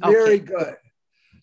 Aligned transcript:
Very 0.00 0.34
okay. 0.34 0.38
good. 0.38 0.76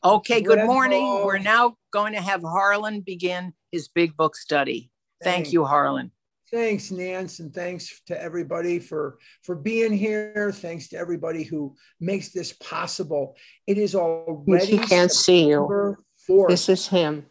Okay, 0.04 0.42
good 0.42 0.66
morning. 0.66 1.04
We're 1.26 1.40
now 1.40 1.76
going 1.92 2.14
to 2.14 2.22
have 2.22 2.42
Harlan 2.42 3.02
begin 3.02 3.54
his 3.72 3.90
big 3.90 4.16
book 4.16 4.36
study. 4.36 4.92
Thank 5.22 5.52
you, 5.52 5.66
Harlan. 5.66 6.12
Thanks, 6.52 6.90
Nance, 6.90 7.40
and 7.40 7.54
thanks 7.54 8.02
to 8.08 8.20
everybody 8.20 8.80
for 8.80 9.20
for 9.44 9.56
being 9.56 9.94
here. 9.94 10.52
Thanks 10.52 10.88
to 10.90 10.98
everybody 10.98 11.44
who 11.44 11.76
makes 12.00 12.32
this 12.32 12.54
possible. 12.54 13.36
It 13.68 13.78
is 13.78 13.94
already. 13.94 14.66
He 14.66 14.78
can't 14.80 15.12
see 15.12 15.48
you. 15.48 15.96
4th. 16.28 16.50
This 16.50 16.70
is 16.70 16.88
him. 16.88 17.26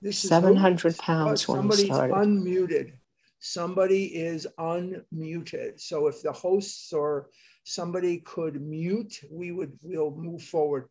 This 0.00 0.22
is 0.22 0.28
700 0.28 0.96
pounds 0.98 1.48
when 1.48 1.58
Somebody's 1.58 1.84
he 1.84 1.86
started. 1.86 2.14
unmuted. 2.14 2.92
Somebody 3.38 4.04
is 4.04 4.46
unmuted. 4.58 5.80
So 5.80 6.06
if 6.06 6.22
the 6.22 6.32
hosts 6.32 6.92
or 6.92 7.28
somebody 7.64 8.18
could 8.20 8.62
mute, 8.62 9.20
we 9.30 9.52
would 9.52 9.72
we'll 9.82 10.12
move 10.12 10.42
forward 10.42 10.88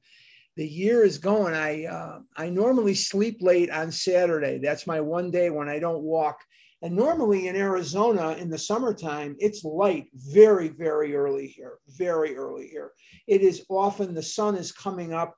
the 0.56 0.68
year 0.68 1.04
is 1.04 1.18
going. 1.18 1.54
I 1.54 1.86
uh, 1.86 2.20
I 2.38 2.50
normally 2.50 2.94
sleep 2.94 3.38
late 3.42 3.70
on 3.70 3.92
Saturday. 3.92 4.60
That's 4.60 4.88
my 4.88 5.02
one 5.02 5.32
day 5.32 5.50
when 5.50 5.70
I 5.70 5.80
don't 5.80 6.04
walk. 6.04 6.40
And 6.82 6.96
normally 6.96 7.48
in 7.48 7.56
Arizona 7.56 8.34
in 8.34 8.50
the 8.50 8.58
summertime, 8.58 9.36
it's 9.40 9.64
light 9.64 10.08
very 10.14 10.68
very 10.68 11.16
early 11.16 11.48
here, 11.48 11.78
very 11.88 12.36
early 12.36 12.68
here. 12.68 12.92
It 13.28 13.42
is 13.42 13.66
often 13.70 14.14
the 14.14 14.22
sun 14.22 14.56
is 14.56 14.72
coming 14.72 15.14
up 15.14 15.36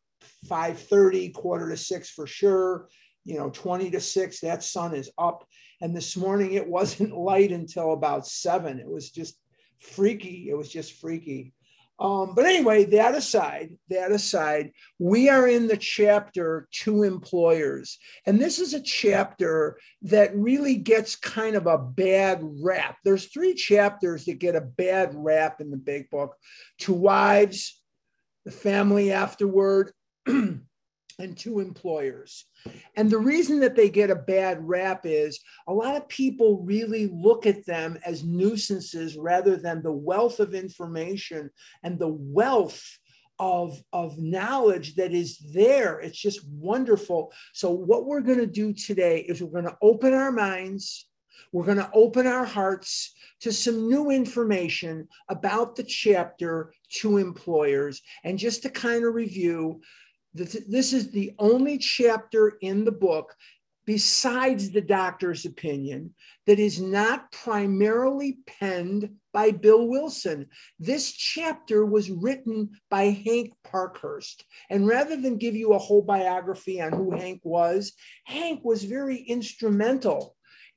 5:30, 0.47 1.33
quarter 1.33 1.69
to 1.69 1.77
six 1.77 2.09
for 2.09 2.27
sure. 2.27 2.89
You 3.23 3.37
know, 3.37 3.49
20 3.49 3.89
to 3.91 3.99
six, 3.99 4.39
that 4.41 4.63
sun 4.63 4.93
is 4.93 5.09
up. 5.17 5.47
And 5.81 5.95
this 5.95 6.15
morning 6.15 6.53
it 6.53 6.67
wasn't 6.67 7.17
light 7.17 7.51
until 7.51 7.93
about 7.93 8.27
seven. 8.27 8.79
It 8.79 8.89
was 8.89 9.11
just 9.11 9.37
freaky. 9.79 10.49
It 10.49 10.57
was 10.57 10.69
just 10.69 10.93
freaky. 10.93 11.53
Um, 11.97 12.35
but 12.35 12.45
anyway, 12.45 12.83
that 12.85 13.15
aside, 13.15 13.77
that 13.89 14.11
aside, 14.11 14.71
we 14.99 15.29
are 15.29 15.47
in 15.47 15.67
the 15.67 15.77
chapter 15.77 16.67
to 16.83 17.03
employers. 17.03 17.97
And 18.25 18.39
this 18.39 18.59
is 18.59 18.73
a 18.73 18.81
chapter 18.81 19.77
that 20.01 20.35
really 20.35 20.75
gets 20.75 21.15
kind 21.15 21.55
of 21.55 21.67
a 21.67 21.77
bad 21.77 22.41
rap. 22.61 22.97
There's 23.05 23.27
three 23.27 23.53
chapters 23.53 24.25
that 24.25 24.39
get 24.39 24.57
a 24.57 24.61
bad 24.61 25.11
rap 25.13 25.61
in 25.61 25.71
the 25.71 25.77
big 25.77 26.09
book 26.09 26.35
to 26.79 26.91
wives, 26.91 27.81
the 28.43 28.51
family 28.51 29.13
afterward, 29.13 29.93
and 31.19 31.37
to 31.37 31.59
employers. 31.59 32.45
And 32.95 33.09
the 33.09 33.17
reason 33.17 33.59
that 33.61 33.75
they 33.75 33.89
get 33.89 34.09
a 34.09 34.15
bad 34.15 34.67
rap 34.67 35.01
is 35.03 35.39
a 35.67 35.73
lot 35.73 35.95
of 35.95 36.07
people 36.09 36.63
really 36.63 37.07
look 37.07 37.45
at 37.45 37.65
them 37.65 37.97
as 38.05 38.23
nuisances 38.23 39.17
rather 39.17 39.55
than 39.55 39.81
the 39.81 39.91
wealth 39.91 40.39
of 40.39 40.53
information 40.53 41.49
and 41.83 41.97
the 41.97 42.09
wealth 42.09 42.83
of, 43.39 43.81
of 43.91 44.17
knowledge 44.17 44.95
that 44.95 45.13
is 45.13 45.37
there. 45.53 45.99
It's 45.99 46.19
just 46.19 46.47
wonderful. 46.47 47.33
So, 47.53 47.69
what 47.71 48.05
we're 48.05 48.21
going 48.21 48.39
to 48.39 48.47
do 48.47 48.73
today 48.73 49.19
is 49.19 49.41
we're 49.41 49.61
going 49.61 49.65
to 49.65 49.77
open 49.81 50.13
our 50.13 50.31
minds, 50.31 51.07
we're 51.51 51.65
going 51.65 51.77
to 51.77 51.91
open 51.93 52.27
our 52.27 52.45
hearts 52.45 53.13
to 53.41 53.51
some 53.51 53.89
new 53.89 54.09
information 54.09 55.07
about 55.29 55.75
the 55.75 55.83
chapter 55.83 56.73
to 56.89 57.17
employers. 57.17 58.01
And 58.23 58.39
just 58.39 58.63
to 58.63 58.69
kind 58.69 59.05
of 59.05 59.13
review, 59.13 59.81
this 60.35 60.91
is 60.93 61.11
the 61.11 61.33
only 61.39 61.77
chapter 61.77 62.57
in 62.61 62.83
the 62.83 62.91
book 62.91 63.33
besides 63.85 64.71
the 64.71 64.81
doctor's 64.81 65.45
opinion 65.45 66.13
that 66.47 66.59
is 66.59 66.81
not 66.81 67.31
primarily 67.31 68.39
penned 68.45 69.09
by 69.31 69.51
Bill 69.51 69.87
Wilson. 69.87 70.47
This 70.79 71.11
chapter 71.11 71.85
was 71.85 72.09
written 72.09 72.71
by 72.89 73.05
Hank 73.05 73.53
Parkhurst. 73.63 74.43
And 74.69 74.87
rather 74.87 75.15
than 75.15 75.37
give 75.37 75.55
you 75.55 75.73
a 75.73 75.79
whole 75.79 76.01
biography 76.01 76.81
on 76.81 76.93
who 76.93 77.11
Hank 77.11 77.41
was, 77.43 77.93
Hank 78.25 78.61
was 78.63 78.83
very 78.83 79.17
instrumental 79.17 80.35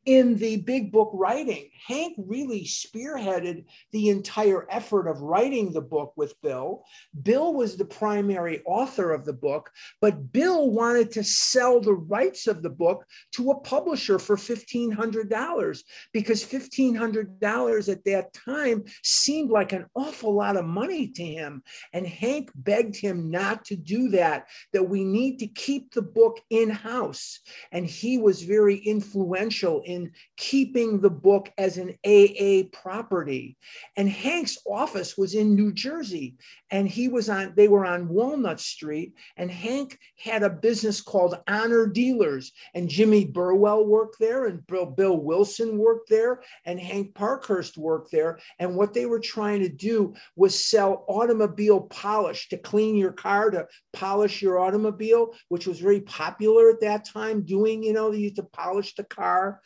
in 0.09 0.37
the 0.37 0.57
big 0.57 0.91
book 0.91 1.11
writing. 1.13 1.69
Hank 1.87 2.15
really 2.17 2.65
spearheaded 2.65 3.67
the 3.93 4.09
entire 4.09 4.67
effort 4.71 5.07
of 5.07 5.21
writing 5.21 5.71
the 5.71 5.83
book 5.83 6.15
with 6.17 6.33
Bill. 6.41 6.83
Bill 7.23 7.53
was 7.53 7.77
the 7.77 7.85
primary 7.85 8.63
author 8.65 9.13
of 9.13 9.27
the 9.27 9.35
book, 9.35 9.71
but 10.01 10.33
Bill 10.33 10.71
wanted 10.71 11.11
to 11.13 11.23
sell 11.23 11.79
the 11.79 11.93
rights 11.93 12.47
of 12.47 12.63
the 12.63 12.71
book 12.71 13.05
to 13.33 13.51
a 13.51 13.61
publisher 13.61 14.19
for 14.19 14.35
$1,500 14.35 15.83
because 16.15 16.43
$1,500 16.43 17.93
at 17.93 18.05
that 18.05 18.33
time 18.33 18.85
seemed 19.03 19.51
like 19.51 19.75
an 19.75 19.85
awful 19.95 20.33
lot 20.33 20.57
of 20.57 20.65
money 20.65 21.09
to 21.09 21.23
him. 21.23 21.63
And 21.93 22.07
Hank 22.07 22.51
begged 22.55 22.97
him 22.97 23.31
not 23.31 23.67
to 23.67 23.77
do 23.77 24.09
that, 24.11 24.47
that 24.73 24.89
we 24.89 25.05
need 25.05 25.39
to 25.41 25.49
keep 25.49 25.93
the 25.93 26.01
book 26.01 26.41
in 26.49 26.71
house. 26.71 27.41
And 27.73 27.85
he 27.85 28.17
was 28.17 28.43
very 28.43 28.77
influential 28.77 29.83
in 29.85 29.98
in 29.99 30.13
keeping 30.37 31.01
the 31.01 31.11
book 31.11 31.53
as 31.59 31.77
an 31.77 31.91
AA 32.07 32.69
property. 32.73 33.57
And 33.97 34.09
Hank's 34.09 34.59
office 34.67 35.19
was 35.19 35.35
in 35.35 35.55
New 35.55 35.73
Jersey, 35.73 36.37
and 36.71 36.89
he 36.89 37.09
was 37.09 37.29
on, 37.29 37.55
they 37.57 37.69
were 37.69 37.85
on 37.85 38.09
Walnut 38.09 38.61
Street, 38.61 39.15
and 39.37 39.51
Hank 39.51 39.99
had 40.19 40.43
a 40.43 40.51
business 40.51 41.01
called 41.01 41.39
Honor 41.49 41.87
Dealers, 41.87 42.53
and 42.75 42.89
Jimmy 42.89 43.25
Burwell 43.25 43.87
worked 43.87 44.19
there, 44.21 44.47
and 44.47 44.65
Bill, 44.67 44.87
Bill 44.87 45.17
Wilson 45.17 45.79
worked 45.79 46.09
there, 46.09 46.43
and 46.65 46.79
Hank 46.79 47.15
Parkhurst 47.15 47.77
worked 47.77 48.13
there. 48.13 48.39
And 48.59 48.77
what 48.77 48.95
they 48.95 49.07
were 49.07 49.21
trying 49.21 49.61
to 49.61 49.69
do 49.69 50.15
was 50.37 50.65
sell 50.65 51.05
automobile 51.09 51.83
polish 51.83 52.49
to 52.51 52.59
clean 52.59 52.97
your 52.97 53.13
car, 53.13 53.51
to 53.51 53.67
polish 53.93 54.43
your 54.43 54.59
automobile, 54.59 55.35
which 55.49 55.67
was 55.67 55.81
very 55.81 56.01
popular 56.03 56.71
at 56.71 56.81
that 56.81 57.05
time, 57.05 57.43
doing, 57.43 57.83
you 57.83 57.93
know, 57.93 58.13
you 58.13 58.21
used 58.21 58.37
to 58.37 58.43
polish 58.43 58.95
the 58.95 59.05
car. 59.05 59.61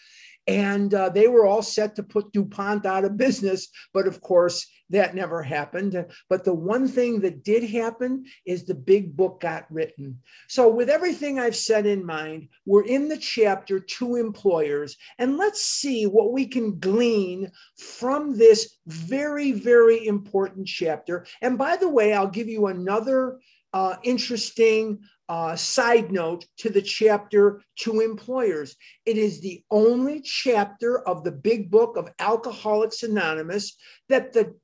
And 0.46 0.92
uh, 0.92 1.08
they 1.08 1.28
were 1.28 1.46
all 1.46 1.62
set 1.62 1.94
to 1.96 2.02
put 2.02 2.32
DuPont 2.32 2.84
out 2.84 3.04
of 3.04 3.16
business. 3.16 3.68
But 3.92 4.08
of 4.08 4.20
course, 4.20 4.66
that 4.92 5.14
never 5.14 5.42
happened. 5.42 6.04
But 6.28 6.44
the 6.44 6.54
one 6.54 6.86
thing 6.86 7.20
that 7.20 7.44
did 7.44 7.68
happen 7.70 8.24
is 8.44 8.64
the 8.64 8.74
big 8.74 9.16
book 9.16 9.40
got 9.40 9.66
written. 9.70 10.20
So, 10.48 10.68
with 10.68 10.90
everything 10.90 11.38
I've 11.38 11.56
said 11.56 11.86
in 11.86 12.04
mind, 12.04 12.48
we're 12.66 12.84
in 12.84 13.08
the 13.08 13.16
chapter 13.16 13.80
to 13.80 14.16
employers. 14.16 14.96
And 15.18 15.38
let's 15.38 15.62
see 15.62 16.04
what 16.04 16.32
we 16.32 16.46
can 16.46 16.78
glean 16.78 17.50
from 17.76 18.36
this 18.36 18.76
very, 18.86 19.52
very 19.52 20.06
important 20.06 20.66
chapter. 20.66 21.26
And 21.40 21.56
by 21.56 21.76
the 21.76 21.88
way, 21.88 22.12
I'll 22.12 22.28
give 22.28 22.48
you 22.48 22.66
another 22.66 23.38
uh, 23.72 23.96
interesting 24.02 25.00
uh, 25.28 25.56
side 25.56 26.10
note 26.10 26.44
to 26.58 26.70
the 26.70 26.82
chapter 26.82 27.62
to 27.80 28.00
employers. 28.00 28.76
It 29.06 29.16
is 29.16 29.40
the 29.40 29.62
only 29.70 30.20
chapter 30.20 31.06
of 31.06 31.24
the 31.24 31.32
big 31.32 31.70
book 31.70 31.96
of 31.96 32.10
Alcoholics 32.18 33.02
Anonymous 33.02 33.76
that 34.08 34.32
the 34.32 34.54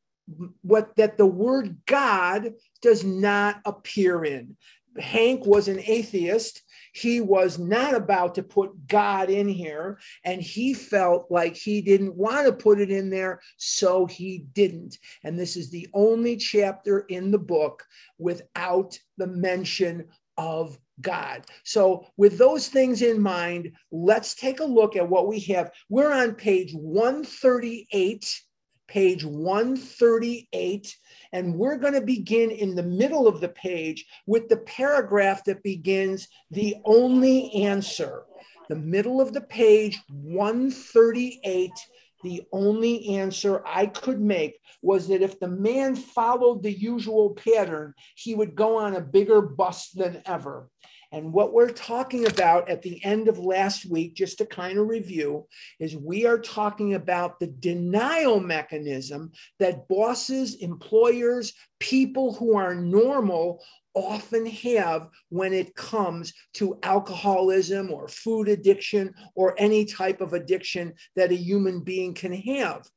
what 0.60 0.94
that 0.96 1.16
the 1.16 1.26
word 1.26 1.78
God 1.86 2.52
does 2.82 3.02
not 3.02 3.60
appear 3.64 4.24
in. 4.24 4.56
Hank 4.98 5.46
was 5.46 5.68
an 5.68 5.80
atheist. 5.80 6.62
He 6.92 7.20
was 7.20 7.58
not 7.58 7.94
about 7.94 8.34
to 8.34 8.42
put 8.42 8.88
God 8.88 9.30
in 9.30 9.46
here, 9.48 9.98
and 10.24 10.42
he 10.42 10.74
felt 10.74 11.30
like 11.30 11.54
he 11.56 11.80
didn't 11.80 12.16
want 12.16 12.46
to 12.46 12.52
put 12.52 12.80
it 12.80 12.90
in 12.90 13.08
there, 13.08 13.40
so 13.56 14.06
he 14.06 14.46
didn't. 14.52 14.98
And 15.22 15.38
this 15.38 15.56
is 15.56 15.70
the 15.70 15.86
only 15.94 16.36
chapter 16.36 17.00
in 17.00 17.30
the 17.30 17.38
book 17.38 17.84
without 18.18 18.98
the 19.16 19.26
mention 19.26 20.08
of 20.38 20.78
God. 21.00 21.44
So, 21.64 22.06
with 22.16 22.38
those 22.38 22.68
things 22.68 23.02
in 23.02 23.20
mind, 23.20 23.72
let's 23.92 24.34
take 24.34 24.60
a 24.60 24.64
look 24.64 24.96
at 24.96 25.08
what 25.08 25.28
we 25.28 25.40
have. 25.40 25.70
We're 25.88 26.12
on 26.12 26.34
page 26.34 26.72
138, 26.72 28.40
page 28.88 29.24
138, 29.24 30.96
and 31.32 31.54
we're 31.54 31.76
going 31.76 31.94
to 31.94 32.00
begin 32.00 32.50
in 32.50 32.74
the 32.74 32.82
middle 32.82 33.28
of 33.28 33.40
the 33.40 33.50
page 33.50 34.06
with 34.26 34.48
the 34.48 34.58
paragraph 34.58 35.44
that 35.44 35.62
begins 35.62 36.28
the 36.50 36.76
only 36.84 37.52
answer. 37.54 38.22
The 38.68 38.76
middle 38.76 39.20
of 39.20 39.32
the 39.32 39.42
page, 39.42 39.98
138 40.10 41.70
the 42.22 42.42
only 42.52 43.16
answer 43.16 43.62
I 43.66 43.86
could 43.86 44.20
make 44.20 44.58
was 44.82 45.08
that 45.08 45.22
if 45.22 45.38
the 45.38 45.48
man 45.48 45.94
followed 45.94 46.62
the 46.62 46.72
usual 46.72 47.30
pattern, 47.30 47.94
he 48.16 48.34
would 48.34 48.54
go 48.54 48.78
on 48.78 48.96
a 48.96 49.00
bigger 49.00 49.40
bust 49.40 49.96
than 49.96 50.22
ever. 50.26 50.68
And 51.10 51.32
what 51.32 51.54
we're 51.54 51.70
talking 51.70 52.26
about 52.26 52.68
at 52.68 52.82
the 52.82 53.02
end 53.02 53.28
of 53.28 53.38
last 53.38 53.86
week, 53.86 54.14
just 54.14 54.38
to 54.38 54.46
kind 54.46 54.78
of 54.78 54.88
review, 54.88 55.46
is 55.80 55.96
we 55.96 56.26
are 56.26 56.38
talking 56.38 56.94
about 56.94 57.40
the 57.40 57.46
denial 57.46 58.40
mechanism 58.40 59.32
that 59.58 59.88
bosses, 59.88 60.56
employers, 60.56 61.54
people 61.80 62.34
who 62.34 62.56
are 62.56 62.74
normal 62.74 63.62
often 64.06 64.46
have 64.46 65.08
when 65.28 65.52
it 65.52 65.74
comes 65.74 66.32
to 66.54 66.78
alcoholism 66.82 67.90
or 67.92 68.08
food 68.08 68.48
addiction 68.48 69.14
or 69.34 69.54
any 69.58 69.84
type 69.84 70.20
of 70.20 70.32
addiction 70.32 70.94
that 71.16 71.32
a 71.32 71.36
human 71.36 71.80
being 71.80 72.14
can 72.14 72.32
have. 72.32 72.88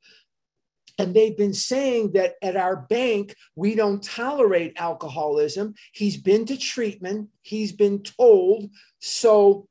and 1.01 1.15
they've 1.15 1.37
been 1.37 1.53
saying 1.53 2.11
that 2.13 2.35
at 2.43 2.55
our 2.55 2.75
bank, 2.75 3.35
we 3.55 3.73
don't 3.73 4.03
tolerate 4.03 4.73
alcoholism. 4.75 5.73
He's 5.93 6.17
been 6.17 6.45
to 6.45 6.57
treatment, 6.57 7.29
he's 7.41 7.71
been 7.71 8.03
told. 8.03 8.69
So 8.99 9.67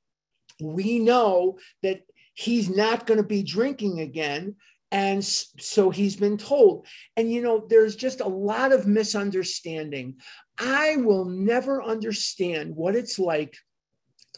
we 0.61 0.99
know 0.99 1.59
that 1.83 2.03
he's 2.35 2.69
not 2.69 3.07
going 3.07 3.19
to 3.19 3.27
be 3.27 3.43
drinking 3.45 4.01
again. 4.01 4.57
And 4.93 5.25
so 5.25 5.91
he's 5.91 6.17
been 6.17 6.37
told. 6.37 6.87
And, 7.17 7.31
you 7.31 7.43
know, 7.43 7.65
there's 7.69 7.95
just 7.95 8.21
a 8.21 8.27
lot 8.27 8.73
of 8.73 8.89
misunderstanding. 8.89 10.17
I 10.61 10.97
will 10.97 11.25
never 11.25 11.83
understand 11.83 12.77
what 12.77 12.95
it's 12.95 13.19
like 13.19 13.57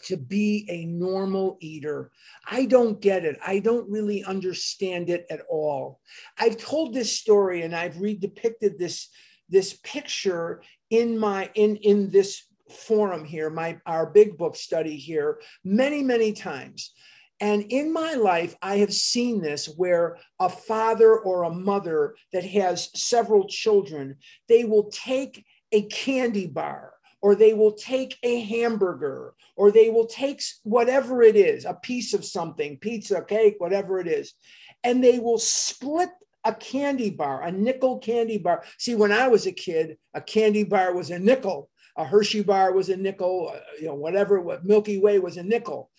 to 0.04 0.16
be 0.16 0.66
a 0.69 0.84
normal 0.86 1.58
eater. 1.60 2.10
I 2.48 2.66
don't 2.66 3.00
get 3.00 3.24
it. 3.24 3.36
I 3.44 3.58
don't 3.58 3.90
really 3.90 4.24
understand 4.24 5.10
it 5.10 5.26
at 5.30 5.40
all. 5.50 6.00
I've 6.38 6.56
told 6.56 6.94
this 6.94 7.19
story 7.19 7.62
and 7.62 7.74
I've 7.74 7.94
redepicted 7.94 8.78
this 8.78 9.08
this 9.48 9.74
picture 9.82 10.62
in 10.90 11.19
my 11.19 11.50
in 11.54 11.76
in 11.76 12.10
this 12.10 12.44
forum 12.70 13.25
here, 13.25 13.50
my 13.50 13.78
our 13.84 14.06
big 14.06 14.38
book 14.38 14.56
study 14.56 14.96
here 14.96 15.40
many 15.64 16.02
many 16.02 16.32
times. 16.32 16.92
And 17.40 17.64
in 17.72 17.92
my 17.92 18.14
life, 18.14 18.54
I 18.62 18.76
have 18.76 18.94
seen 18.94 19.42
this 19.42 19.66
where 19.66 20.16
a 20.38 20.48
father 20.48 21.18
or 21.18 21.42
a 21.42 21.50
mother 21.50 22.14
that 22.32 22.44
has 22.44 22.88
several 22.94 23.48
children, 23.48 24.16
they 24.48 24.64
will 24.64 24.90
take 24.90 25.44
a 25.72 25.82
candy 25.82 26.46
bar 26.46 26.92
or 27.22 27.36
they 27.36 27.54
will 27.54 27.72
take 27.72 28.19
a 28.24 28.40
hamburger, 28.40 29.34
or 29.56 29.70
they 29.70 29.88
will 29.90 30.06
take 30.06 30.42
whatever 30.64 31.22
it 31.22 31.36
is, 31.36 31.64
a 31.64 31.72
piece 31.72 32.12
of 32.12 32.24
something, 32.24 32.76
pizza, 32.78 33.22
cake, 33.22 33.54
whatever 33.58 34.00
it 34.00 34.08
is, 34.08 34.34
and 34.82 35.02
they 35.02 35.20
will 35.20 35.38
split 35.38 36.10
a 36.44 36.52
candy 36.52 37.10
bar, 37.10 37.42
a 37.42 37.52
nickel 37.52 37.98
candy 37.98 38.38
bar. 38.38 38.64
See, 38.76 38.96
when 38.96 39.12
I 39.12 39.28
was 39.28 39.46
a 39.46 39.52
kid, 39.52 39.96
a 40.12 40.20
candy 40.20 40.64
bar 40.64 40.92
was 40.92 41.10
a 41.10 41.19
nickel, 41.19 41.70
a 41.96 42.04
Hershey 42.04 42.42
bar 42.42 42.72
was 42.72 42.88
a 42.88 42.96
nickel, 42.96 43.52
uh, 43.54 43.60
you 43.80 43.86
know, 43.86 43.94
whatever, 43.94 44.40
what 44.40 44.64
Milky 44.64 44.98
Way 44.98 45.20
was 45.20 45.36
a 45.36 45.44
nickel. 45.44 45.90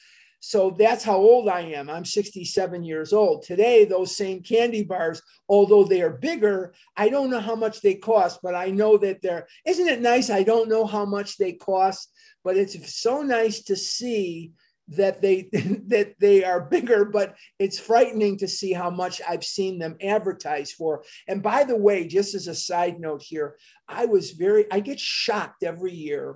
So 0.45 0.75
that's 0.77 1.05
how 1.05 1.15
old 1.15 1.47
I 1.47 1.61
am. 1.61 1.89
I'm 1.89 2.03
67 2.03 2.83
years 2.83 3.13
old. 3.13 3.43
Today, 3.43 3.85
those 3.85 4.17
same 4.17 4.41
candy 4.43 4.83
bars, 4.83 5.21
although 5.47 5.85
they 5.85 6.01
are 6.01 6.09
bigger, 6.09 6.73
I 6.97 7.07
don't 7.07 7.29
know 7.29 7.39
how 7.39 7.55
much 7.55 7.79
they 7.79 7.95
cost, 7.95 8.41
but 8.43 8.53
I 8.53 8.65
know 8.65 8.97
that 8.97 9.21
they're, 9.21 9.47
isn't 9.65 9.87
it 9.87 10.01
nice? 10.01 10.29
I 10.29 10.43
don't 10.43 10.67
know 10.67 10.85
how 10.85 11.05
much 11.05 11.37
they 11.37 11.53
cost, 11.53 12.11
but 12.43 12.57
it's 12.57 12.93
so 12.93 13.21
nice 13.21 13.63
to 13.63 13.77
see 13.77 14.51
that 14.89 15.21
they 15.21 15.43
that 15.87 16.15
they 16.19 16.43
are 16.43 16.59
bigger 16.59 17.05
but 17.05 17.37
it's 17.57 17.79
frightening 17.79 18.37
to 18.37 18.49
see 18.49 18.73
how 18.73 18.89
much 18.89 19.21
i've 19.25 19.45
seen 19.45 19.79
them 19.79 19.95
advertised 20.01 20.73
for 20.73 21.05
and 21.29 21.41
by 21.41 21.63
the 21.63 21.77
way 21.77 22.05
just 22.05 22.35
as 22.35 22.49
a 22.49 22.53
side 22.53 22.99
note 22.99 23.23
here 23.23 23.55
i 23.87 24.03
was 24.05 24.31
very 24.31 24.69
i 24.73 24.81
get 24.81 24.99
shocked 24.99 25.63
every 25.63 25.93
year 25.93 26.35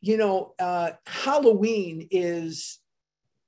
you 0.00 0.16
know 0.16 0.54
uh, 0.60 0.92
halloween 1.08 2.06
is 2.12 2.78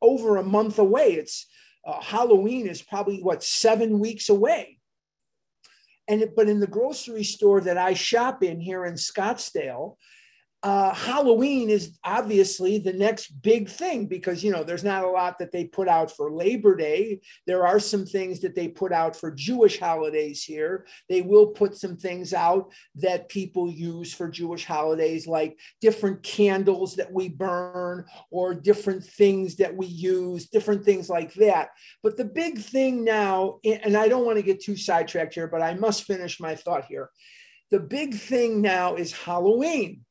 over 0.02 0.36
a 0.36 0.42
month 0.42 0.78
away. 0.78 1.12
It's 1.12 1.46
uh, 1.86 2.00
Halloween 2.00 2.66
is 2.66 2.82
probably 2.82 3.20
what 3.20 3.42
seven 3.42 3.98
weeks 3.98 4.28
away. 4.28 4.78
And 6.08 6.24
but 6.34 6.48
in 6.48 6.60
the 6.60 6.66
grocery 6.66 7.24
store 7.24 7.60
that 7.62 7.78
I 7.78 7.94
shop 7.94 8.42
in 8.42 8.60
here 8.60 8.84
in 8.84 8.94
Scottsdale, 8.94 9.96
uh, 10.62 10.92
Halloween 10.92 11.70
is 11.70 11.98
obviously 12.04 12.78
the 12.78 12.92
next 12.92 13.28
big 13.40 13.66
thing 13.68 14.04
because 14.04 14.44
you 14.44 14.52
know 14.52 14.62
there's 14.62 14.84
not 14.84 15.04
a 15.04 15.10
lot 15.10 15.38
that 15.38 15.52
they 15.52 15.64
put 15.64 15.88
out 15.88 16.10
for 16.10 16.30
Labor 16.30 16.76
Day. 16.76 17.20
There 17.46 17.66
are 17.66 17.80
some 17.80 18.04
things 18.04 18.40
that 18.40 18.54
they 18.54 18.68
put 18.68 18.92
out 18.92 19.16
for 19.16 19.30
Jewish 19.30 19.80
holidays 19.80 20.44
here. 20.44 20.86
They 21.08 21.22
will 21.22 21.46
put 21.46 21.76
some 21.76 21.96
things 21.96 22.34
out 22.34 22.72
that 22.96 23.30
people 23.30 23.70
use 23.70 24.12
for 24.12 24.28
Jewish 24.28 24.66
holidays, 24.66 25.26
like 25.26 25.58
different 25.80 26.22
candles 26.22 26.94
that 26.96 27.10
we 27.10 27.30
burn 27.30 28.04
or 28.30 28.54
different 28.54 29.02
things 29.02 29.56
that 29.56 29.74
we 29.74 29.86
use, 29.86 30.48
different 30.48 30.84
things 30.84 31.08
like 31.08 31.32
that. 31.34 31.70
But 32.02 32.18
the 32.18 32.26
big 32.26 32.58
thing 32.58 33.02
now, 33.02 33.60
and 33.64 33.96
I 33.96 34.08
don't 34.08 34.26
want 34.26 34.36
to 34.36 34.42
get 34.42 34.62
too 34.62 34.76
sidetracked 34.76 35.32
here, 35.32 35.48
but 35.48 35.62
I 35.62 35.72
must 35.72 36.04
finish 36.04 36.38
my 36.38 36.54
thought 36.54 36.84
here. 36.84 37.08
The 37.70 37.80
big 37.80 38.14
thing 38.14 38.60
now 38.60 38.96
is 38.96 39.12
Halloween 39.12 40.04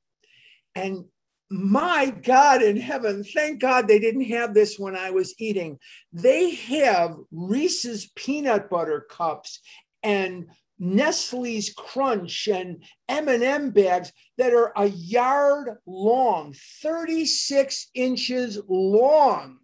and 0.79 1.05
my 1.51 2.11
God 2.11 2.61
in 2.61 2.77
heaven, 2.77 3.23
thank 3.23 3.59
God 3.59 3.87
they 3.87 3.99
didn't 3.99 4.25
have 4.25 4.53
this 4.53 4.77
when 4.77 4.95
I 4.95 5.09
was 5.09 5.33
eating. 5.39 5.79
They 6.13 6.51
have 6.51 7.17
Reese's 7.31 8.11
peanut 8.15 8.69
butter 8.69 9.05
cups 9.09 9.59
and 10.03 10.47
Nestle's 10.77 11.71
Crunch 11.75 12.47
and 12.47 12.83
M&M 13.09 13.71
bags 13.71 14.13
that 14.37 14.53
are 14.53 14.71
a 14.77 14.85
yard 14.85 15.77
long, 15.85 16.53
36 16.81 17.89
inches 17.95 18.59
long. 18.67 19.57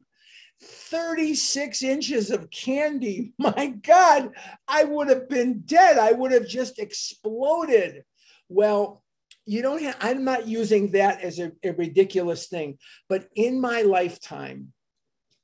36 0.61 1.83
inches 1.83 2.31
of 2.31 2.49
candy. 2.49 3.33
My 3.37 3.67
God, 3.67 4.31
I 4.67 4.83
would 4.85 5.09
have 5.09 5.29
been 5.29 5.61
dead. 5.65 5.97
I 5.97 6.11
would 6.11 6.31
have 6.31 6.47
just 6.47 6.79
exploded. 6.79 8.03
Well, 8.49 9.03
you 9.45 9.61
don't 9.61 9.81
have, 9.81 9.97
I'm 10.01 10.23
not 10.23 10.47
using 10.47 10.91
that 10.91 11.21
as 11.21 11.39
a, 11.39 11.51
a 11.63 11.71
ridiculous 11.71 12.47
thing, 12.47 12.77
but 13.07 13.27
in 13.35 13.61
my 13.61 13.83
lifetime, 13.83 14.73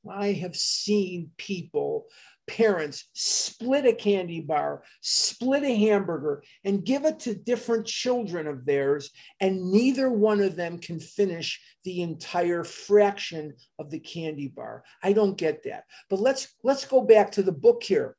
I 0.10 0.32
have 0.34 0.56
seen 0.56 1.32
people, 1.38 2.08
parents 2.48 3.06
split 3.14 3.86
a 3.86 3.94
candy 3.94 4.42
bar, 4.42 4.84
split 5.02 5.64
a 5.64 5.76
hamburger, 5.76 6.44
and 6.66 6.84
give 6.84 7.06
it 7.06 7.20
to 7.20 7.36
different 7.36 7.86
children 7.86 8.48
of 8.48 8.66
theirs, 8.66 9.12
and 9.40 9.72
neither 9.72 10.10
one 10.10 10.42
of 10.42 10.56
them 10.56 10.80
can 10.80 11.00
finish 11.00 11.62
the 11.84 12.02
entire 12.02 12.64
fraction 12.64 13.54
of 13.78 13.92
the 13.92 14.00
candy 14.00 14.48
bar. 14.48 14.84
I 15.04 15.14
don't 15.14 15.38
get 15.38 15.64
that. 15.64 15.84
But 16.10 16.20
let's 16.20 16.48
let's 16.64 16.86
go 16.86 17.02
back 17.02 17.32
to 17.34 17.44
the 17.44 17.52
book 17.52 17.84
here 17.84 18.18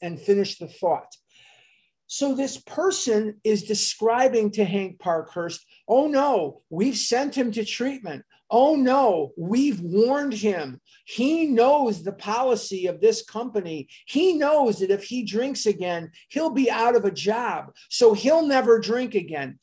and 0.00 0.18
finish 0.18 0.58
the 0.58 0.68
thought. 0.68 1.14
So 2.08 2.34
this 2.34 2.56
person 2.56 3.40
is 3.44 3.64
describing 3.64 4.50
to 4.52 4.64
Hank 4.64 4.98
Parkhurst, 4.98 5.64
oh 5.86 6.08
no, 6.08 6.62
we've 6.70 6.96
sent 6.96 7.36
him 7.36 7.52
to 7.52 7.64
treatment. 7.64 8.24
Oh 8.50 8.76
no, 8.76 9.32
we've 9.36 9.80
warned 9.80 10.32
him. 10.32 10.80
He 11.04 11.46
knows 11.46 12.02
the 12.02 12.14
policy 12.14 12.86
of 12.86 13.02
this 13.02 13.22
company. 13.22 13.88
He 14.06 14.32
knows 14.32 14.78
that 14.78 14.90
if 14.90 15.04
he 15.04 15.22
drinks 15.22 15.66
again, 15.66 16.10
he'll 16.30 16.50
be 16.50 16.70
out 16.70 16.96
of 16.96 17.04
a 17.04 17.10
job. 17.10 17.72
So 17.90 18.14
he'll 18.14 18.46
never 18.46 18.78
drink 18.78 19.14
again. 19.14 19.58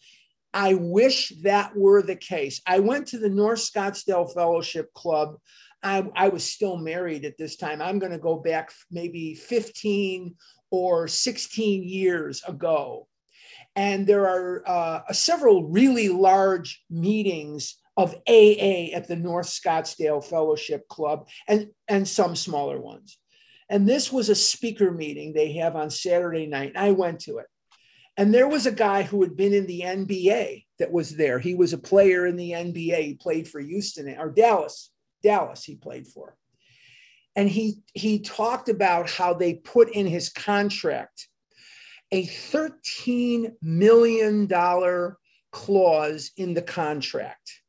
I 0.53 0.75
wish 0.75 1.33
that 1.41 1.75
were 1.75 2.03
the 2.03 2.15
case. 2.15 2.61
I 2.67 2.79
went 2.79 3.07
to 3.07 3.17
the 3.17 3.29
North 3.29 3.59
Scottsdale 3.59 4.31
Fellowship 4.33 4.93
Club. 4.93 5.37
I, 5.81 6.07
I 6.15 6.29
was 6.29 6.43
still 6.43 6.77
married 6.77 7.25
at 7.25 7.37
this 7.37 7.57
time. 7.57 7.81
I'm 7.81 7.99
going 7.99 8.11
to 8.11 8.19
go 8.19 8.37
back 8.37 8.71
maybe 8.91 9.33
15 9.33 10.35
or 10.71 11.07
16 11.07 11.83
years 11.83 12.43
ago. 12.47 13.07
And 13.75 14.07
there 14.07 14.27
are 14.27 14.63
uh, 14.65 15.13
several 15.13 15.65
really 15.65 16.09
large 16.09 16.83
meetings 16.89 17.77
of 17.97 18.15
AA 18.27 18.93
at 18.93 19.07
the 19.07 19.15
North 19.15 19.47
Scottsdale 19.47 20.23
Fellowship 20.23 20.87
Club 20.87 21.27
and, 21.47 21.69
and 21.87 22.07
some 22.07 22.35
smaller 22.35 22.79
ones. 22.79 23.17
And 23.69 23.87
this 23.87 24.11
was 24.11 24.29
a 24.29 24.35
speaker 24.35 24.91
meeting 24.91 25.33
they 25.33 25.53
have 25.53 25.75
on 25.75 25.89
Saturday 25.89 26.45
night. 26.45 26.73
I 26.75 26.91
went 26.91 27.21
to 27.21 27.39
it. 27.39 27.47
And 28.17 28.33
there 28.33 28.47
was 28.47 28.65
a 28.65 28.71
guy 28.71 29.03
who 29.03 29.21
had 29.23 29.35
been 29.35 29.53
in 29.53 29.65
the 29.65 29.81
NBA 29.81 30.65
that 30.79 30.91
was 30.91 31.11
there. 31.11 31.39
He 31.39 31.55
was 31.55 31.73
a 31.73 31.77
player 31.77 32.25
in 32.25 32.37
the 32.37 32.51
NBA. 32.51 33.03
He 33.03 33.13
played 33.15 33.47
for 33.47 33.59
Houston 33.59 34.07
or 34.17 34.29
Dallas. 34.29 34.91
Dallas, 35.21 35.63
he 35.63 35.75
played 35.75 36.07
for 36.07 36.37
and 37.35 37.49
he 37.49 37.81
he 37.93 38.19
talked 38.19 38.69
about 38.69 39.09
how 39.09 39.33
they 39.33 39.55
put 39.55 39.89
in 39.89 40.05
his 40.05 40.29
contract 40.29 41.27
a 42.11 42.25
13 42.25 43.53
million 43.61 44.45
dollar 44.45 45.17
clause 45.51 46.31
in 46.37 46.53
the 46.53 46.61
contract. 46.61 47.61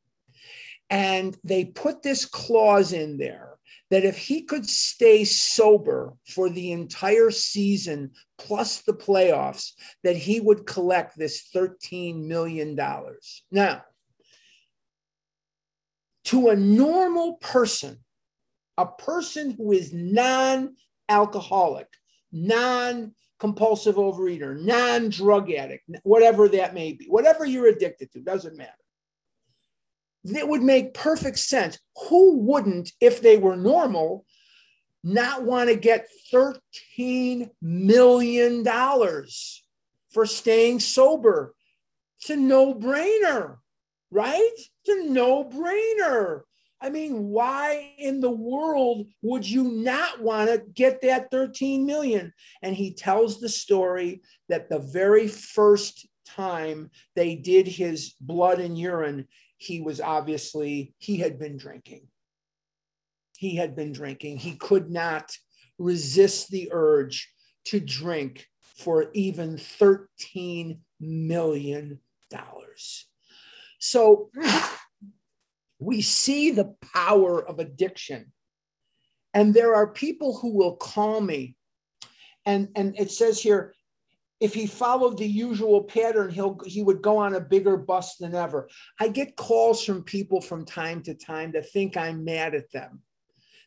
And 0.89 1.37
they 1.43 1.65
put 1.65 2.03
this 2.03 2.25
clause 2.25 2.93
in 2.93 3.17
there 3.17 3.59
that 3.91 4.05
if 4.05 4.19
he 4.19 4.43
could 4.43 4.67
stay 4.67 5.25
sober 5.25 6.13
for 6.27 6.49
the 6.49 6.73
entire 6.73 7.31
season 7.31 8.11
plus 8.39 8.83
the 8.83 8.93
playoffs 8.93 9.73
that 10.05 10.17
he 10.17 10.41
would 10.41 10.67
collect 10.67 11.17
this 11.17 11.49
13 11.53 12.29
million 12.29 12.75
dollars. 12.75 13.43
Now 13.51 13.83
to 16.27 16.49
a 16.49 16.57
normal 16.57 17.35
person 17.35 17.99
a 18.79 18.87
person 18.87 19.53
who 19.53 19.73
is 19.73 19.93
non 19.93 20.75
alcoholic, 21.09 21.89
non 22.33 23.15
compulsive 23.39 23.97
overeater, 23.97 24.59
non 24.59 25.09
drug 25.09 25.51
addict, 25.51 25.89
whatever 26.03 26.49
that 26.49 26.75
may 26.75 26.93
be, 26.93 27.07
whatever 27.07 27.45
you're 27.45 27.69
addicted 27.69 28.11
to, 28.13 28.21
doesn't 28.21 28.57
matter. 28.57 28.73
It 30.25 30.49
would 30.49 30.63
make 30.63 30.95
perfect 30.95 31.39
sense. 31.39 31.79
Who 32.09 32.39
wouldn't, 32.39 32.93
if 33.01 33.21
they 33.21 33.37
were 33.37 33.57
normal, 33.57 34.25
not 35.05 35.45
want 35.45 35.71
to 35.71 35.77
get 35.77 36.09
$13 36.33 37.51
million 37.63 38.65
for 40.11 40.27
staying 40.27 40.81
sober? 40.81 41.55
It's 42.21 42.31
a 42.31 42.37
no 42.37 42.75
brainer, 42.75 43.59
right? 44.11 44.51
It's 44.57 44.89
a 44.89 45.09
no 45.09 45.45
brainer. 45.45 46.41
I 46.81 46.91
mean, 46.91 47.25
why 47.29 47.95
in 47.99 48.21
the 48.21 48.31
world 48.31 49.07
would 49.23 49.49
you 49.49 49.65
not 49.65 50.21
want 50.21 50.51
to 50.51 50.59
get 50.59 51.01
that 51.03 51.31
13 51.31 51.87
million? 51.87 52.33
And 52.63 52.77
he 52.77 52.93
tells 52.93 53.41
the 53.41 53.49
story 53.49 54.23
that 54.49 54.69
the 54.69 54.79
very 54.79 55.27
first 55.27 56.07
time 56.27 56.91
they 57.15 57.35
did 57.35 57.67
his 57.67 58.15
blood 58.21 58.61
and 58.61 58.79
urine, 58.79 59.27
he 59.57 59.81
was 59.81 60.01
obviously, 60.01 60.95
he 60.99 61.17
had 61.17 61.39
been 61.39 61.57
drinking. 61.57 62.09
He 63.39 63.57
had 63.57 63.75
been 63.75 63.93
drinking. 63.93 64.39
He 64.39 64.57
could 64.57 64.91
not 64.91 65.33
resist 65.79 66.51
the 66.51 66.69
urge 66.73 67.31
to 67.67 67.81
drink 67.81 68.47
for 68.61 69.11
even 69.15 69.57
$13 69.57 70.79
million. 71.01 72.01
So 73.79 74.31
we 75.79 76.01
see 76.03 76.51
the 76.51 76.75
power 76.95 77.47
of 77.47 77.59
addiction. 77.59 78.33
And 79.35 79.53
there 79.53 79.75
are 79.75 79.87
people 79.87 80.39
who 80.39 80.55
will 80.55 80.77
call 80.77 81.21
me. 81.21 81.57
And, 82.45 82.69
and 82.75 82.99
it 82.99 83.11
says 83.11 83.41
here, 83.41 83.75
if 84.41 84.53
he 84.53 84.67
followed 84.67 85.19
the 85.19 85.27
usual 85.27 85.85
pattern, 85.85 86.31
he'll 86.31 86.59
he 86.67 86.83
would 86.83 87.01
go 87.01 87.17
on 87.17 87.35
a 87.35 87.41
bigger 87.41 87.77
bus 87.77 88.17
than 88.17 88.35
ever. 88.35 88.69
I 89.01 89.09
get 89.09 89.37
calls 89.37 89.83
from 89.83 90.03
people 90.03 90.43
from 90.43 90.67
time 90.67 91.03
to 91.05 91.15
time 91.15 91.53
that 91.53 91.71
think 91.71 91.97
I'm 91.97 92.25
mad 92.25 92.55
at 92.55 92.71
them. 92.71 93.01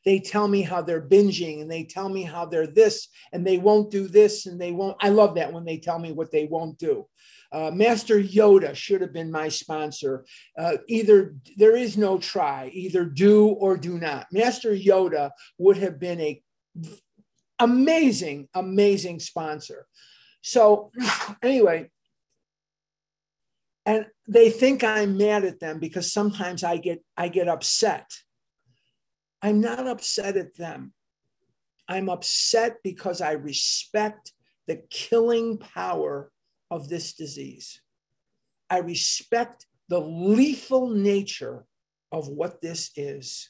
They 0.06 0.20
tell 0.20 0.48
me 0.48 0.62
how 0.62 0.82
they're 0.82 1.08
binging 1.08 1.62
and 1.62 1.70
they 1.70 1.84
tell 1.84 2.10
me 2.10 2.24
how 2.24 2.46
they're 2.46 2.68
this 2.68 3.10
and 3.34 3.46
they 3.46 3.58
won't 3.58 3.92
do 3.92 4.08
this 4.08 4.46
and 4.46 4.60
they 4.60 4.72
won't. 4.72 4.98
I 5.02 5.10
love 5.10 5.36
that 5.36 5.52
when 5.52 5.66
they 5.66 5.78
tell 5.78 6.00
me 6.00 6.12
what 6.12 6.32
they 6.32 6.46
won't 6.46 6.78
do. 6.78 7.08
Uh, 7.52 7.72
Master 7.72 8.22
Yoda 8.22 8.76
should 8.76 9.02
have 9.02 9.12
been 9.12 9.32
my 9.32 9.50
sponsor. 9.50 10.26
Uh, 10.58 10.78
either 10.88 11.36
there 11.58 11.76
is 11.76 11.98
no 11.98 12.18
try, 12.20 12.70
either 12.74 13.06
do 13.06 13.48
or 13.48 13.76
do 13.76 13.98
not. 13.98 14.28
Master 14.32 14.72
Yoda 14.76 15.32
would 15.58 15.78
have 15.78 16.00
been 16.00 16.22
a 16.22 16.42
amazing, 17.60 18.48
amazing 18.54 19.20
sponsor. 19.20 19.88
So 20.42 20.92
anyway, 21.44 21.90
and 23.86 24.06
they 24.28 24.52
think 24.52 24.84
I'm 24.84 25.18
mad 25.18 25.44
at 25.44 25.60
them 25.60 25.80
because 25.80 26.14
sometimes 26.14 26.64
I 26.64 26.78
get 26.78 27.04
I 27.18 27.28
get 27.28 27.48
upset. 27.48 28.06
I'm 29.42 29.62
not 29.62 29.88
upset 29.88 30.38
at 30.38 30.56
them. 30.56 30.94
I'm 31.88 32.10
upset 32.10 32.78
because 32.84 33.22
I 33.22 33.32
respect 33.32 34.34
the 34.68 34.84
killing 34.90 35.58
power 35.58 36.32
of 36.70 36.90
this 36.90 37.14
disease. 37.14 37.82
I 38.70 38.80
respect 38.80 39.66
the 39.88 40.00
lethal 40.00 40.90
nature 40.90 41.66
of 42.12 42.28
what 42.28 42.62
this 42.62 42.92
is. 42.96 43.50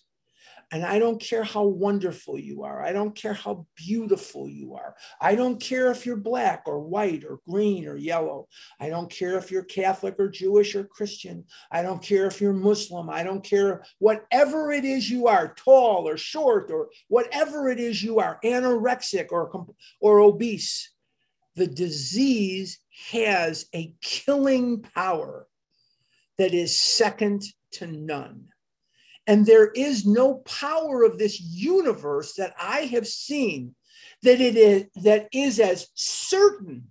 And 0.72 0.86
I 0.86 1.00
don't 1.00 1.20
care 1.20 1.44
how 1.44 1.64
wonderful 1.64 2.38
you 2.38 2.64
are. 2.64 2.84
I 2.84 2.94
don't 2.94 3.16
care 3.16 3.34
how 3.34 3.66
beautiful 3.76 4.48
you 4.48 4.76
are. 4.76 4.96
I 5.20 5.34
don't 5.34 5.60
care 5.60 5.90
if 5.90 6.06
you're 6.06 6.16
black 6.16 6.64
or 6.68 6.80
white 6.80 7.24
or 7.24 7.40
green 7.50 7.88
or 7.88 7.96
yellow. 7.96 8.48
I 8.80 8.90
don't 8.90 9.10
care 9.10 9.38
if 9.38 9.50
you're 9.50 9.64
Catholic 9.64 10.16
or 10.20 10.30
Jewish 10.30 10.76
or 10.76 10.84
Christian. 10.84 11.46
I 11.72 11.82
don't 11.82 12.04
care 12.04 12.28
if 12.28 12.40
you're 12.40 12.54
Muslim. 12.54 13.10
I 13.10 13.24
don't 13.24 13.44
care 13.44 13.84
whatever 13.98 14.72
it 14.72 14.86
is 14.86 15.10
you 15.10 15.28
are, 15.28 15.56
tall 15.56 16.08
or 16.08 16.18
short 16.18 16.70
or 16.70 16.90
whatever 17.08 17.70
it 17.70 17.80
is 17.80 18.04
you 18.04 18.20
are, 18.20 18.40
anorexic 18.44 19.32
or, 19.32 19.66
or 20.00 20.20
obese. 20.20 20.92
The 21.56 21.68
disease 21.68 22.80
has 23.12 23.66
a 23.74 23.96
killing 24.02 24.82
power 24.82 25.48
that 26.38 26.54
is 26.54 26.80
second 26.80 27.44
to 27.72 27.88
none. 27.88 28.50
And 29.30 29.46
there 29.46 29.68
is 29.68 30.08
no 30.08 30.38
power 30.38 31.04
of 31.04 31.20
this 31.20 31.40
universe 31.40 32.34
that 32.34 32.56
I 32.60 32.80
have 32.88 33.08
seen 33.08 33.76
that 34.24 34.42
it 34.42 34.58
is 34.58 34.86
that 35.04 35.30
is 35.32 35.60
as 35.60 35.88
certain, 35.94 36.88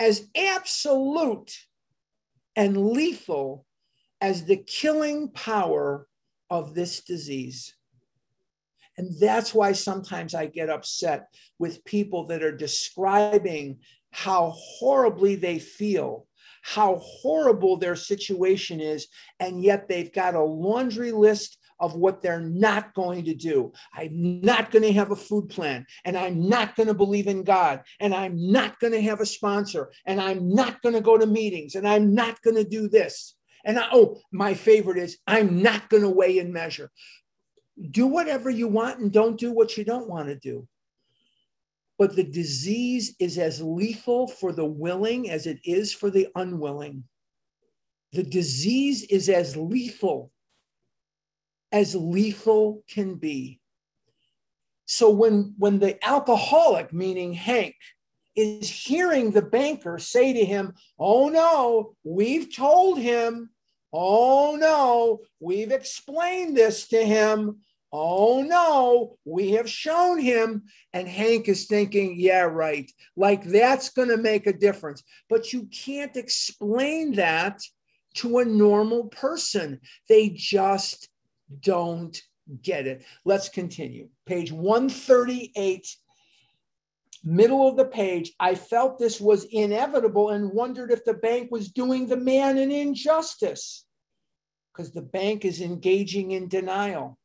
as 0.00 0.28
absolute 0.36 1.56
and 2.56 2.90
lethal 2.90 3.64
as 4.20 4.46
the 4.46 4.56
killing 4.56 5.28
power 5.28 6.08
of 6.50 6.74
this 6.74 7.04
disease. 7.04 7.76
And 8.98 9.10
that's 9.20 9.54
why 9.54 9.72
sometimes 9.74 10.34
I 10.34 10.46
get 10.46 10.70
upset 10.70 11.32
with 11.60 11.84
people 11.84 12.26
that 12.26 12.42
are 12.42 12.56
describing 12.56 13.78
how 14.10 14.54
horribly 14.56 15.36
they 15.36 15.60
feel, 15.60 16.25
how 16.66 16.96
horrible 16.96 17.76
their 17.76 17.94
situation 17.94 18.80
is, 18.80 19.06
and 19.38 19.62
yet 19.62 19.86
they've 19.86 20.12
got 20.12 20.34
a 20.34 20.42
laundry 20.42 21.12
list 21.12 21.58
of 21.78 21.94
what 21.94 22.20
they're 22.20 22.40
not 22.40 22.92
going 22.92 23.24
to 23.24 23.34
do. 23.34 23.72
I'm 23.94 24.40
not 24.40 24.72
going 24.72 24.82
to 24.82 24.92
have 24.94 25.12
a 25.12 25.16
food 25.16 25.48
plan, 25.48 25.86
and 26.04 26.18
I'm 26.18 26.48
not 26.48 26.74
going 26.74 26.88
to 26.88 26.94
believe 26.94 27.28
in 27.28 27.44
God, 27.44 27.82
and 28.00 28.12
I'm 28.12 28.50
not 28.50 28.80
going 28.80 28.92
to 28.94 29.02
have 29.02 29.20
a 29.20 29.26
sponsor, 29.26 29.92
and 30.06 30.20
I'm 30.20 30.48
not 30.48 30.82
going 30.82 30.96
to 30.96 31.00
go 31.00 31.16
to 31.16 31.26
meetings, 31.26 31.76
and 31.76 31.86
I'm 31.86 32.14
not 32.14 32.42
going 32.42 32.56
to 32.56 32.64
do 32.64 32.88
this. 32.88 33.36
And 33.64 33.78
I, 33.78 33.86
oh, 33.92 34.18
my 34.32 34.54
favorite 34.54 34.98
is 34.98 35.18
I'm 35.24 35.62
not 35.62 35.88
going 35.88 36.02
to 36.02 36.10
weigh 36.10 36.40
and 36.40 36.52
measure. 36.52 36.90
Do 37.92 38.08
whatever 38.08 38.50
you 38.50 38.66
want 38.66 38.98
and 38.98 39.12
don't 39.12 39.38
do 39.38 39.52
what 39.52 39.76
you 39.76 39.84
don't 39.84 40.08
want 40.08 40.28
to 40.28 40.36
do 40.36 40.66
but 41.98 42.14
the 42.14 42.24
disease 42.24 43.14
is 43.18 43.38
as 43.38 43.62
lethal 43.62 44.28
for 44.28 44.52
the 44.52 44.64
willing 44.64 45.30
as 45.30 45.46
it 45.46 45.58
is 45.64 45.92
for 45.92 46.10
the 46.10 46.28
unwilling. 46.34 47.04
The 48.12 48.22
disease 48.22 49.02
is 49.04 49.28
as 49.28 49.56
lethal 49.56 50.30
as 51.72 51.94
lethal 51.94 52.82
can 52.88 53.16
be. 53.16 53.60
So 54.86 55.10
when, 55.10 55.54
when 55.58 55.78
the 55.78 56.02
alcoholic, 56.06 56.92
meaning 56.92 57.32
Hank, 57.32 57.74
is 58.36 58.68
hearing 58.68 59.30
the 59.30 59.42
banker 59.42 59.98
say 59.98 60.32
to 60.32 60.44
him, 60.44 60.74
Oh 60.98 61.28
no, 61.28 61.96
we've 62.04 62.54
told 62.54 62.98
him. 62.98 63.50
Oh 63.92 64.56
no, 64.60 65.20
we've 65.40 65.72
explained 65.72 66.56
this 66.56 66.88
to 66.88 67.02
him. 67.02 67.60
Oh 67.98 68.42
no, 68.42 69.16
we 69.24 69.52
have 69.52 69.70
shown 69.70 70.18
him. 70.18 70.64
And 70.92 71.08
Hank 71.08 71.48
is 71.48 71.64
thinking, 71.64 72.16
yeah, 72.18 72.42
right. 72.42 72.92
Like 73.16 73.42
that's 73.42 73.88
going 73.88 74.10
to 74.10 74.18
make 74.18 74.46
a 74.46 74.52
difference. 74.52 75.02
But 75.30 75.54
you 75.54 75.66
can't 75.72 76.14
explain 76.14 77.12
that 77.14 77.62
to 78.16 78.40
a 78.40 78.44
normal 78.44 79.04
person. 79.04 79.80
They 80.10 80.28
just 80.28 81.08
don't 81.60 82.20
get 82.62 82.86
it. 82.86 83.02
Let's 83.24 83.48
continue. 83.48 84.10
Page 84.26 84.52
138, 84.52 85.96
middle 87.24 87.66
of 87.66 87.78
the 87.78 87.86
page. 87.86 88.34
I 88.38 88.56
felt 88.56 88.98
this 88.98 89.22
was 89.22 89.44
inevitable 89.44 90.30
and 90.30 90.52
wondered 90.52 90.90
if 90.90 91.02
the 91.06 91.14
bank 91.14 91.50
was 91.50 91.72
doing 91.72 92.06
the 92.06 92.18
man 92.18 92.58
an 92.58 92.70
injustice 92.70 93.86
because 94.70 94.92
the 94.92 95.00
bank 95.00 95.46
is 95.46 95.62
engaging 95.62 96.32
in 96.32 96.48
denial. 96.48 97.18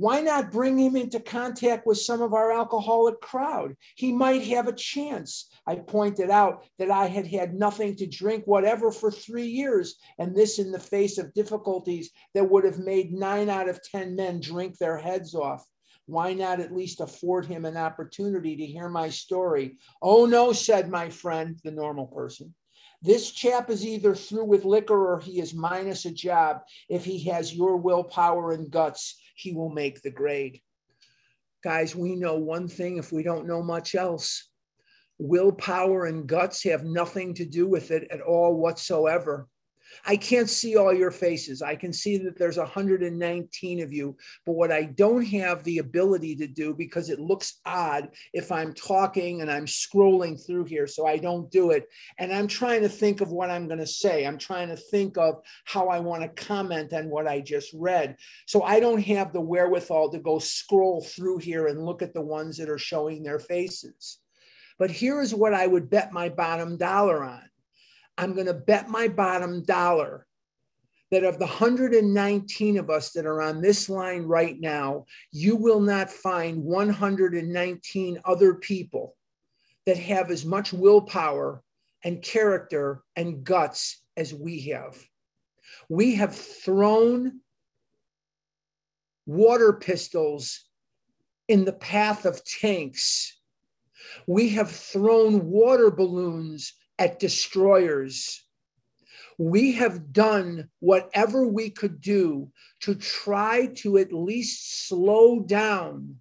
Why 0.00 0.22
not 0.22 0.50
bring 0.50 0.78
him 0.78 0.96
into 0.96 1.20
contact 1.20 1.86
with 1.86 1.98
some 2.00 2.22
of 2.22 2.32
our 2.32 2.50
alcoholic 2.52 3.20
crowd? 3.20 3.76
He 3.96 4.12
might 4.12 4.42
have 4.44 4.66
a 4.66 4.72
chance. 4.72 5.50
I 5.66 5.74
pointed 5.74 6.30
out 6.30 6.64
that 6.78 6.90
I 6.90 7.04
had 7.04 7.26
had 7.26 7.52
nothing 7.52 7.94
to 7.96 8.06
drink, 8.06 8.46
whatever, 8.46 8.92
for 8.92 9.10
three 9.10 9.48
years, 9.48 9.96
and 10.18 10.34
this 10.34 10.58
in 10.58 10.72
the 10.72 10.80
face 10.80 11.18
of 11.18 11.34
difficulties 11.34 12.12
that 12.32 12.50
would 12.50 12.64
have 12.64 12.78
made 12.78 13.12
nine 13.12 13.50
out 13.50 13.68
of 13.68 13.82
10 13.82 14.16
men 14.16 14.40
drink 14.40 14.78
their 14.78 14.96
heads 14.96 15.34
off. 15.34 15.66
Why 16.06 16.32
not 16.32 16.60
at 16.60 16.74
least 16.74 17.02
afford 17.02 17.44
him 17.44 17.66
an 17.66 17.76
opportunity 17.76 18.56
to 18.56 18.64
hear 18.64 18.88
my 18.88 19.10
story? 19.10 19.76
Oh, 20.00 20.24
no, 20.24 20.54
said 20.54 20.88
my 20.88 21.10
friend, 21.10 21.60
the 21.62 21.72
normal 21.72 22.06
person. 22.06 22.54
This 23.02 23.32
chap 23.32 23.68
is 23.68 23.84
either 23.84 24.14
through 24.14 24.44
with 24.44 24.64
liquor 24.64 25.12
or 25.12 25.20
he 25.20 25.40
is 25.40 25.52
minus 25.52 26.06
a 26.06 26.10
job 26.10 26.62
if 26.88 27.04
he 27.04 27.22
has 27.24 27.54
your 27.54 27.76
willpower 27.76 28.52
and 28.52 28.70
guts 28.70 29.19
he 29.40 29.52
will 29.52 29.70
make 29.70 30.02
the 30.02 30.10
grade. 30.10 30.60
Guys, 31.62 31.96
we 31.96 32.16
know 32.16 32.36
one 32.36 32.68
thing 32.68 32.96
if 32.96 33.12
we 33.12 33.22
don't 33.22 33.46
know 33.46 33.62
much 33.62 33.94
else. 33.94 34.48
Willpower 35.18 36.06
and 36.06 36.26
guts 36.26 36.64
have 36.64 36.84
nothing 36.84 37.34
to 37.34 37.44
do 37.44 37.66
with 37.66 37.90
it 37.90 38.08
at 38.10 38.22
all 38.22 38.54
whatsoever. 38.56 39.46
I 40.04 40.16
can't 40.16 40.48
see 40.48 40.76
all 40.76 40.92
your 40.92 41.10
faces. 41.10 41.62
I 41.62 41.76
can 41.76 41.92
see 41.92 42.18
that 42.18 42.38
there's 42.38 42.56
119 42.56 43.82
of 43.82 43.92
you. 43.92 44.16
But 44.46 44.52
what 44.52 44.72
I 44.72 44.84
don't 44.84 45.24
have 45.26 45.62
the 45.64 45.78
ability 45.78 46.36
to 46.36 46.46
do 46.46 46.74
because 46.74 47.10
it 47.10 47.20
looks 47.20 47.60
odd 47.64 48.10
if 48.32 48.50
I'm 48.52 48.72
talking 48.74 49.40
and 49.40 49.50
I'm 49.50 49.66
scrolling 49.66 50.44
through 50.44 50.64
here. 50.64 50.86
So 50.86 51.06
I 51.06 51.16
don't 51.16 51.50
do 51.50 51.70
it. 51.70 51.88
And 52.18 52.32
I'm 52.32 52.46
trying 52.46 52.82
to 52.82 52.88
think 52.88 53.20
of 53.20 53.30
what 53.30 53.50
I'm 53.50 53.66
going 53.66 53.78
to 53.78 53.86
say. 53.86 54.26
I'm 54.26 54.38
trying 54.38 54.68
to 54.68 54.76
think 54.76 55.18
of 55.18 55.42
how 55.64 55.88
I 55.88 55.98
want 56.00 56.22
to 56.22 56.44
comment 56.44 56.92
on 56.92 57.10
what 57.10 57.26
I 57.26 57.40
just 57.40 57.72
read. 57.74 58.16
So 58.46 58.62
I 58.62 58.80
don't 58.80 59.02
have 59.02 59.32
the 59.32 59.40
wherewithal 59.40 60.10
to 60.10 60.18
go 60.18 60.38
scroll 60.38 61.02
through 61.02 61.38
here 61.38 61.66
and 61.66 61.84
look 61.84 62.02
at 62.02 62.14
the 62.14 62.20
ones 62.20 62.56
that 62.56 62.70
are 62.70 62.78
showing 62.78 63.22
their 63.22 63.38
faces. 63.38 64.18
But 64.78 64.90
here 64.90 65.20
is 65.20 65.34
what 65.34 65.52
I 65.52 65.66
would 65.66 65.90
bet 65.90 66.12
my 66.12 66.30
bottom 66.30 66.78
dollar 66.78 67.22
on 67.22 67.49
I'm 68.20 68.34
going 68.34 68.48
to 68.48 68.54
bet 68.54 68.90
my 68.90 69.08
bottom 69.08 69.62
dollar 69.62 70.26
that 71.10 71.24
of 71.24 71.38
the 71.38 71.46
119 71.46 72.76
of 72.76 72.90
us 72.90 73.12
that 73.12 73.24
are 73.24 73.40
on 73.40 73.62
this 73.62 73.88
line 73.88 74.24
right 74.24 74.60
now, 74.60 75.06
you 75.32 75.56
will 75.56 75.80
not 75.80 76.10
find 76.10 76.62
119 76.62 78.20
other 78.26 78.54
people 78.56 79.16
that 79.86 79.96
have 79.96 80.30
as 80.30 80.44
much 80.44 80.74
willpower 80.74 81.62
and 82.04 82.22
character 82.22 83.02
and 83.16 83.42
guts 83.42 84.02
as 84.18 84.34
we 84.34 84.68
have. 84.68 85.02
We 85.88 86.16
have 86.16 86.36
thrown 86.36 87.40
water 89.24 89.72
pistols 89.72 90.66
in 91.48 91.64
the 91.64 91.72
path 91.72 92.26
of 92.26 92.44
tanks. 92.44 93.40
We 94.26 94.50
have 94.50 94.70
thrown 94.70 95.46
water 95.46 95.90
balloons 95.90 96.74
at 97.00 97.18
destroyers. 97.18 98.44
We 99.38 99.72
have 99.72 100.12
done 100.12 100.68
whatever 100.80 101.46
we 101.46 101.70
could 101.70 102.00
do 102.00 102.52
to 102.82 102.94
try 102.94 103.68
to 103.76 103.96
at 103.96 104.12
least 104.12 104.86
slow 104.86 105.40
down 105.40 106.16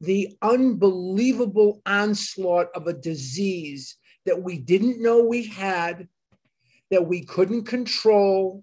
the 0.00 0.36
unbelievable 0.42 1.80
onslaught 1.86 2.68
of 2.74 2.86
a 2.86 2.92
disease 2.92 3.96
that 4.26 4.42
we 4.42 4.58
didn't 4.58 5.00
know 5.00 5.24
we 5.24 5.46
had, 5.46 6.06
that 6.90 7.06
we 7.06 7.24
couldn't 7.24 7.64
control, 7.64 8.62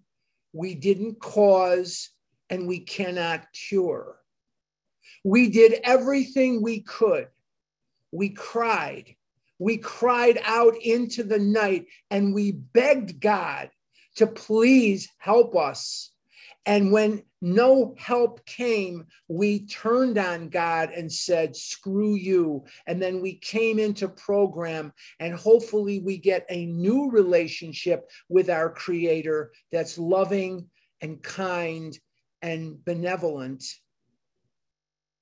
we 0.54 0.76
didn't 0.76 1.20
cause, 1.20 2.10
and 2.52 2.68
we 2.68 2.80
cannot 2.80 3.48
cure. 3.54 4.18
We 5.24 5.50
did 5.50 5.80
everything 5.84 6.62
we 6.62 6.82
could. 6.82 7.30
We 8.12 8.30
cried. 8.30 9.16
We 9.62 9.78
cried 9.78 10.40
out 10.44 10.74
into 10.82 11.22
the 11.22 11.38
night 11.38 11.86
and 12.10 12.34
we 12.34 12.52
begged 12.52 13.22
God 13.22 13.70
to 14.16 14.26
please 14.26 15.08
help 15.20 15.56
us. 15.56 16.12
And 16.66 16.92
when 16.92 17.22
no 17.44 17.94
help 18.00 18.44
came, 18.48 19.06
we 19.28 19.68
turned 19.68 20.18
on 20.18 20.50
God 20.50 20.90
and 20.90 21.14
said, 21.14 21.56
screw 21.56 22.16
you. 22.16 22.66
And 22.88 23.00
then 23.00 23.22
we 23.22 23.36
came 23.36 23.78
into 23.78 24.08
program, 24.08 24.94
and 25.20 25.36
hopefully, 25.36 26.00
we 26.00 26.18
get 26.18 26.46
a 26.50 26.66
new 26.66 27.12
relationship 27.12 28.10
with 28.30 28.50
our 28.50 28.72
Creator 28.72 29.52
that's 29.72 30.00
loving 30.00 30.70
and 31.02 31.22
kind 31.22 31.98
and 32.42 32.84
benevolent. 32.84 33.64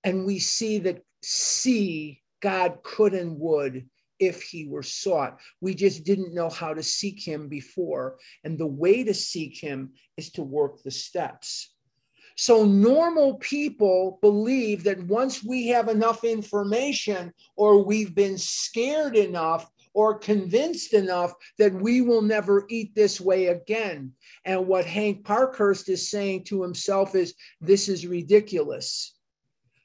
And 0.05 0.25
we 0.25 0.39
see 0.39 0.79
that, 0.79 1.03
see 1.21 2.21
God 2.41 2.83
could 2.83 3.13
and 3.13 3.37
would 3.37 3.85
if 4.19 4.41
he 4.43 4.65
were 4.65 4.83
sought. 4.83 5.39
We 5.61 5.73
just 5.73 6.03
didn't 6.03 6.33
know 6.33 6.49
how 6.49 6.73
to 6.73 6.83
seek 6.83 7.19
him 7.21 7.47
before. 7.47 8.17
And 8.43 8.57
the 8.57 8.67
way 8.67 9.03
to 9.03 9.13
seek 9.13 9.57
him 9.57 9.93
is 10.17 10.31
to 10.31 10.43
work 10.43 10.83
the 10.83 10.91
steps. 10.91 11.73
So, 12.35 12.63
normal 12.63 13.35
people 13.39 14.17
believe 14.21 14.85
that 14.85 15.03
once 15.03 15.43
we 15.43 15.67
have 15.67 15.89
enough 15.89 16.23
information 16.23 17.33
or 17.57 17.83
we've 17.83 18.15
been 18.15 18.37
scared 18.37 19.17
enough 19.17 19.69
or 19.93 20.17
convinced 20.17 20.93
enough 20.93 21.33
that 21.57 21.73
we 21.73 21.99
will 21.99 22.21
never 22.21 22.65
eat 22.69 22.95
this 22.95 23.19
way 23.19 23.47
again. 23.47 24.13
And 24.45 24.67
what 24.67 24.85
Hank 24.85 25.25
Parkhurst 25.25 25.89
is 25.89 26.09
saying 26.09 26.45
to 26.45 26.63
himself 26.63 27.15
is, 27.15 27.33
This 27.59 27.89
is 27.89 28.07
ridiculous. 28.07 29.18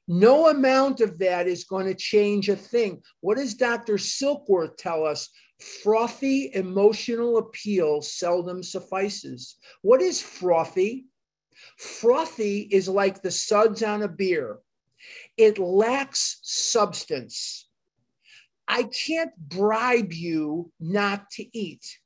No 0.07 0.49
amount 0.49 1.01
of 1.01 1.19
that 1.19 1.47
is 1.47 1.65
going 1.65 1.87
to 1.87 1.95
change 1.95 2.49
a 2.49 2.57
thing. 2.57 3.03
What 3.21 3.39
does 3.39 3.55
Dr. 3.55 3.95
Silkworth 3.95 4.77
tell 4.77 5.05
us? 5.05 5.31
Frothy 5.83 6.51
emotional 6.55 7.39
appeal 7.39 8.03
seldom 8.03 8.63
suffices. 8.63 9.57
What 9.83 10.03
is 10.03 10.21
frothy? 10.21 11.07
Frothy 11.79 12.69
is 12.71 12.89
like 12.89 13.23
the 13.23 13.31
suds 13.31 13.83
on 13.83 14.03
a 14.03 14.09
beer, 14.09 14.59
it 15.37 15.59
lacks 15.59 16.39
substance. 16.43 17.69
I 18.67 18.85
can't 18.85 19.37
bribe 19.37 20.13
you 20.13 20.73
not 20.81 21.31
to 21.33 21.59
eat. 21.59 21.99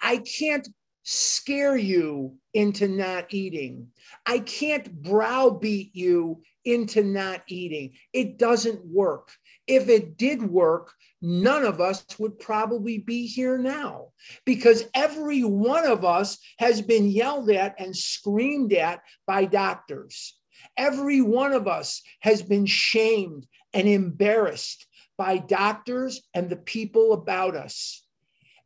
I 0.00 0.18
can't 0.18 0.68
scare 1.04 1.76
you 1.76 2.34
into 2.54 2.88
not 2.88 3.26
eating. 3.32 3.88
I 4.26 4.38
can't 4.40 5.02
browbeat 5.02 5.94
you 5.94 6.42
into 6.64 7.04
not 7.04 7.42
eating. 7.46 7.92
It 8.12 8.38
doesn't 8.38 8.84
work. 8.84 9.30
If 9.66 9.88
it 9.88 10.16
did 10.16 10.42
work, 10.42 10.92
none 11.20 11.64
of 11.64 11.80
us 11.80 12.04
would 12.18 12.38
probably 12.38 12.98
be 12.98 13.26
here 13.26 13.58
now 13.58 14.08
because 14.44 14.84
every 14.94 15.44
one 15.44 15.86
of 15.86 16.04
us 16.04 16.38
has 16.58 16.80
been 16.80 17.08
yelled 17.08 17.50
at 17.50 17.74
and 17.78 17.94
screamed 17.96 18.72
at 18.72 19.00
by 19.26 19.44
doctors. 19.44 20.38
Every 20.76 21.20
one 21.20 21.52
of 21.52 21.68
us 21.68 22.02
has 22.20 22.42
been 22.42 22.66
shamed 22.66 23.46
and 23.74 23.86
embarrassed 23.86 24.86
by 25.18 25.38
doctors 25.38 26.22
and 26.32 26.48
the 26.48 26.56
people 26.56 27.12
about 27.12 27.56
us. 27.56 28.04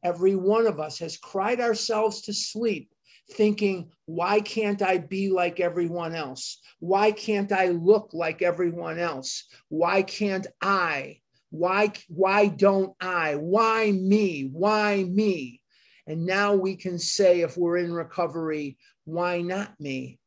Every 0.05 0.37
one 0.37 0.67
of 0.67 0.81
us 0.81 0.99
has 1.01 1.17
cried 1.17 1.61
ourselves 1.61 2.23
to 2.23 2.33
sleep 2.33 2.91
thinking, 3.31 3.91
why 4.07 4.41
can't 4.41 4.81
I 4.81 4.99
be 4.99 5.31
like 5.31 5.61
everyone 5.61 6.15
else? 6.15 6.61
Why 6.81 7.11
can't 7.13 7.53
I 7.53 7.69
look 7.69 8.11
like 8.13 8.43
everyone 8.43 8.99
else? 8.99 9.45
Why 9.69 10.03
can't 10.03 10.47
I? 10.63 11.21
Why, 11.51 11.93
why 12.09 12.49
don't 12.49 12.95
I? 13.01 13.35
Why 13.35 13.93
me? 13.93 14.49
Why 14.53 15.05
me? 15.05 15.61
And 16.07 16.25
now 16.25 16.55
we 16.55 16.77
can 16.77 16.99
say, 16.99 17.41
if 17.41 17.57
we're 17.57 17.79
in 17.79 17.93
recovery, 17.93 18.79
why 19.05 19.43
not 19.43 19.79
me? 19.79 20.19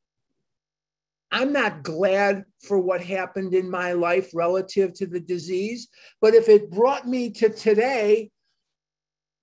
I'm 1.32 1.54
not 1.54 1.84
glad 1.84 2.44
for 2.62 2.78
what 2.78 3.02
happened 3.02 3.54
in 3.54 3.70
my 3.70 3.94
life 3.94 4.32
relative 4.34 4.94
to 4.96 5.08
the 5.08 5.20
disease, 5.20 5.88
but 6.20 6.34
if 6.34 6.50
it 6.50 6.70
brought 6.70 7.08
me 7.08 7.32
to 7.32 7.50
today, 7.50 8.30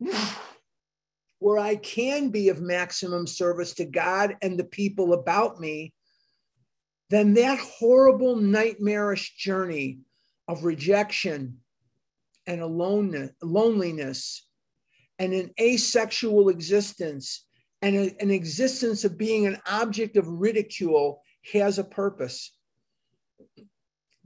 where 1.39 1.59
I 1.59 1.77
can 1.77 2.31
be 2.31 2.49
of 2.49 2.61
maximum 2.61 3.27
service 3.27 3.75
to 3.75 3.85
God 3.85 4.37
and 4.43 4.59
the 4.59 4.65
people 4.65 5.13
about 5.13 5.61
me, 5.61 5.93
then 7.11 7.35
that 7.35 7.59
horrible, 7.59 8.37
nightmarish 8.37 9.37
journey 9.37 10.01
of 10.47 10.65
rejection 10.65 11.59
and 12.47 12.61
aloneness, 12.61 13.31
loneliness 13.43 14.47
and 15.19 15.33
an 15.33 15.51
asexual 15.61 16.49
existence 16.49 17.45
and 17.83 17.97
a, 17.97 18.17
an 18.21 18.31
existence 18.31 19.05
of 19.05 19.19
being 19.19 19.47
an 19.47 19.59
object 19.67 20.17
of 20.17 20.27
ridicule 20.27 21.23
has 21.53 21.79
a 21.79 21.85
purpose. 21.85 22.55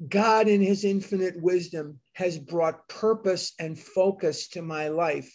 God, 0.08 0.48
in 0.48 0.60
his 0.60 0.84
infinite 0.84 1.40
wisdom, 1.40 2.00
has 2.14 2.38
brought 2.38 2.88
purpose 2.88 3.52
and 3.58 3.78
focus 3.78 4.48
to 4.48 4.62
my 4.62 4.88
life 4.88 5.32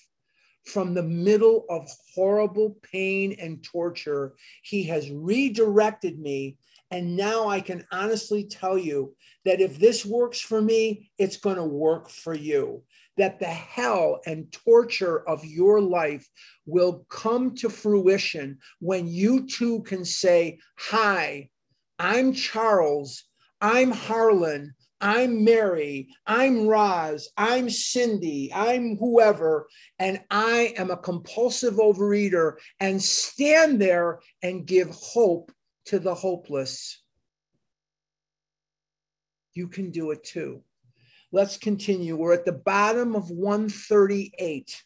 from 0.67 0.93
the 0.93 1.03
middle 1.03 1.65
of 1.69 1.89
horrible 2.13 2.77
pain 2.82 3.36
and 3.39 3.63
torture. 3.63 4.36
He 4.63 4.84
has 4.84 5.10
redirected 5.10 6.19
me. 6.19 6.58
And 6.91 7.15
now 7.15 7.47
I 7.47 7.62
can 7.62 7.86
honestly 7.91 8.45
tell 8.45 8.77
you 8.77 9.15
that 9.45 9.62
if 9.62 9.80
this 9.80 10.06
works 10.06 10.39
for 10.39 10.62
me, 10.62 11.10
it's 11.17 11.38
going 11.38 11.58
to 11.58 11.63
work 11.63 12.10
for 12.10 12.34
you. 12.34 12.84
That 13.17 13.39
the 13.39 13.45
hell 13.45 14.21
and 14.25 14.51
torture 14.51 15.27
of 15.27 15.43
your 15.43 15.82
life 15.82 16.27
will 16.65 17.06
come 17.10 17.56
to 17.56 17.69
fruition 17.69 18.60
when 18.80 19.08
you 19.08 19.47
too 19.47 19.82
can 19.82 20.06
say, 20.06 20.60
Hi, 20.77 21.49
I'm 21.97 22.34
Charles. 22.34 23.23
I'm 23.60 23.91
Harlan. 23.91 24.75
I'm 24.99 25.43
Mary, 25.43 26.10
I'm 26.25 26.67
Roz, 26.67 27.29
I'm 27.38 27.69
Cindy, 27.69 28.51
I'm 28.53 28.97
whoever, 28.97 29.67
and 29.99 30.21
I 30.31 30.73
am 30.75 30.89
a 30.89 30.97
compulsive 30.97 31.75
overeater 31.75 32.53
and 32.79 33.01
stand 33.01 33.79
there 33.79 34.19
and 34.41 34.65
give 34.65 34.89
hope 34.89 35.51
to 35.86 35.99
the 35.99 36.15
hopeless. 36.15 37.01
You 39.53 39.67
can 39.67 39.91
do 39.91 40.12
it 40.12 40.23
too. 40.23 40.63
Let's 41.31 41.57
continue. 41.57 42.15
We're 42.15 42.33
at 42.33 42.45
the 42.45 42.53
bottom 42.53 43.15
of 43.15 43.29
138. 43.29 44.83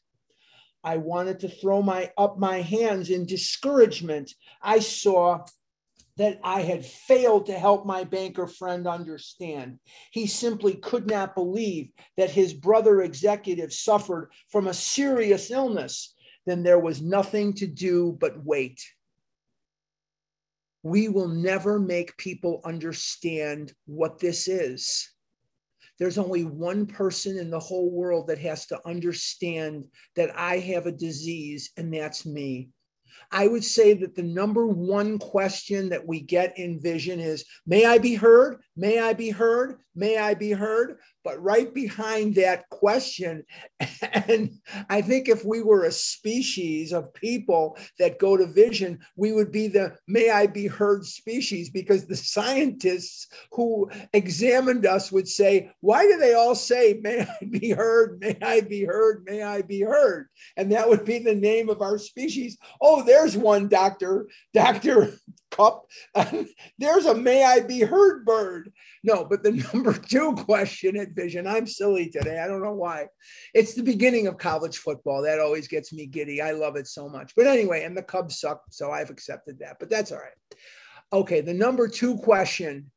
I 0.84 0.98
wanted 0.98 1.40
to 1.42 1.50
throw 1.50 1.82
my 1.82 2.12
up 2.18 2.40
my 2.40 2.62
hands 2.62 3.12
in 3.12 3.26
discouragement. 3.26 4.34
I 4.62 4.80
saw 4.80 5.46
that 6.22 6.40
I 6.44 6.62
had 6.62 6.86
failed 6.86 7.48
to 7.48 7.58
help 7.58 7.84
my 7.84 8.04
banker 8.04 8.46
friend 8.46 8.86
understand. 8.86 9.80
He 10.12 10.28
simply 10.28 10.76
could 10.76 11.08
not 11.08 11.34
believe 11.34 11.90
that 12.16 12.30
his 12.30 12.54
brother 12.54 13.02
executive 13.02 13.74
suffered 13.74 14.30
from 14.52 14.68
a 14.68 14.74
serious 14.74 15.50
illness. 15.50 16.14
Then 16.46 16.62
there 16.62 16.78
was 16.78 17.02
nothing 17.02 17.54
to 17.54 17.66
do 17.66 18.16
but 18.20 18.46
wait. 18.46 18.80
We 20.84 21.10
will 21.10 21.28
never 21.28 21.80
make 21.80 22.16
people 22.18 22.62
understand 22.66 23.74
what 23.88 24.20
this 24.20 24.48
is. 24.48 25.10
There's 25.98 26.20
only 26.20 26.44
one 26.44 26.86
person 26.86 27.40
in 27.40 27.50
the 27.50 27.60
whole 27.60 27.90
world 27.90 28.28
that 28.28 28.38
has 28.38 28.68
to 28.68 28.80
understand 28.88 29.88
that 30.16 30.38
I 30.38 30.60
have 30.60 30.86
a 30.86 30.92
disease, 30.92 31.72
and 31.78 31.92
that's 31.92 32.28
me. 32.28 32.70
I 33.32 33.48
would 33.48 33.64
say 33.64 33.94
that 33.94 34.16
the 34.16 34.24
number 34.24 34.68
one 34.68 35.20
question 35.20 35.90
that 35.90 36.06
we 36.06 36.22
get 36.22 36.58
in 36.58 36.80
vision 36.80 37.20
is 37.20 37.46
May 37.66 37.86
I 37.86 37.98
be 37.98 38.16
heard? 38.16 38.62
May 38.76 39.00
I 39.00 39.14
be 39.14 39.30
heard? 39.30 39.78
May 39.96 40.18
I 40.18 40.34
be 40.34 40.52
heard? 40.52 41.00
But 41.24 41.42
right 41.42 41.74
behind 41.74 42.36
that 42.36 42.70
question, 42.70 43.44
and 44.14 44.52
I 44.90 45.02
think 45.02 45.30
if 45.30 45.46
we 45.46 45.62
were 45.62 45.84
a 45.84 45.92
species 45.92 46.94
of 46.94 47.14
people 47.14 47.78
that 48.00 48.20
go 48.20 48.38
to 48.38 48.46
vision, 48.46 49.00
we 49.16 49.32
would 49.32 49.52
be 49.52 49.68
the 49.68 49.96
may 50.08 50.30
I 50.30 50.48
be 50.48 50.68
heard 50.68 51.06
species 51.06 51.70
because 51.70 52.06
the 52.06 52.16
scientists 52.16 53.28
who 53.52 53.90
examined 54.14 54.86
us 54.86 55.12
would 55.12 55.28
say, 55.28 55.72
Why 55.82 56.08
do 56.08 56.18
they 56.18 56.34
all 56.34 56.56
say, 56.56 57.00
May 57.02 57.22
I 57.22 57.46
be 57.46 57.70
heard? 57.72 58.20
May 58.20 58.38
I 58.42 58.62
be 58.62 58.84
heard? 58.86 59.26
May 59.26 59.44
I 59.44 59.62
be 59.62 59.82
heard? 59.82 60.28
And 60.58 60.72
that 60.72 60.90
would 60.90 61.06
be 61.06 61.20
the 61.20 61.36
name 61.36 61.70
of 61.70 61.82
our 61.82 61.98
species. 61.98 62.58
Oh, 62.82 63.04
there's 63.04 63.38
one 63.38 63.68
doctor, 63.68 64.28
Dr. 64.54 65.14
Cup. 65.52 65.86
there's 66.80 67.06
a 67.06 67.14
may 67.14 67.44
I 67.44 67.60
be 67.60 67.82
heard 67.82 68.26
bird. 68.26 68.72
No, 69.04 69.26
but 69.26 69.44
the 69.44 69.52
number 69.74 69.94
two 69.94 70.34
question 70.34 70.98
at 70.98 71.16
Vision, 71.16 71.46
I'm 71.46 71.68
silly 71.68 72.10
today. 72.10 72.40
I 72.40 72.48
don't 72.48 72.64
know 72.64 72.74
why. 72.74 73.08
It's 73.54 73.74
the 73.74 73.84
beginning 73.84 74.28
of 74.28 74.38
college 74.38 74.78
football. 74.78 75.22
That 75.22 75.40
always 75.40 75.68
gets 75.68 75.94
me 75.94 76.06
giddy. 76.06 76.42
I 76.42 76.52
love 76.52 76.76
it 76.76 76.88
so 76.88 77.08
much. 77.08 77.34
But 77.36 77.48
anyway, 77.48 77.84
and 77.84 77.96
the 77.96 78.04
Cubs 78.04 78.40
suck. 78.40 78.64
So 78.72 78.92
I've 78.92 79.10
accepted 79.10 79.60
that, 79.60 79.78
but 79.80 79.90
that's 79.90 80.12
all 80.12 80.20
right. 80.20 80.58
Okay, 81.14 81.42
the 81.42 81.54
number 81.54 81.88
two 81.88 82.18
question 82.18 82.90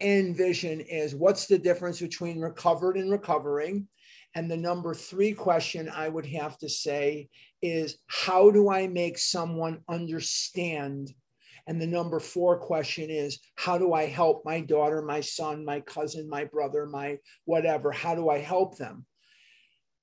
in 0.00 0.34
Vision 0.34 0.80
is 0.80 1.14
what's 1.14 1.46
the 1.46 1.58
difference 1.58 2.00
between 2.00 2.40
recovered 2.40 2.96
and 2.96 3.10
recovering? 3.10 3.88
And 4.34 4.50
the 4.50 4.56
number 4.56 4.94
three 4.94 5.32
question 5.32 5.88
I 5.88 6.08
would 6.08 6.26
have 6.26 6.58
to 6.58 6.68
say 6.68 7.28
is 7.62 7.98
how 8.06 8.50
do 8.50 8.70
I 8.70 8.86
make 8.86 9.18
someone 9.18 9.80
understand 9.88 11.12
and 11.68 11.78
the 11.78 11.86
number 11.86 12.18
four 12.18 12.58
question 12.58 13.10
is 13.10 13.38
how 13.54 13.76
do 13.76 13.92
I 13.92 14.06
help 14.06 14.42
my 14.44 14.60
daughter, 14.60 15.02
my 15.02 15.20
son, 15.20 15.66
my 15.66 15.80
cousin, 15.80 16.26
my 16.26 16.44
brother, 16.44 16.86
my 16.86 17.18
whatever? 17.44 17.92
How 17.92 18.14
do 18.14 18.30
I 18.30 18.38
help 18.38 18.78
them? 18.78 19.04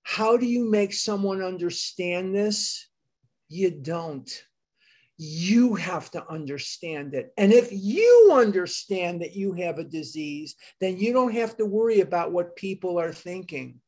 How 0.04 0.38
do 0.38 0.45
you 0.45 0.69
make 0.69 0.93
someone 0.93 1.41
understand 1.41 2.36
this? 2.36 2.88
You 3.49 3.71
don't. 3.71 4.30
You 5.17 5.73
have 5.73 6.12
to 6.12 6.23
understand 6.30 7.15
it. 7.15 7.34
And 7.36 7.51
if 7.51 7.69
you 7.71 8.30
understand 8.32 9.23
that 9.23 9.36
you 9.36 9.54
have 9.54 9.80
a 9.80 9.84
disease, 9.84 10.56
then 10.80 10.99
you 10.99 11.13
don't 11.13 11.34
have 11.34 11.58
to 11.58 11.65
worry 11.65 12.01
about 12.01 12.32
what 12.32 12.56
people 12.56 12.99
are 12.99 13.13
thinking. 13.13 13.80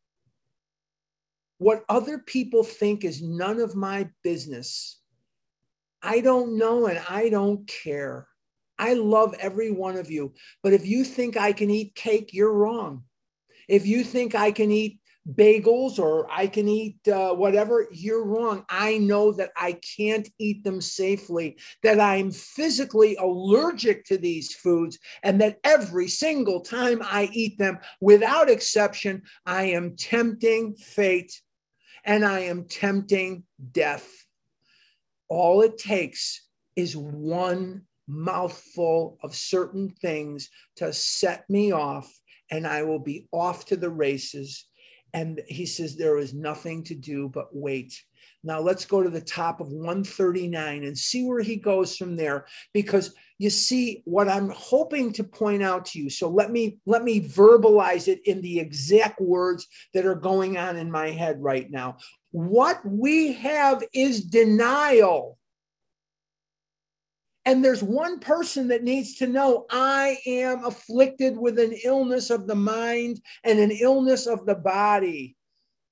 What 1.60 1.84
other 1.90 2.18
people 2.18 2.64
think 2.64 3.04
is 3.06 3.22
none 3.22 3.60
of 3.60 3.76
my 3.76 4.10
business. 4.24 5.00
I 6.02 6.22
don't 6.22 6.58
know 6.58 6.88
and 6.88 7.00
I 7.10 7.30
don't 7.30 7.68
care. 7.68 8.28
I 8.80 8.94
love 8.94 9.36
every 9.40 9.72
one 9.72 9.98
of 9.98 10.12
you. 10.12 10.34
But 10.64 10.74
if 10.74 10.86
you 10.86 11.04
think 11.04 11.36
I 11.36 11.52
can 11.52 11.70
eat 11.70 11.96
cake, 11.96 12.34
you're 12.34 12.54
wrong. 12.54 13.04
If 13.68 13.86
you 13.86 14.04
think 14.04 14.36
I 14.36 14.52
can 14.52 14.72
eat 14.72 15.00
bagels 15.36 16.00
or 16.00 16.32
I 16.32 16.48
can 16.48 16.68
eat 16.70 17.06
uh, 17.08 17.34
whatever, 17.34 17.88
you're 17.92 18.24
wrong. 18.24 18.66
I 18.70 18.98
know 18.98 19.34
that 19.34 19.52
I 19.58 19.80
can't 19.98 20.28
eat 20.40 20.64
them 20.64 20.80
safely, 20.80 21.58
that 21.84 22.00
I'm 22.00 22.32
physically 22.32 23.16
allergic 23.18 24.06
to 24.06 24.18
these 24.18 24.54
foods, 24.54 24.98
and 25.24 25.42
that 25.42 25.58
every 25.64 26.08
single 26.08 26.62
time 26.62 27.02
I 27.04 27.30
eat 27.34 27.58
them, 27.58 27.80
without 28.00 28.50
exception, 28.50 29.24
I 29.46 29.64
am 29.64 29.98
tempting 29.98 30.76
fate 30.76 31.42
and 32.06 32.24
I 32.24 32.42
am 32.42 32.66
tempting 32.66 33.44
death. 33.72 34.27
All 35.30 35.62
it 35.62 35.78
takes 35.78 36.48
is 36.76 36.96
one 36.96 37.84
mouthful 38.08 39.18
of 39.22 39.36
certain 39.36 39.90
things 39.90 40.50
to 40.78 40.94
set 40.94 41.50
me 41.50 41.72
off, 41.72 42.12
and 42.50 42.66
I 42.66 42.84
will 42.84 43.00
be 43.00 43.28
off 43.32 43.66
to 43.66 43.76
the 43.76 43.90
races. 43.90 44.66
And 45.14 45.42
he 45.48 45.66
says, 45.66 45.96
There 45.96 46.18
is 46.18 46.34
nothing 46.34 46.84
to 46.86 46.96
do 46.96 47.30
but 47.30 47.48
wait. 47.52 47.94
Now 48.44 48.60
let's 48.62 48.86
go 48.86 49.04
to 49.04 49.10
the 49.10 49.22
top 49.22 49.60
of 49.60 49.68
139 49.68 50.84
and 50.84 50.98
see 50.98 51.26
where 51.26 51.42
he 51.42 51.58
goes 51.58 51.98
from 51.98 52.16
there 52.16 52.46
because 52.74 53.14
you 53.38 53.50
see 53.50 54.02
what 54.06 54.28
I'm 54.28 54.50
hoping 54.50 55.14
to 55.14 55.24
point 55.24 55.62
out 55.62 55.86
to 55.88 56.00
you. 56.00 56.10
So 56.10 56.30
let 56.30 56.52
me 56.52 56.80
let 56.86 57.04
me 57.04 57.22
verbalize 57.22 58.08
it 58.08 58.22
in 58.26 58.42
the 58.42 58.60
exact 58.60 59.22
words 59.22 59.68
that 59.94 60.06
are 60.06 60.16
going 60.16 60.58
on 60.58 60.78
in 60.78 60.92
my 60.92 61.12
head 61.12 61.42
right 61.42 61.70
now. 61.70 61.98
What 62.32 62.80
we 62.86 63.34
have 63.34 63.84
is 63.94 64.22
denial. 64.22 65.38
And 67.46 67.64
there's 67.64 67.82
one 67.82 68.20
person 68.20 68.68
that 68.70 68.84
needs 68.84 69.16
to 69.16 69.28
know 69.28 69.68
I 69.70 70.18
am 70.26 70.66
afflicted 70.66 71.38
with 71.38 71.58
an 71.60 71.74
illness 71.86 72.30
of 72.30 72.46
the 72.46 72.56
mind 72.56 73.22
and 73.46 73.58
an 73.58 73.72
illness 73.72 74.28
of 74.28 74.46
the 74.46 74.56
body. 74.56 75.37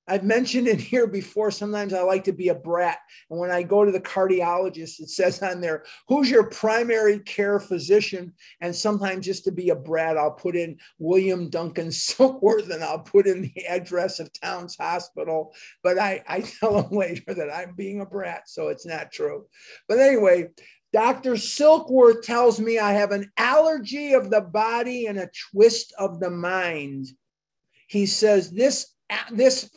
I've 0.08 0.24
mentioned 0.24 0.68
it 0.68 0.80
here 0.80 1.06
before. 1.06 1.50
Sometimes 1.50 1.92
I 1.92 2.02
like 2.02 2.24
to 2.24 2.32
be 2.32 2.48
a 2.48 2.54
brat. 2.54 2.98
And 3.30 3.40
when 3.40 3.50
I 3.50 3.62
go 3.62 3.84
to 3.84 3.90
the 3.90 4.00
cardiologist, 4.00 5.00
it 5.00 5.10
says 5.10 5.42
on 5.42 5.60
there, 5.60 5.84
who's 6.08 6.30
your 6.30 6.48
primary 6.48 7.18
care 7.20 7.58
physician? 7.58 8.32
And 8.60 8.74
sometimes 8.74 9.26
just 9.26 9.44
to 9.44 9.52
be 9.52 9.70
a 9.70 9.74
brat, 9.74 10.16
I'll 10.16 10.30
put 10.30 10.54
in 10.54 10.78
William 10.98 11.50
Duncan 11.50 11.88
Silkworth 11.90 12.70
and 12.70 12.84
I'll 12.84 13.00
put 13.00 13.26
in 13.26 13.42
the 13.42 13.66
address 13.66 14.20
of 14.20 14.32
Towns 14.32 14.76
Hospital. 14.76 15.52
But 15.82 15.98
I, 15.98 16.22
I 16.28 16.40
tell 16.40 16.82
them 16.82 16.90
later 16.96 17.34
that 17.34 17.52
I'm 17.52 17.74
being 17.74 18.00
a 18.00 18.06
brat, 18.06 18.48
so 18.48 18.68
it's 18.68 18.86
not 18.86 19.10
true. 19.10 19.46
But 19.88 19.98
anyway, 19.98 20.50
Dr. 20.92 21.32
Silkworth 21.32 22.22
tells 22.22 22.60
me 22.60 22.78
I 22.78 22.92
have 22.92 23.10
an 23.10 23.30
allergy 23.36 24.12
of 24.12 24.30
the 24.30 24.40
body 24.40 25.06
and 25.06 25.18
a 25.18 25.30
twist 25.50 25.92
of 25.98 26.20
the 26.20 26.30
mind. 26.30 27.06
He 27.88 28.06
says 28.06 28.50
this 28.50 28.95
this 29.30 29.70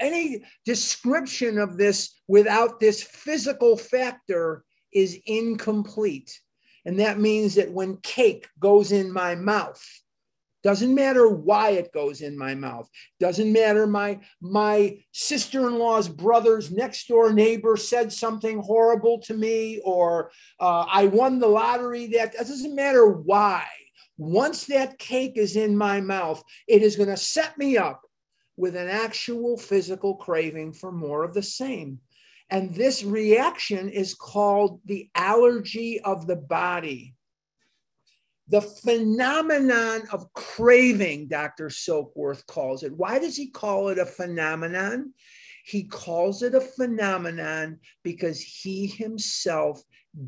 any 0.00 0.44
description 0.64 1.58
of 1.58 1.76
this 1.76 2.20
without 2.28 2.80
this 2.80 3.02
physical 3.02 3.76
factor 3.76 4.64
is 4.92 5.18
incomplete. 5.26 6.40
And 6.84 6.98
that 7.00 7.20
means 7.20 7.54
that 7.56 7.70
when 7.70 7.98
cake 7.98 8.48
goes 8.58 8.92
in 8.92 9.12
my 9.12 9.34
mouth 9.34 9.82
doesn't 10.62 10.94
matter 10.94 11.28
why 11.28 11.70
it 11.70 11.92
goes 11.92 12.20
in 12.20 12.36
my 12.36 12.54
mouth 12.54 12.88
doesn't 13.18 13.52
matter 13.52 13.86
my 13.86 14.20
my 14.40 14.98
sister-in-law's 15.12 16.08
brother's 16.08 16.70
next 16.70 17.08
door 17.08 17.32
neighbor 17.32 17.76
said 17.76 18.12
something 18.12 18.58
horrible 18.58 19.18
to 19.18 19.34
me 19.34 19.80
or 19.84 20.30
uh, 20.60 20.84
i 20.90 21.06
won 21.06 21.38
the 21.38 21.46
lottery 21.46 22.08
that, 22.08 22.32
that 22.32 22.46
doesn't 22.46 22.74
matter 22.74 23.06
why. 23.06 23.64
Once 24.18 24.66
that 24.66 24.98
cake 24.98 25.32
is 25.36 25.56
in 25.56 25.76
my 25.76 26.00
mouth 26.00 26.42
it 26.68 26.82
is 26.82 26.96
going 26.96 27.08
to 27.08 27.16
set 27.16 27.56
me 27.56 27.78
up 27.78 28.02
with 28.56 28.76
an 28.76 28.88
actual 28.88 29.56
physical 29.56 30.16
craving 30.16 30.72
for 30.72 30.92
more 30.92 31.24
of 31.24 31.34
the 31.34 31.42
same. 31.42 32.00
And 32.50 32.74
this 32.74 33.04
reaction 33.04 33.88
is 33.88 34.14
called 34.14 34.80
the 34.84 35.08
allergy 35.14 36.00
of 36.00 36.26
the 36.26 36.36
body. 36.36 37.14
The 38.48 38.60
phenomenon 38.60 40.02
of 40.12 40.32
craving, 40.32 41.28
Dr. 41.28 41.68
Silkworth 41.68 42.44
calls 42.46 42.82
it. 42.82 42.92
Why 42.92 43.20
does 43.20 43.36
he 43.36 43.48
call 43.48 43.88
it 43.90 43.98
a 43.98 44.06
phenomenon? 44.06 45.14
He 45.64 45.84
calls 45.84 46.42
it 46.42 46.56
a 46.56 46.60
phenomenon 46.60 47.78
because 48.02 48.40
he 48.40 48.88
himself 48.88 49.80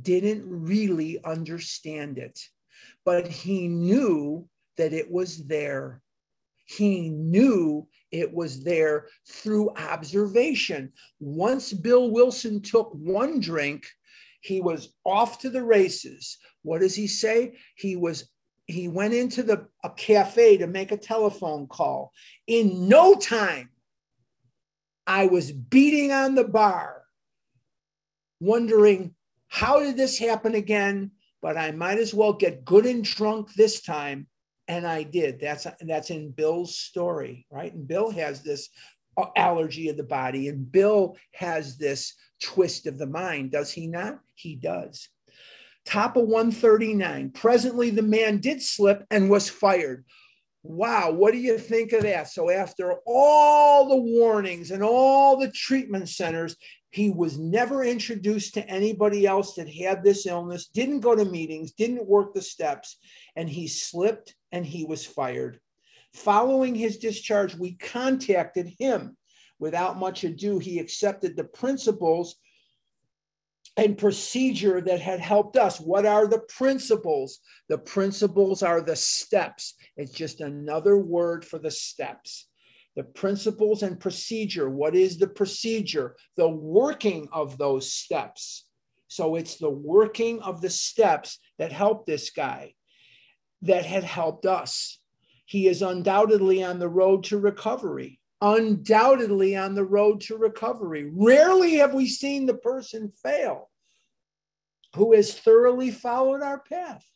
didn't 0.02 0.44
really 0.46 1.18
understand 1.24 2.18
it, 2.18 2.38
but 3.04 3.26
he 3.26 3.66
knew 3.66 4.48
that 4.76 4.92
it 4.92 5.10
was 5.10 5.44
there. 5.46 6.00
He 6.76 7.10
knew 7.10 7.86
it 8.10 8.32
was 8.32 8.62
there 8.62 9.08
through 9.28 9.70
observation. 9.70 10.92
Once 11.20 11.72
Bill 11.72 12.10
Wilson 12.10 12.60
took 12.60 12.92
one 12.92 13.40
drink, 13.40 13.86
he 14.40 14.60
was 14.60 14.94
off 15.04 15.38
to 15.40 15.50
the 15.50 15.62
races. 15.62 16.38
What 16.62 16.80
does 16.80 16.94
he 16.94 17.06
say? 17.06 17.56
He 17.76 17.96
was 17.96 18.28
he 18.66 18.88
went 18.88 19.12
into 19.12 19.42
the 19.42 19.66
a 19.82 19.90
cafe 19.90 20.58
to 20.58 20.66
make 20.66 20.92
a 20.92 20.96
telephone 20.96 21.66
call. 21.66 22.12
In 22.46 22.88
no 22.88 23.16
time, 23.16 23.70
I 25.06 25.26
was 25.26 25.52
beating 25.52 26.12
on 26.12 26.34
the 26.34 26.44
bar, 26.44 27.02
wondering 28.40 29.14
how 29.48 29.80
did 29.80 29.96
this 29.96 30.18
happen 30.18 30.54
again? 30.54 31.10
But 31.40 31.56
I 31.56 31.72
might 31.72 31.98
as 31.98 32.14
well 32.14 32.32
get 32.32 32.64
good 32.64 32.86
and 32.86 33.04
drunk 33.04 33.52
this 33.54 33.82
time. 33.82 34.28
And 34.68 34.86
I 34.86 35.02
did. 35.02 35.40
That's 35.40 35.66
that's 35.80 36.10
in 36.10 36.30
Bill's 36.30 36.76
story, 36.76 37.46
right? 37.50 37.72
And 37.72 37.86
Bill 37.86 38.10
has 38.10 38.42
this 38.42 38.68
uh, 39.16 39.26
allergy 39.36 39.88
of 39.88 39.96
the 39.96 40.04
body, 40.04 40.48
and 40.48 40.70
Bill 40.70 41.16
has 41.32 41.76
this 41.76 42.14
twist 42.42 42.86
of 42.86 42.98
the 42.98 43.06
mind. 43.06 43.50
Does 43.50 43.72
he 43.72 43.86
not? 43.86 44.20
He 44.34 44.54
does. 44.54 45.08
Top 45.84 46.16
of 46.16 46.28
139. 46.28 47.30
Presently, 47.30 47.90
the 47.90 48.02
man 48.02 48.38
did 48.38 48.62
slip 48.62 49.04
and 49.10 49.28
was 49.28 49.48
fired. 49.48 50.04
Wow, 50.64 51.10
what 51.10 51.32
do 51.32 51.38
you 51.38 51.58
think 51.58 51.92
of 51.92 52.02
that? 52.02 52.28
So, 52.28 52.48
after 52.48 52.94
all 53.04 53.88
the 53.88 53.96
warnings 53.96 54.70
and 54.70 54.82
all 54.82 55.36
the 55.36 55.50
treatment 55.50 56.08
centers, 56.08 56.56
he 56.90 57.10
was 57.10 57.36
never 57.36 57.82
introduced 57.82 58.54
to 58.54 58.68
anybody 58.68 59.26
else 59.26 59.54
that 59.54 59.68
had 59.68 60.04
this 60.04 60.24
illness, 60.24 60.68
didn't 60.68 61.00
go 61.00 61.16
to 61.16 61.24
meetings, 61.24 61.72
didn't 61.72 62.06
work 62.06 62.32
the 62.32 62.42
steps, 62.42 62.98
and 63.34 63.48
he 63.48 63.66
slipped 63.66 64.36
and 64.52 64.64
he 64.64 64.84
was 64.84 65.04
fired. 65.04 65.58
Following 66.14 66.74
his 66.74 66.98
discharge, 66.98 67.54
we 67.54 67.74
contacted 67.74 68.72
him. 68.78 69.16
Without 69.58 69.98
much 69.98 70.24
ado, 70.24 70.58
he 70.58 70.78
accepted 70.78 71.36
the 71.36 71.44
principles 71.44 72.36
and 73.76 73.96
procedure 73.96 74.82
that 74.82 75.00
had 75.00 75.20
helped 75.20 75.56
us. 75.56 75.80
What 75.80 76.04
are 76.04 76.26
the 76.26 76.40
principles? 76.40 77.38
The 77.68 77.78
principles 77.78 78.62
are 78.62 78.82
the 78.82 78.96
steps. 78.96 79.74
It's 79.96 80.12
just 80.12 80.40
another 80.40 80.98
word 80.98 81.44
for 81.44 81.58
the 81.58 81.70
steps. 81.70 82.48
The 82.96 83.04
principles 83.04 83.82
and 83.82 83.98
procedure. 83.98 84.68
What 84.68 84.94
is 84.94 85.16
the 85.16 85.28
procedure? 85.28 86.16
The 86.36 86.48
working 86.48 87.28
of 87.32 87.56
those 87.56 87.90
steps. 87.90 88.66
So 89.08 89.36
it's 89.36 89.56
the 89.56 89.70
working 89.70 90.40
of 90.40 90.60
the 90.60 90.70
steps 90.70 91.38
that 91.58 91.72
helped 91.72 92.06
this 92.06 92.30
guy, 92.30 92.74
that 93.62 93.86
had 93.86 94.04
helped 94.04 94.46
us. 94.46 94.98
He 95.46 95.68
is 95.68 95.82
undoubtedly 95.82 96.62
on 96.62 96.78
the 96.78 96.88
road 96.88 97.24
to 97.24 97.38
recovery 97.38 98.20
undoubtedly 98.42 99.56
on 99.56 99.74
the 99.74 99.84
road 99.84 100.20
to 100.20 100.36
recovery. 100.36 101.08
Rarely 101.14 101.76
have 101.76 101.94
we 101.94 102.08
seen 102.08 102.44
the 102.44 102.54
person 102.54 103.12
fail 103.22 103.70
who 104.96 105.14
has 105.14 105.32
thoroughly 105.32 105.90
followed 105.90 106.42
our 106.42 106.58
path. 106.58 107.06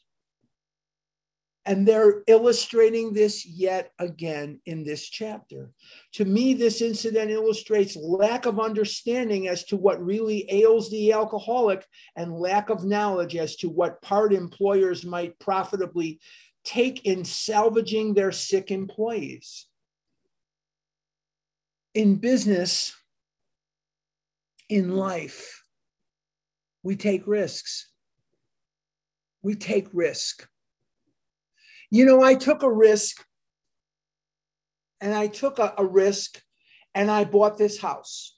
And 1.67 1.87
they're 1.87 2.23
illustrating 2.29 3.13
this 3.13 3.45
yet 3.45 3.91
again 3.99 4.61
in 4.67 4.85
this 4.85 5.09
chapter. 5.09 5.71
To 6.13 6.25
me, 6.25 6.55
this 6.55 6.81
incident 6.81 7.31
illustrates 7.31 7.97
lack 7.97 8.47
of 8.47 8.61
understanding 8.61 9.49
as 9.49 9.65
to 9.65 9.77
what 9.77 10.05
really 10.05 10.47
ails 10.49 10.89
the 10.91 11.13
alcoholic 11.13 11.85
and 12.15 12.33
lack 12.33 12.71
of 12.71 12.85
knowledge 12.85 13.35
as 13.37 13.57
to 13.57 13.69
what 13.69 14.01
part 14.01 14.33
employers 14.33 15.05
might 15.05 15.39
profitably 15.41 16.21
take 16.65 17.05
in 17.05 17.25
salvaging 17.25 18.15
their 18.15 18.33
sick 18.33 18.71
employees 18.71 19.67
in 21.97 22.17
business, 22.17 22.95
in 24.69 24.95
life, 24.95 25.63
we 26.83 26.95
take 26.95 27.27
risks. 27.27 27.89
We 29.41 29.55
take 29.55 29.89
risk. 29.95 30.47
You 31.97 32.05
know, 32.05 32.23
I 32.23 32.35
took 32.35 32.63
a 32.63 32.71
risk 32.71 33.25
and 35.01 35.15
I 35.15 35.29
took 35.29 35.59
a, 35.59 35.73
a 35.79 35.87
risk 35.87 36.43
and 36.95 37.11
I 37.11 37.25
bought 37.25 37.57
this 37.57 37.81
house. 37.81 38.37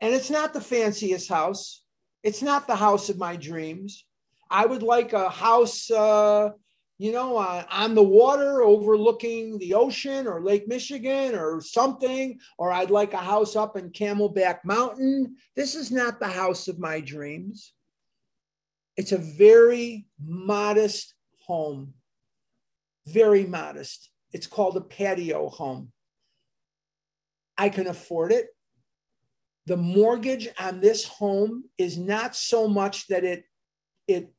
And 0.00 0.14
it's 0.14 0.30
not 0.30 0.54
the 0.54 0.62
fanciest 0.62 1.28
house. 1.28 1.82
It's 2.22 2.40
not 2.40 2.66
the 2.66 2.74
house 2.74 3.10
of 3.10 3.18
my 3.18 3.36
dreams. 3.36 4.06
I 4.50 4.64
would 4.64 4.82
like 4.82 5.12
a 5.12 5.28
house 5.28 5.90
uh, 5.90 6.52
you 6.96 7.12
know, 7.12 7.36
uh, 7.36 7.64
on 7.70 7.94
the 7.94 8.02
water 8.02 8.62
overlooking 8.62 9.58
the 9.58 9.74
ocean 9.74 10.26
or 10.26 10.42
Lake 10.42 10.66
Michigan 10.66 11.34
or 11.34 11.60
something, 11.60 12.38
or 12.56 12.72
I'd 12.72 12.90
like 12.90 13.12
a 13.12 13.18
house 13.18 13.56
up 13.56 13.76
in 13.76 13.90
Camelback 13.90 14.60
Mountain. 14.64 15.36
This 15.54 15.74
is 15.74 15.90
not 15.90 16.18
the 16.18 16.28
house 16.28 16.66
of 16.66 16.78
my 16.78 17.00
dreams. 17.00 17.74
It's 18.96 19.12
a 19.12 19.18
very 19.18 20.06
modest 20.18 21.12
home, 21.50 21.94
very 23.06 23.44
modest. 23.44 24.08
It's 24.32 24.46
called 24.46 24.76
a 24.76 24.80
patio 24.80 25.48
home. 25.48 25.90
I 27.58 27.70
can 27.70 27.88
afford 27.88 28.30
it. 28.30 28.46
The 29.66 29.76
mortgage 29.76 30.48
on 30.60 30.80
this 30.80 31.04
home 31.04 31.64
is 31.76 31.98
not 31.98 32.36
so 32.36 32.68
much 32.68 33.08
that 33.08 33.24
it, 33.24 33.42
it 34.06 34.32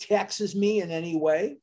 taxes 0.00 0.56
me 0.56 0.80
in 0.80 0.90
any 0.90 1.14
way 1.14 1.58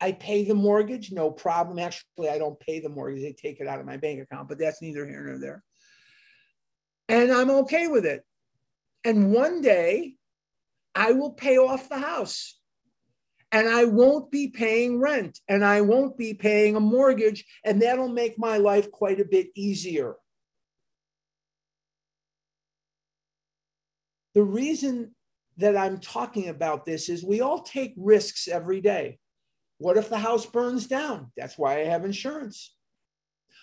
I 0.00 0.12
pay 0.12 0.44
the 0.44 0.54
mortgage, 0.54 1.12
no 1.12 1.30
problem. 1.30 1.78
Actually, 1.78 2.28
I 2.28 2.36
don't 2.36 2.58
pay 2.60 2.80
the 2.80 2.88
mortgage, 2.88 3.22
they 3.22 3.32
take 3.32 3.60
it 3.60 3.68
out 3.68 3.80
of 3.80 3.86
my 3.86 3.96
bank 3.96 4.20
account, 4.20 4.48
but 4.48 4.58
that's 4.58 4.82
neither 4.82 5.06
here 5.06 5.22
nor 5.22 5.38
there. 5.38 5.62
And 7.08 7.32
I'm 7.32 7.50
okay 7.62 7.86
with 7.86 8.04
it. 8.04 8.22
And 9.04 9.32
one 9.32 9.60
day 9.60 10.16
I 10.94 11.12
will 11.12 11.32
pay 11.32 11.58
off 11.58 11.88
the 11.88 11.98
house 11.98 12.58
and 13.54 13.68
I 13.68 13.84
won't 13.84 14.32
be 14.32 14.48
paying 14.48 14.98
rent 14.98 15.38
and 15.48 15.64
I 15.64 15.80
won't 15.80 16.18
be 16.18 16.34
paying 16.34 16.74
a 16.74 16.80
mortgage, 16.80 17.44
and 17.64 17.80
that'll 17.80 18.08
make 18.08 18.36
my 18.36 18.56
life 18.56 18.90
quite 18.90 19.20
a 19.20 19.24
bit 19.24 19.46
easier. 19.54 20.16
The 24.34 24.42
reason 24.42 25.14
that 25.58 25.76
I'm 25.76 25.98
talking 25.98 26.48
about 26.48 26.84
this 26.84 27.08
is 27.08 27.24
we 27.24 27.42
all 27.42 27.62
take 27.62 27.94
risks 27.96 28.48
every 28.48 28.80
day. 28.80 29.20
What 29.78 29.96
if 29.96 30.08
the 30.08 30.18
house 30.18 30.44
burns 30.44 30.88
down? 30.88 31.30
That's 31.36 31.56
why 31.56 31.80
I 31.80 31.84
have 31.84 32.04
insurance. 32.04 32.74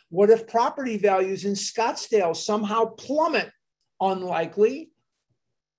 What 0.09 0.29
if 0.29 0.47
property 0.47 0.97
values 0.97 1.43
in 1.43 1.53
Scottsdale 1.53 2.35
somehow 2.35 2.85
plummet? 2.85 3.51
Unlikely, 3.99 4.91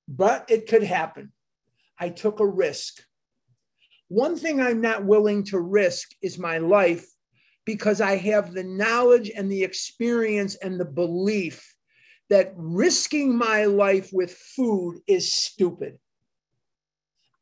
but 0.06 0.44
it 0.50 0.68
could 0.68 0.82
happen. 0.82 1.32
I 1.98 2.10
took 2.10 2.40
a 2.40 2.46
risk. 2.46 3.02
One 4.12 4.36
thing 4.36 4.60
I'm 4.60 4.82
not 4.82 5.06
willing 5.06 5.42
to 5.44 5.58
risk 5.58 6.10
is 6.20 6.38
my 6.38 6.58
life 6.58 7.06
because 7.64 8.02
I 8.02 8.16
have 8.16 8.52
the 8.52 8.62
knowledge 8.62 9.30
and 9.34 9.50
the 9.50 9.64
experience 9.64 10.54
and 10.56 10.78
the 10.78 10.84
belief 10.84 11.74
that 12.28 12.52
risking 12.54 13.34
my 13.34 13.64
life 13.64 14.10
with 14.12 14.34
food 14.34 15.00
is 15.06 15.32
stupid. 15.32 15.98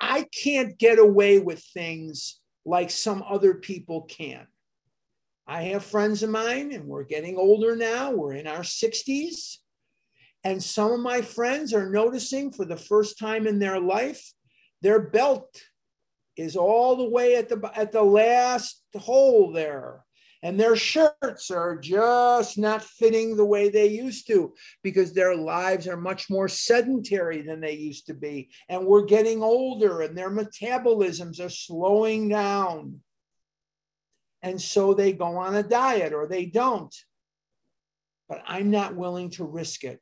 I 0.00 0.28
can't 0.32 0.78
get 0.78 1.00
away 1.00 1.40
with 1.40 1.60
things 1.74 2.38
like 2.64 2.92
some 2.92 3.24
other 3.28 3.54
people 3.54 4.02
can. 4.02 4.46
I 5.48 5.62
have 5.62 5.84
friends 5.84 6.22
of 6.22 6.30
mine, 6.30 6.70
and 6.72 6.84
we're 6.84 7.02
getting 7.02 7.36
older 7.36 7.74
now, 7.74 8.12
we're 8.12 8.34
in 8.34 8.46
our 8.46 8.60
60s. 8.60 9.56
And 10.44 10.62
some 10.62 10.92
of 10.92 11.00
my 11.00 11.22
friends 11.22 11.74
are 11.74 11.90
noticing 11.90 12.52
for 12.52 12.64
the 12.64 12.76
first 12.76 13.18
time 13.18 13.48
in 13.48 13.58
their 13.58 13.80
life, 13.80 14.24
their 14.82 15.00
belt 15.00 15.60
is 16.40 16.56
all 16.56 16.96
the 16.96 17.08
way 17.08 17.36
at 17.36 17.48
the, 17.48 17.70
at 17.74 17.92
the 17.92 18.02
last 18.02 18.82
hole 18.94 19.52
there 19.52 20.04
and 20.42 20.58
their 20.58 20.76
shirts 20.76 21.50
are 21.50 21.76
just 21.76 22.56
not 22.56 22.82
fitting 22.82 23.36
the 23.36 23.44
way 23.44 23.68
they 23.68 23.88
used 23.88 24.26
to 24.28 24.54
because 24.82 25.12
their 25.12 25.36
lives 25.36 25.86
are 25.86 25.98
much 25.98 26.30
more 26.30 26.48
sedentary 26.48 27.42
than 27.42 27.60
they 27.60 27.74
used 27.74 28.06
to 28.06 28.14
be. 28.14 28.48
And 28.68 28.86
we're 28.86 29.04
getting 29.04 29.42
older 29.42 30.00
and 30.00 30.16
their 30.16 30.30
metabolisms 30.30 31.40
are 31.40 31.50
slowing 31.50 32.28
down. 32.28 33.00
And 34.42 34.60
so 34.60 34.94
they 34.94 35.12
go 35.12 35.36
on 35.36 35.56
a 35.56 35.62
diet 35.62 36.14
or 36.14 36.26
they 36.26 36.46
don't. 36.46 36.94
But 38.26 38.42
I'm 38.46 38.70
not 38.70 38.96
willing 38.96 39.30
to 39.32 39.44
risk 39.44 39.84
it. 39.84 40.00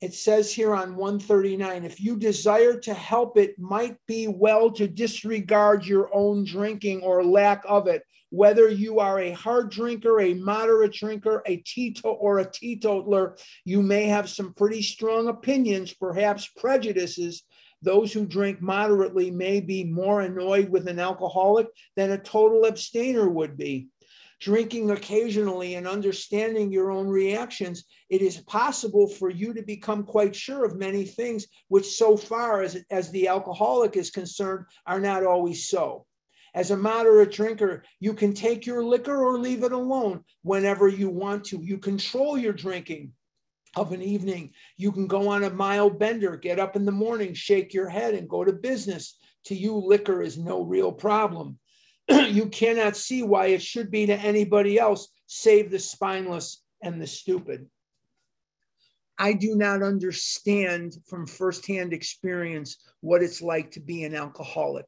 It 0.00 0.14
says 0.14 0.52
here 0.52 0.74
on 0.74 0.96
139 0.96 1.84
if 1.84 2.00
you 2.00 2.16
desire 2.16 2.78
to 2.80 2.94
help 2.94 3.38
it, 3.38 3.58
might 3.58 3.96
be 4.06 4.28
well 4.28 4.70
to 4.72 4.86
disregard 4.86 5.86
your 5.86 6.14
own 6.14 6.44
drinking 6.44 7.00
or 7.02 7.24
lack 7.24 7.62
of 7.66 7.86
it 7.86 8.02
whether 8.30 8.68
you 8.68 8.98
are 8.98 9.20
a 9.20 9.32
hard 9.32 9.70
drinker, 9.70 10.20
a 10.20 10.34
moderate 10.34 10.92
drinker, 10.92 11.42
a 11.46 11.58
teeto 11.58 12.16
or 12.18 12.38
a 12.38 12.50
teetotaler, 12.50 13.36
you 13.64 13.82
may 13.82 14.06
have 14.06 14.28
some 14.28 14.52
pretty 14.54 14.82
strong 14.82 15.28
opinions, 15.28 15.94
perhaps 15.94 16.50
prejudices. 16.56 17.44
Those 17.82 18.12
who 18.12 18.26
drink 18.26 18.60
moderately 18.60 19.30
may 19.30 19.60
be 19.60 19.84
more 19.84 20.22
annoyed 20.22 20.68
with 20.70 20.88
an 20.88 20.98
alcoholic 20.98 21.68
than 21.94 22.10
a 22.10 22.18
total 22.18 22.66
abstainer 22.66 23.28
would 23.28 23.56
be. 23.56 23.88
Drinking 24.38 24.90
occasionally 24.90 25.76
and 25.76 25.88
understanding 25.88 26.70
your 26.70 26.90
own 26.90 27.08
reactions, 27.08 27.84
it 28.10 28.20
is 28.20 28.42
possible 28.42 29.08
for 29.08 29.30
you 29.30 29.54
to 29.54 29.62
become 29.62 30.04
quite 30.04 30.36
sure 30.36 30.64
of 30.64 30.76
many 30.76 31.04
things, 31.04 31.46
which, 31.68 31.86
so 31.86 32.16
far 32.16 32.62
as, 32.62 32.76
as 32.90 33.10
the 33.10 33.28
alcoholic 33.28 33.96
is 33.96 34.10
concerned, 34.10 34.66
are 34.86 35.00
not 35.00 35.24
always 35.24 35.68
so. 35.68 36.06
As 36.54 36.70
a 36.70 36.76
moderate 36.76 37.32
drinker, 37.32 37.84
you 38.00 38.14
can 38.14 38.32
take 38.32 38.66
your 38.66 38.82
liquor 38.84 39.24
or 39.24 39.38
leave 39.38 39.62
it 39.62 39.72
alone 39.72 40.22
whenever 40.42 40.88
you 40.88 41.08
want 41.08 41.44
to. 41.46 41.60
You 41.62 41.78
control 41.78 42.38
your 42.38 42.52
drinking 42.52 43.12
of 43.74 43.92
an 43.92 44.02
evening. 44.02 44.52
You 44.76 44.90
can 44.90 45.06
go 45.06 45.28
on 45.28 45.44
a 45.44 45.50
mild 45.50 45.98
bender, 45.98 46.36
get 46.36 46.58
up 46.58 46.76
in 46.76 46.84
the 46.84 46.92
morning, 46.92 47.34
shake 47.34 47.74
your 47.74 47.88
head, 47.88 48.14
and 48.14 48.28
go 48.28 48.44
to 48.44 48.52
business. 48.52 49.18
To 49.46 49.54
you, 49.54 49.76
liquor 49.76 50.22
is 50.22 50.38
no 50.38 50.62
real 50.62 50.92
problem. 50.92 51.58
you 52.08 52.46
cannot 52.46 52.96
see 52.96 53.22
why 53.22 53.46
it 53.46 53.62
should 53.62 53.90
be 53.90 54.06
to 54.06 54.14
anybody 54.14 54.78
else 54.78 55.08
save 55.26 55.70
the 55.70 55.78
spineless 55.78 56.62
and 56.82 57.00
the 57.00 57.06
stupid. 57.06 57.66
I 59.18 59.32
do 59.32 59.56
not 59.56 59.82
understand 59.82 60.96
from 61.08 61.26
firsthand 61.26 61.92
experience 61.92 62.76
what 63.00 63.22
it's 63.22 63.40
like 63.40 63.70
to 63.72 63.80
be 63.80 64.04
an 64.04 64.14
alcoholic. 64.14 64.86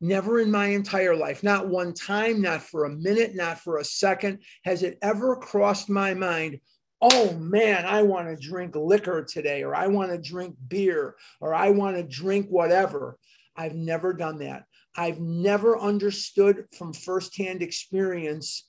Never 0.00 0.38
in 0.38 0.50
my 0.50 0.66
entire 0.66 1.16
life, 1.16 1.42
not 1.42 1.68
one 1.68 1.92
time, 1.92 2.40
not 2.40 2.62
for 2.62 2.84
a 2.84 2.96
minute, 2.96 3.34
not 3.34 3.58
for 3.58 3.78
a 3.78 3.84
second, 3.84 4.38
has 4.64 4.84
it 4.84 4.96
ever 5.02 5.34
crossed 5.34 5.90
my 5.90 6.14
mind, 6.14 6.60
oh 7.00 7.32
man, 7.34 7.84
I 7.84 8.02
want 8.02 8.28
to 8.28 8.48
drink 8.48 8.76
liquor 8.76 9.24
today, 9.24 9.64
or 9.64 9.74
I 9.74 9.88
want 9.88 10.12
to 10.12 10.18
drink 10.18 10.54
beer, 10.68 11.16
or 11.40 11.52
I 11.52 11.70
want 11.70 11.96
to 11.96 12.04
drink 12.04 12.46
whatever. 12.48 13.18
I've 13.56 13.74
never 13.74 14.12
done 14.12 14.38
that. 14.38 14.64
I've 14.98 15.20
never 15.20 15.78
understood 15.78 16.66
from 16.76 16.92
firsthand 16.92 17.62
experience 17.62 18.66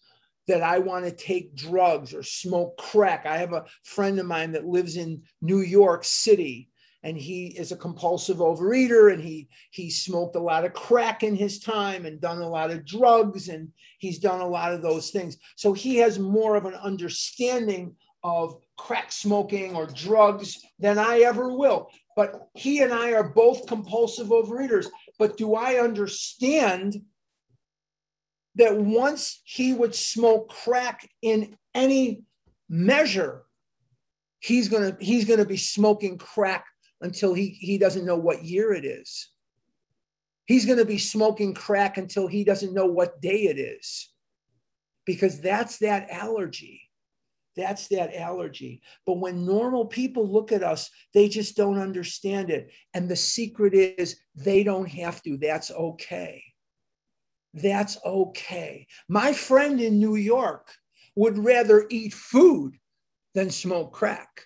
that 0.47 0.61
I 0.61 0.77
want 0.77 1.05
to 1.05 1.11
take 1.11 1.55
drugs 1.55 2.13
or 2.13 2.21
smoke 2.21 2.77
crack. 2.77 3.25
I 3.25 3.37
have 3.37 3.53
a 3.53 3.65
friend 3.83 4.19
of 4.19 4.27
mine 4.27 4.51
that 4.51 4.63
lives 4.63 4.95
in 4.95 5.23
New 5.41 5.61
York 5.61 6.03
City 6.03 6.69
and 7.01 7.17
he 7.17 7.47
is 7.47 7.71
a 7.71 7.77
compulsive 7.77 8.37
overeater 8.37 9.11
and 9.11 9.23
he 9.23 9.47
he 9.71 9.89
smoked 9.89 10.35
a 10.35 10.39
lot 10.39 10.65
of 10.65 10.73
crack 10.73 11.23
in 11.23 11.35
his 11.35 11.59
time 11.59 12.05
and 12.05 12.21
done 12.21 12.41
a 12.41 12.49
lot 12.49 12.69
of 12.69 12.85
drugs 12.85 13.49
and 13.49 13.69
he's 13.97 14.19
done 14.19 14.41
a 14.41 14.47
lot 14.47 14.71
of 14.71 14.83
those 14.83 15.09
things. 15.09 15.37
So 15.55 15.73
he 15.73 15.95
has 15.97 16.19
more 16.19 16.55
of 16.55 16.65
an 16.65 16.75
understanding 16.75 17.95
of 18.23 18.55
crack 18.77 19.11
smoking 19.11 19.75
or 19.75 19.85
drugs 19.87 20.59
than 20.77 20.97
I 20.97 21.21
ever 21.21 21.55
will. 21.55 21.89
But 22.15 22.49
he 22.53 22.81
and 22.81 22.93
I 22.93 23.13
are 23.13 23.29
both 23.29 23.65
compulsive 23.65 24.27
overeaters. 24.27 24.87
But 25.19 25.35
do 25.37 25.53
I 25.53 25.75
understand 25.75 27.01
that 28.55 28.77
once 28.77 29.41
he 29.43 29.73
would 29.73 29.93
smoke 29.93 30.49
crack 30.49 31.07
in 31.21 31.57
any 31.75 32.23
measure, 32.69 33.43
he's 34.39 34.69
gonna 34.69 34.97
he's 34.99 35.25
gonna 35.25 35.45
be 35.45 35.57
smoking 35.57 36.17
crack 36.17 36.65
until 37.01 37.33
he, 37.33 37.49
he 37.49 37.77
doesn't 37.77 38.05
know 38.05 38.17
what 38.17 38.43
year 38.43 38.73
it 38.73 38.85
is. 38.85 39.29
He's 40.45 40.65
gonna 40.65 40.85
be 40.85 40.97
smoking 40.97 41.53
crack 41.53 41.97
until 41.97 42.27
he 42.27 42.43
doesn't 42.43 42.73
know 42.73 42.87
what 42.87 43.21
day 43.21 43.43
it 43.43 43.59
is. 43.59 44.09
Because 45.05 45.41
that's 45.41 45.77
that 45.79 46.09
allergy. 46.09 46.88
That's 47.55 47.87
that 47.89 48.15
allergy. 48.15 48.81
But 49.05 49.19
when 49.19 49.45
normal 49.45 49.85
people 49.85 50.31
look 50.31 50.51
at 50.51 50.63
us, 50.63 50.89
they 51.13 51.27
just 51.27 51.57
don't 51.57 51.79
understand 51.79 52.49
it. 52.49 52.71
And 52.93 53.09
the 53.09 53.15
secret 53.15 53.73
is 53.73 54.19
they 54.35 54.63
don't 54.63 54.89
have 54.89 55.21
to. 55.23 55.37
That's 55.37 55.71
okay. 55.71 56.43
That's 57.53 57.97
okay. 58.05 58.87
My 59.07 59.33
friend 59.33 59.81
in 59.81 59.99
New 59.99 60.15
York 60.15 60.71
would 61.15 61.37
rather 61.37 61.85
eat 61.89 62.13
food 62.13 62.77
than 63.33 63.49
smoke 63.49 63.93
crack. 63.93 64.45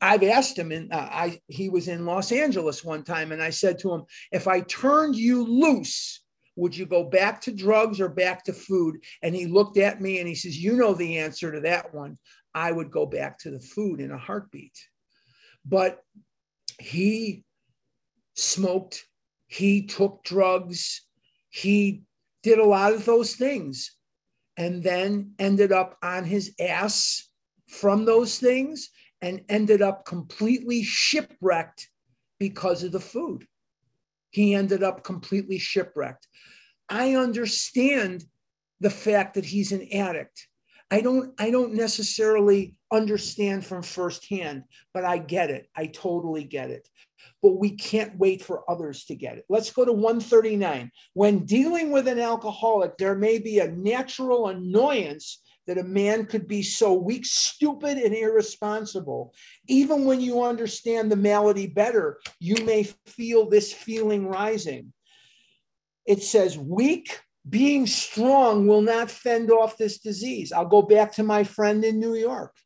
I've 0.00 0.22
asked 0.22 0.58
him, 0.58 0.70
and 0.70 0.92
uh, 0.92 1.08
I 1.10 1.40
he 1.48 1.70
was 1.70 1.88
in 1.88 2.04
Los 2.04 2.30
Angeles 2.30 2.84
one 2.84 3.04
time, 3.04 3.32
and 3.32 3.42
I 3.42 3.50
said 3.50 3.78
to 3.80 3.92
him, 3.92 4.02
"If 4.30 4.46
I 4.46 4.60
turned 4.60 5.16
you 5.16 5.44
loose, 5.44 6.21
would 6.56 6.76
you 6.76 6.86
go 6.86 7.04
back 7.04 7.40
to 7.42 7.52
drugs 7.52 8.00
or 8.00 8.08
back 8.08 8.44
to 8.44 8.52
food?" 8.52 9.02
And 9.22 9.34
he 9.34 9.46
looked 9.46 9.78
at 9.78 10.00
me 10.00 10.18
and 10.18 10.28
he 10.28 10.34
says, 10.34 10.58
"You 10.58 10.76
know 10.76 10.94
the 10.94 11.18
answer 11.18 11.52
to 11.52 11.60
that 11.60 11.94
one. 11.94 12.18
I 12.54 12.70
would 12.72 12.90
go 12.90 13.06
back 13.06 13.38
to 13.40 13.50
the 13.50 13.60
food 13.60 14.00
in 14.00 14.10
a 14.10 14.18
heartbeat. 14.18 14.78
But 15.64 16.04
he 16.78 17.44
smoked, 18.34 19.06
he 19.46 19.86
took 19.86 20.24
drugs, 20.24 21.02
he 21.50 22.02
did 22.42 22.58
a 22.58 22.64
lot 22.64 22.92
of 22.92 23.04
those 23.04 23.36
things, 23.36 23.96
and 24.56 24.82
then 24.82 25.34
ended 25.38 25.72
up 25.72 25.96
on 26.02 26.24
his 26.24 26.54
ass 26.60 27.28
from 27.68 28.04
those 28.04 28.38
things 28.38 28.90
and 29.20 29.44
ended 29.48 29.80
up 29.80 30.04
completely 30.04 30.82
shipwrecked 30.82 31.88
because 32.38 32.82
of 32.82 32.92
the 32.92 33.00
food. 33.00 33.46
He 34.32 34.54
ended 34.54 34.82
up 34.82 35.04
completely 35.04 35.58
shipwrecked. 35.58 36.26
I 36.88 37.14
understand 37.14 38.24
the 38.80 38.90
fact 38.90 39.34
that 39.34 39.44
he's 39.44 39.70
an 39.72 39.86
addict. 39.92 40.48
I 40.90 41.00
don't 41.00 41.32
I 41.38 41.50
don't 41.50 41.74
necessarily 41.74 42.74
understand 42.92 43.64
from 43.64 43.82
firsthand, 43.82 44.64
but 44.92 45.04
I 45.04 45.18
get 45.18 45.50
it. 45.50 45.68
I 45.76 45.86
totally 45.86 46.44
get 46.44 46.70
it. 46.70 46.88
But 47.42 47.58
we 47.58 47.70
can't 47.70 48.18
wait 48.18 48.42
for 48.42 48.68
others 48.70 49.04
to 49.06 49.14
get 49.14 49.36
it. 49.36 49.44
Let's 49.48 49.70
go 49.70 49.84
to 49.84 49.92
139. 49.92 50.90
When 51.14 51.44
dealing 51.44 51.92
with 51.92 52.08
an 52.08 52.18
alcoholic, 52.18 52.96
there 52.96 53.14
may 53.14 53.38
be 53.38 53.58
a 53.60 53.70
natural 53.70 54.48
annoyance 54.48 55.41
that 55.66 55.78
a 55.78 55.84
man 55.84 56.26
could 56.26 56.48
be 56.48 56.62
so 56.62 56.92
weak, 56.92 57.24
stupid, 57.24 57.98
and 57.98 58.14
irresponsible. 58.14 59.34
Even 59.68 60.04
when 60.04 60.20
you 60.20 60.42
understand 60.42 61.10
the 61.10 61.16
malady 61.16 61.66
better, 61.66 62.18
you 62.40 62.56
may 62.64 62.84
feel 63.06 63.48
this 63.48 63.72
feeling 63.72 64.26
rising. 64.26 64.92
It 66.04 66.22
says, 66.22 66.58
weak, 66.58 67.20
being 67.48 67.86
strong 67.86 68.66
will 68.66 68.82
not 68.82 69.10
fend 69.10 69.50
off 69.50 69.76
this 69.76 69.98
disease. 69.98 70.52
I'll 70.52 70.66
go 70.66 70.82
back 70.82 71.12
to 71.14 71.22
my 71.22 71.44
friend 71.44 71.84
in 71.84 72.00
New 72.00 72.14
York. 72.14 72.56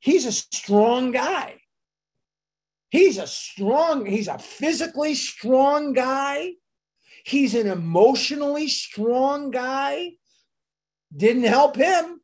He's 0.00 0.26
a 0.26 0.32
strong 0.32 1.12
guy. 1.12 1.60
He's 2.90 3.18
a 3.18 3.26
strong, 3.26 4.04
he's 4.04 4.28
a 4.28 4.38
physically 4.38 5.14
strong 5.14 5.92
guy. 5.92 6.52
He's 7.24 7.54
an 7.54 7.68
emotionally 7.68 8.66
strong 8.66 9.50
guy. 9.52 10.12
Didn't 11.16 11.44
help 11.44 11.76
him. 11.76 12.20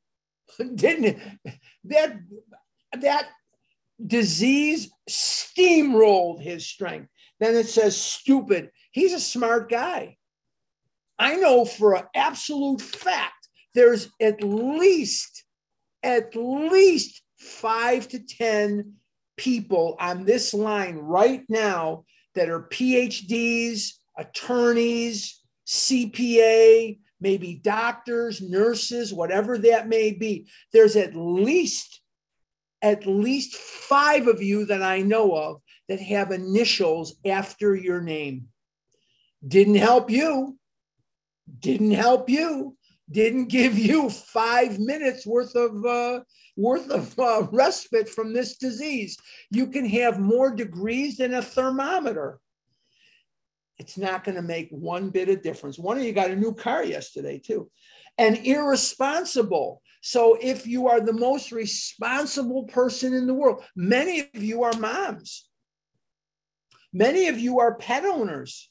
Didn't 0.74 1.18
that 1.84 2.20
that 3.00 3.28
disease 4.04 4.90
steamrolled 5.08 6.42
his 6.42 6.66
strength. 6.66 7.08
Then 7.40 7.54
it 7.54 7.68
says 7.68 7.96
stupid. 7.96 8.70
He's 8.92 9.12
a 9.12 9.20
smart 9.20 9.70
guy. 9.70 10.16
I 11.18 11.36
know 11.36 11.64
for 11.64 11.96
an 11.96 12.04
absolute 12.14 12.80
fact 12.80 13.48
there's 13.74 14.08
at 14.20 14.42
least, 14.42 15.44
at 16.02 16.34
least 16.34 17.22
five 17.38 18.08
to 18.08 18.18
10 18.18 18.94
people 19.36 19.96
on 20.00 20.24
this 20.24 20.54
line 20.54 20.96
right 20.96 21.44
now 21.48 22.04
that 22.34 22.48
are 22.48 22.68
PhDs, 22.68 23.92
attorneys, 24.16 25.40
CPA, 25.66 26.98
maybe 27.20 27.54
doctors, 27.54 28.40
nurses, 28.40 29.12
whatever 29.12 29.58
that 29.58 29.88
may 29.88 30.12
be. 30.12 30.48
There's 30.72 30.96
at 30.96 31.14
least 31.14 32.00
at 32.80 33.06
least 33.06 33.56
five 33.56 34.28
of 34.28 34.40
you 34.40 34.64
that 34.66 34.82
I 34.82 35.00
know 35.00 35.34
of 35.34 35.60
that 35.88 36.00
have 36.00 36.30
initials 36.30 37.16
after 37.24 37.74
your 37.74 38.00
name. 38.00 38.48
Didn't 39.46 39.76
help 39.76 40.10
you 40.10 40.58
didn't 41.60 41.92
help 41.92 42.28
you 42.28 42.76
didn't 43.10 43.46
give 43.46 43.78
you 43.78 44.10
five 44.10 44.78
minutes 44.78 45.26
worth 45.26 45.54
of 45.54 45.84
uh, 45.84 46.20
worth 46.56 46.90
of 46.90 47.18
uh, 47.18 47.46
respite 47.52 48.08
from 48.08 48.32
this 48.32 48.56
disease 48.56 49.16
you 49.50 49.66
can 49.66 49.88
have 49.88 50.20
more 50.20 50.54
degrees 50.54 51.16
than 51.16 51.34
a 51.34 51.42
thermometer 51.42 52.38
it's 53.78 53.96
not 53.96 54.24
going 54.24 54.34
to 54.34 54.42
make 54.42 54.68
one 54.70 55.10
bit 55.10 55.28
of 55.28 55.42
difference 55.42 55.78
one 55.78 55.98
of 55.98 56.04
you 56.04 56.12
got 56.12 56.30
a 56.30 56.36
new 56.36 56.54
car 56.54 56.84
yesterday 56.84 57.38
too 57.38 57.70
and 58.18 58.38
irresponsible 58.38 59.82
so 60.00 60.36
if 60.40 60.66
you 60.66 60.88
are 60.88 61.00
the 61.00 61.12
most 61.12 61.52
responsible 61.52 62.64
person 62.64 63.14
in 63.14 63.26
the 63.26 63.34
world 63.34 63.64
many 63.76 64.20
of 64.34 64.42
you 64.42 64.62
are 64.62 64.78
moms 64.78 65.48
many 66.92 67.28
of 67.28 67.38
you 67.38 67.60
are 67.60 67.76
pet 67.76 68.04
owners 68.04 68.70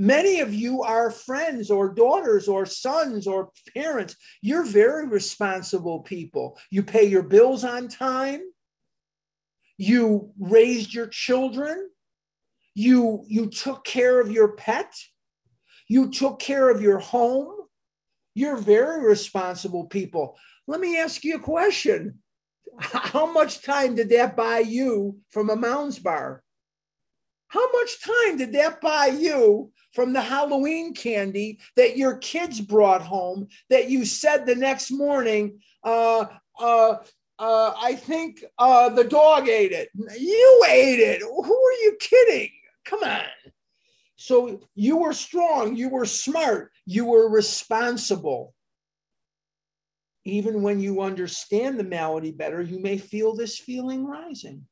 Many 0.00 0.38
of 0.38 0.54
you 0.54 0.82
are 0.82 1.10
friends 1.10 1.72
or 1.72 1.92
daughters 1.92 2.46
or 2.46 2.64
sons 2.64 3.26
or 3.26 3.50
parents. 3.74 4.14
You're 4.40 4.64
very 4.64 5.08
responsible 5.08 6.00
people. 6.00 6.56
You 6.70 6.84
pay 6.84 7.04
your 7.04 7.24
bills 7.24 7.64
on 7.64 7.88
time. 7.88 8.40
You 9.76 10.30
raised 10.38 10.94
your 10.94 11.08
children. 11.08 11.90
You, 12.78 13.24
you 13.26 13.46
took 13.46 13.84
care 13.84 14.20
of 14.20 14.30
your 14.30 14.52
pet. 14.52 14.94
You 15.88 16.12
took 16.12 16.38
care 16.38 16.70
of 16.70 16.80
your 16.80 17.00
home. 17.00 17.52
You're 18.36 18.56
very 18.56 19.04
responsible 19.04 19.86
people. 19.86 20.38
Let 20.68 20.78
me 20.78 20.96
ask 20.96 21.24
you 21.24 21.34
a 21.34 21.40
question. 21.40 22.20
How 22.78 23.32
much 23.32 23.62
time 23.62 23.96
did 23.96 24.10
that 24.10 24.36
buy 24.36 24.60
you 24.60 25.18
from 25.30 25.50
a 25.50 25.56
Mounds 25.56 25.98
bar? 25.98 26.44
How 27.48 27.68
much 27.72 28.00
time 28.00 28.36
did 28.36 28.52
that 28.52 28.80
buy 28.80 29.06
you 29.06 29.72
from 29.92 30.12
the 30.12 30.22
Halloween 30.22 30.94
candy 30.94 31.58
that 31.74 31.96
your 31.96 32.18
kids 32.18 32.60
brought 32.60 33.02
home 33.02 33.48
that 33.70 33.90
you 33.90 34.04
said 34.04 34.46
the 34.46 34.54
next 34.54 34.92
morning, 34.92 35.58
uh, 35.82 36.26
uh, 36.60 36.94
uh, 37.40 37.72
I 37.76 37.96
think 37.96 38.44
uh, 38.56 38.88
the 38.90 39.02
dog 39.02 39.48
ate 39.48 39.72
it. 39.72 39.88
You 40.16 40.64
ate 40.68 41.00
it. 41.00 41.22
Who 41.22 41.42
are 41.42 41.78
you 41.82 41.96
kidding? 41.98 42.50
Come 42.88 43.02
on. 43.02 43.22
So 44.16 44.60
you 44.74 44.96
were 44.96 45.12
strong, 45.12 45.76
you 45.76 45.88
were 45.88 46.06
smart, 46.06 46.72
you 46.86 47.04
were 47.04 47.28
responsible. 47.28 48.54
Even 50.24 50.62
when 50.62 50.80
you 50.80 51.02
understand 51.02 51.78
the 51.78 51.84
malady 51.84 52.32
better, 52.32 52.60
you 52.60 52.80
may 52.80 52.98
feel 52.98 53.34
this 53.34 53.58
feeling 53.58 54.04
rising. 54.04 54.66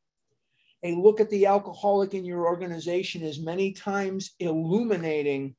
A 0.82 0.94
look 0.94 1.20
at 1.20 1.30
the 1.30 1.46
alcoholic 1.46 2.14
in 2.14 2.24
your 2.24 2.46
organization 2.46 3.22
is 3.22 3.40
many 3.40 3.72
times 3.72 4.32
illuminating. 4.40 5.54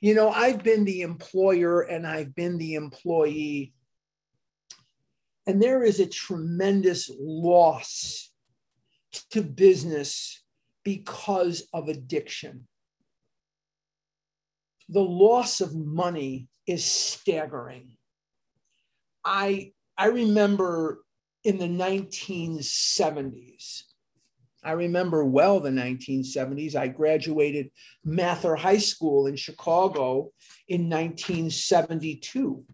You 0.00 0.14
know, 0.14 0.30
I've 0.30 0.62
been 0.62 0.84
the 0.84 1.00
employer 1.00 1.80
and 1.80 2.06
I've 2.06 2.34
been 2.34 2.58
the 2.58 2.74
employee 2.74 3.72
and 5.46 5.60
there 5.60 5.82
is 5.82 6.00
a 6.00 6.06
tremendous 6.06 7.10
loss 7.18 8.30
to 9.30 9.42
business 9.42 10.41
because 10.84 11.66
of 11.72 11.88
addiction. 11.88 12.66
The 14.88 15.00
loss 15.00 15.60
of 15.60 15.74
money 15.74 16.48
is 16.66 16.84
staggering. 16.84 17.96
I, 19.24 19.72
I 19.96 20.06
remember 20.06 21.04
in 21.44 21.58
the 21.58 21.66
1970s, 21.66 23.82
I 24.64 24.72
remember 24.72 25.24
well 25.24 25.60
the 25.60 25.70
1970s. 25.70 26.76
I 26.76 26.88
graduated 26.88 27.70
Mather 28.04 28.54
High 28.54 28.78
School 28.78 29.26
in 29.26 29.34
Chicago 29.34 30.30
in 30.68 30.88
1972. 30.88 32.64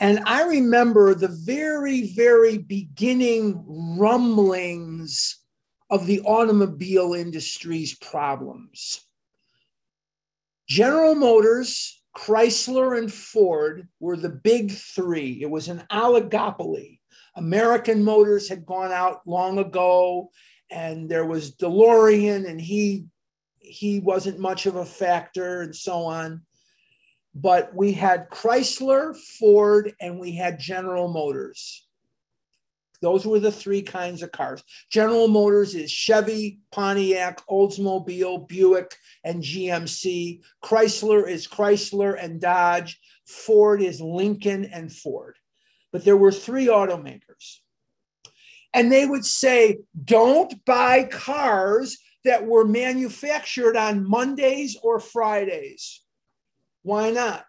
And 0.00 0.20
I 0.26 0.44
remember 0.44 1.14
the 1.14 1.28
very, 1.28 2.12
very 2.14 2.56
beginning 2.58 3.62
rumblings 3.98 5.41
of 5.92 6.06
the 6.06 6.20
automobile 6.22 7.12
industry's 7.12 7.94
problems. 7.94 9.02
General 10.66 11.14
Motors, 11.14 12.02
Chrysler, 12.16 12.96
and 12.96 13.12
Ford 13.12 13.86
were 14.00 14.16
the 14.16 14.30
big 14.30 14.72
three. 14.72 15.42
It 15.42 15.50
was 15.50 15.68
an 15.68 15.84
oligopoly. 15.92 16.98
American 17.36 18.02
Motors 18.02 18.48
had 18.48 18.66
gone 18.66 18.90
out 18.90 19.20
long 19.26 19.58
ago, 19.58 20.30
and 20.70 21.08
there 21.08 21.26
was 21.26 21.56
DeLorean, 21.56 22.48
and 22.48 22.60
he 22.60 23.06
he 23.60 24.00
wasn't 24.00 24.40
much 24.40 24.66
of 24.66 24.76
a 24.76 24.84
factor, 24.84 25.60
and 25.60 25.76
so 25.76 26.04
on 26.04 26.42
but 27.34 27.74
we 27.74 27.92
had 27.92 28.28
Chrysler, 28.28 29.16
Ford, 29.16 29.94
and 30.00 30.18
we 30.18 30.36
had 30.36 30.58
General 30.58 31.08
Motors. 31.08 31.86
Those 33.02 33.26
were 33.26 33.40
the 33.40 33.52
three 33.52 33.82
kinds 33.82 34.22
of 34.22 34.30
cars. 34.30 34.62
General 34.88 35.26
Motors 35.26 35.74
is 35.74 35.90
Chevy, 35.90 36.60
Pontiac, 36.70 37.44
Oldsmobile, 37.50 38.46
Buick, 38.46 38.94
and 39.24 39.42
GMC. 39.42 40.40
Chrysler 40.64 41.28
is 41.28 41.48
Chrysler 41.48 42.16
and 42.18 42.40
Dodge. 42.40 43.00
Ford 43.26 43.82
is 43.82 44.00
Lincoln 44.00 44.64
and 44.64 44.90
Ford. 44.90 45.36
But 45.90 46.04
there 46.04 46.16
were 46.16 46.32
three 46.32 46.66
automakers. 46.66 47.58
And 48.72 48.90
they 48.90 49.04
would 49.04 49.26
say, 49.26 49.78
don't 50.02 50.64
buy 50.64 51.04
cars 51.04 51.98
that 52.24 52.46
were 52.46 52.64
manufactured 52.64 53.76
on 53.76 54.08
Mondays 54.08 54.78
or 54.80 55.00
Fridays. 55.00 56.02
Why 56.82 57.10
not? 57.10 57.44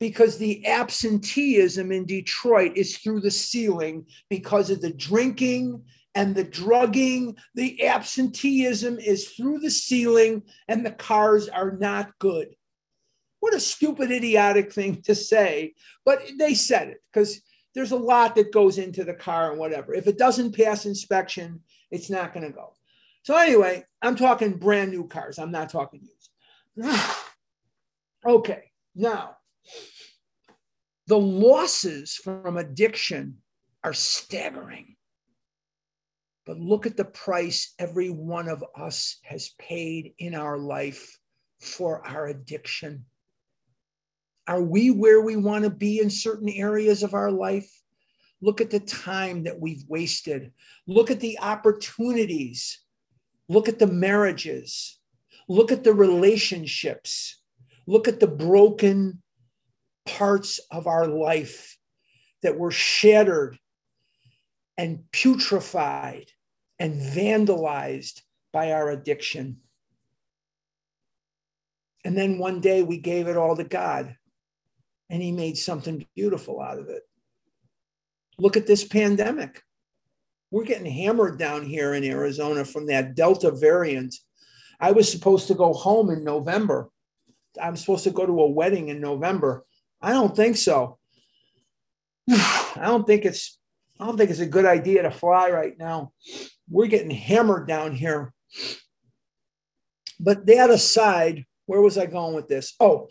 Because 0.00 0.38
the 0.38 0.66
absenteeism 0.66 1.92
in 1.92 2.06
Detroit 2.06 2.72
is 2.74 2.96
through 2.96 3.20
the 3.20 3.30
ceiling 3.30 4.06
because 4.28 4.70
of 4.70 4.80
the 4.80 4.92
drinking 4.92 5.84
and 6.14 6.34
the 6.34 6.44
drugging. 6.44 7.36
The 7.54 7.86
absenteeism 7.86 8.98
is 8.98 9.28
through 9.28 9.60
the 9.60 9.70
ceiling 9.70 10.42
and 10.68 10.84
the 10.84 10.90
cars 10.90 11.48
are 11.48 11.72
not 11.72 12.18
good. 12.18 12.48
What 13.40 13.54
a 13.54 13.60
stupid, 13.60 14.10
idiotic 14.10 14.72
thing 14.72 15.02
to 15.02 15.14
say, 15.14 15.74
but 16.04 16.22
they 16.38 16.54
said 16.54 16.88
it 16.88 17.02
because 17.12 17.40
there's 17.74 17.92
a 17.92 17.96
lot 17.96 18.34
that 18.34 18.52
goes 18.52 18.78
into 18.78 19.04
the 19.04 19.14
car 19.14 19.50
and 19.50 19.58
whatever. 19.58 19.94
If 19.94 20.06
it 20.06 20.18
doesn't 20.18 20.56
pass 20.56 20.86
inspection, 20.86 21.60
it's 21.90 22.10
not 22.10 22.34
going 22.34 22.46
to 22.46 22.52
go. 22.52 22.74
So, 23.22 23.36
anyway, 23.36 23.84
I'm 24.02 24.16
talking 24.16 24.58
brand 24.58 24.90
new 24.90 25.06
cars. 25.06 25.38
I'm 25.38 25.52
not 25.52 25.70
talking 25.70 26.00
used. 26.02 26.96
Okay, 28.22 28.64
now 28.94 29.38
the 31.10 31.18
losses 31.18 32.14
from 32.14 32.56
addiction 32.56 33.38
are 33.82 33.92
staggering. 33.92 34.94
But 36.46 36.60
look 36.60 36.86
at 36.86 36.96
the 36.96 37.04
price 37.04 37.74
every 37.80 38.10
one 38.10 38.48
of 38.48 38.64
us 38.76 39.18
has 39.24 39.54
paid 39.58 40.14
in 40.18 40.36
our 40.36 40.56
life 40.56 41.18
for 41.60 42.06
our 42.06 42.26
addiction. 42.28 43.06
Are 44.46 44.62
we 44.62 44.92
where 44.92 45.20
we 45.20 45.34
want 45.34 45.64
to 45.64 45.70
be 45.70 45.98
in 45.98 46.10
certain 46.10 46.48
areas 46.48 47.02
of 47.02 47.14
our 47.14 47.30
life? 47.32 47.70
Look 48.40 48.60
at 48.60 48.70
the 48.70 48.80
time 48.80 49.42
that 49.44 49.60
we've 49.60 49.84
wasted. 49.88 50.52
Look 50.86 51.10
at 51.10 51.18
the 51.18 51.40
opportunities. 51.40 52.80
Look 53.48 53.68
at 53.68 53.80
the 53.80 53.86
marriages. 53.86 54.98
Look 55.48 55.72
at 55.72 55.82
the 55.82 55.92
relationships. 55.92 57.42
Look 57.86 58.06
at 58.06 58.20
the 58.20 58.28
broken 58.28 59.22
parts 60.06 60.60
of 60.70 60.86
our 60.86 61.06
life 61.06 61.76
that 62.42 62.58
were 62.58 62.70
shattered 62.70 63.58
and 64.78 65.04
putrefied 65.12 66.28
and 66.78 66.94
vandalized 67.00 68.22
by 68.52 68.72
our 68.72 68.90
addiction. 68.90 69.58
And 72.04 72.16
then 72.16 72.38
one 72.38 72.60
day 72.60 72.82
we 72.82 72.98
gave 72.98 73.28
it 73.28 73.36
all 73.36 73.56
to 73.56 73.64
God 73.64 74.16
and 75.10 75.22
He 75.22 75.32
made 75.32 75.58
something 75.58 76.06
beautiful 76.16 76.60
out 76.60 76.78
of 76.78 76.88
it. 76.88 77.02
Look 78.38 78.56
at 78.56 78.66
this 78.66 78.84
pandemic. 78.84 79.62
We're 80.50 80.64
getting 80.64 80.90
hammered 80.90 81.38
down 81.38 81.64
here 81.64 81.94
in 81.94 82.02
Arizona 82.02 82.64
from 82.64 82.86
that 82.86 83.14
Delta 83.14 83.50
variant. 83.50 84.14
I 84.80 84.92
was 84.92 85.12
supposed 85.12 85.46
to 85.48 85.54
go 85.54 85.74
home 85.74 86.10
in 86.10 86.24
November 86.24 86.90
I'm 87.60 87.76
supposed 87.76 88.04
to 88.04 88.10
go 88.10 88.26
to 88.26 88.40
a 88.40 88.50
wedding 88.50 88.88
in 88.88 89.00
November. 89.00 89.64
I 90.00 90.12
don't 90.12 90.34
think 90.34 90.56
so. 90.56 90.98
I 92.30 92.82
don't 92.82 93.06
think 93.06 93.24
it's 93.24 93.58
I 93.98 94.06
don't 94.06 94.16
think 94.16 94.30
it's 94.30 94.40
a 94.40 94.46
good 94.46 94.64
idea 94.64 95.02
to 95.02 95.10
fly 95.10 95.50
right 95.50 95.76
now. 95.78 96.12
We're 96.70 96.86
getting 96.86 97.10
hammered 97.10 97.68
down 97.68 97.94
here. 97.94 98.32
But 100.18 100.46
that 100.46 100.70
aside, 100.70 101.44
where 101.66 101.82
was 101.82 101.98
I 101.98 102.06
going 102.06 102.34
with 102.34 102.48
this? 102.48 102.74
Oh, 102.80 103.08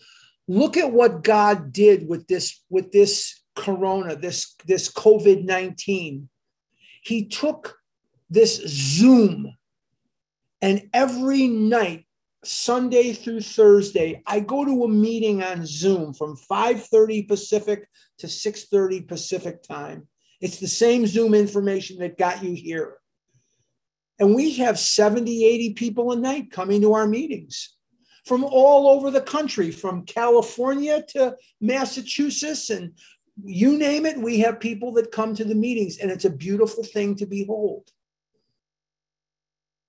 look 0.48 0.78
at 0.78 0.92
what 0.92 1.24
God 1.24 1.72
did 1.72 2.08
with 2.08 2.28
this 2.28 2.64
with 2.70 2.92
this 2.92 3.40
corona, 3.56 4.16
this 4.16 4.56
this 4.66 4.92
COVID-19. 4.92 6.28
He 7.04 7.26
took 7.26 7.78
this 8.30 8.62
Zoom 8.68 9.56
and 10.62 10.90
every 10.94 11.48
night 11.48 12.06
Sunday 12.44 13.14
through 13.14 13.42
Thursday, 13.42 14.22
I 14.26 14.40
go 14.40 14.64
to 14.64 14.84
a 14.84 14.88
meeting 14.88 15.44
on 15.44 15.66
Zoom 15.66 16.14
from 16.14 16.38
5:30 16.38 17.28
Pacific 17.28 17.88
to 18.20 18.28
6:30 18.28 19.02
Pacific 19.02 19.62
time. 19.64 20.08
It's 20.40 20.60
the 20.60 20.68
same 20.68 21.06
Zoom 21.06 21.34
information 21.34 22.00
that 22.00 22.18
got 22.18 22.44
you 22.44 22.54
here. 22.54 22.98
And 24.20 24.36
we 24.36 24.56
have 24.56 24.80
70, 24.80 25.46
80 25.46 25.74
people 25.74 26.12
a 26.12 26.16
night 26.16 26.52
coming 26.52 26.82
to 26.82 26.94
our 26.94 27.08
meetings 27.08 27.76
from 28.26 28.44
all 28.44 28.88
over 28.88 29.12
the 29.12 29.22
country, 29.22 29.72
from 29.72 30.06
California 30.06 31.04
to 31.10 31.36
Massachusetts 31.62 32.70
and 32.70 32.94
you 33.46 33.78
name 33.78 34.06
it, 34.06 34.18
we 34.18 34.40
have 34.40 34.60
people 34.60 34.92
that 34.94 35.12
come 35.12 35.36
to 35.36 35.46
the 35.46 35.56
meetings, 35.56 35.98
and 35.98 36.12
it's 36.12 36.26
a 36.26 36.30
beautiful 36.30 36.84
thing 36.84 37.16
to 37.16 37.26
behold. 37.26 37.90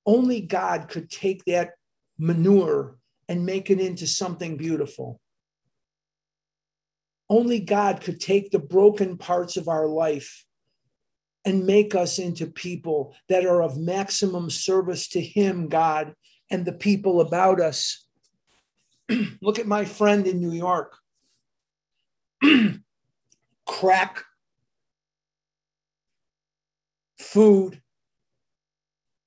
Only 0.06 0.40
God 0.40 0.88
could 0.88 1.10
take 1.10 1.44
that 1.46 1.72
manure 2.20 2.98
and 3.28 3.46
make 3.46 3.70
it 3.70 3.80
into 3.80 4.06
something 4.06 4.56
beautiful. 4.56 5.20
Only 7.28 7.60
God 7.60 8.00
could 8.00 8.20
take 8.20 8.50
the 8.50 8.58
broken 8.58 9.16
parts 9.16 9.56
of 9.56 9.68
our 9.68 9.86
life 9.86 10.44
and 11.44 11.66
make 11.66 11.94
us 11.94 12.18
into 12.18 12.46
people 12.46 13.14
that 13.28 13.46
are 13.46 13.62
of 13.62 13.78
maximum 13.78 14.50
service 14.50 15.08
to 15.08 15.20
Him, 15.20 15.68
God, 15.68 16.14
and 16.50 16.64
the 16.64 16.72
people 16.72 17.20
about 17.20 17.60
us. 17.60 18.04
Look 19.40 19.58
at 19.58 19.66
my 19.66 19.84
friend 19.84 20.26
in 20.26 20.40
New 20.40 20.52
York. 20.52 20.98
Crack, 23.66 24.24
food, 27.18 27.80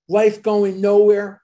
life 0.09 0.43
going 0.43 0.81
nowhere 0.81 1.42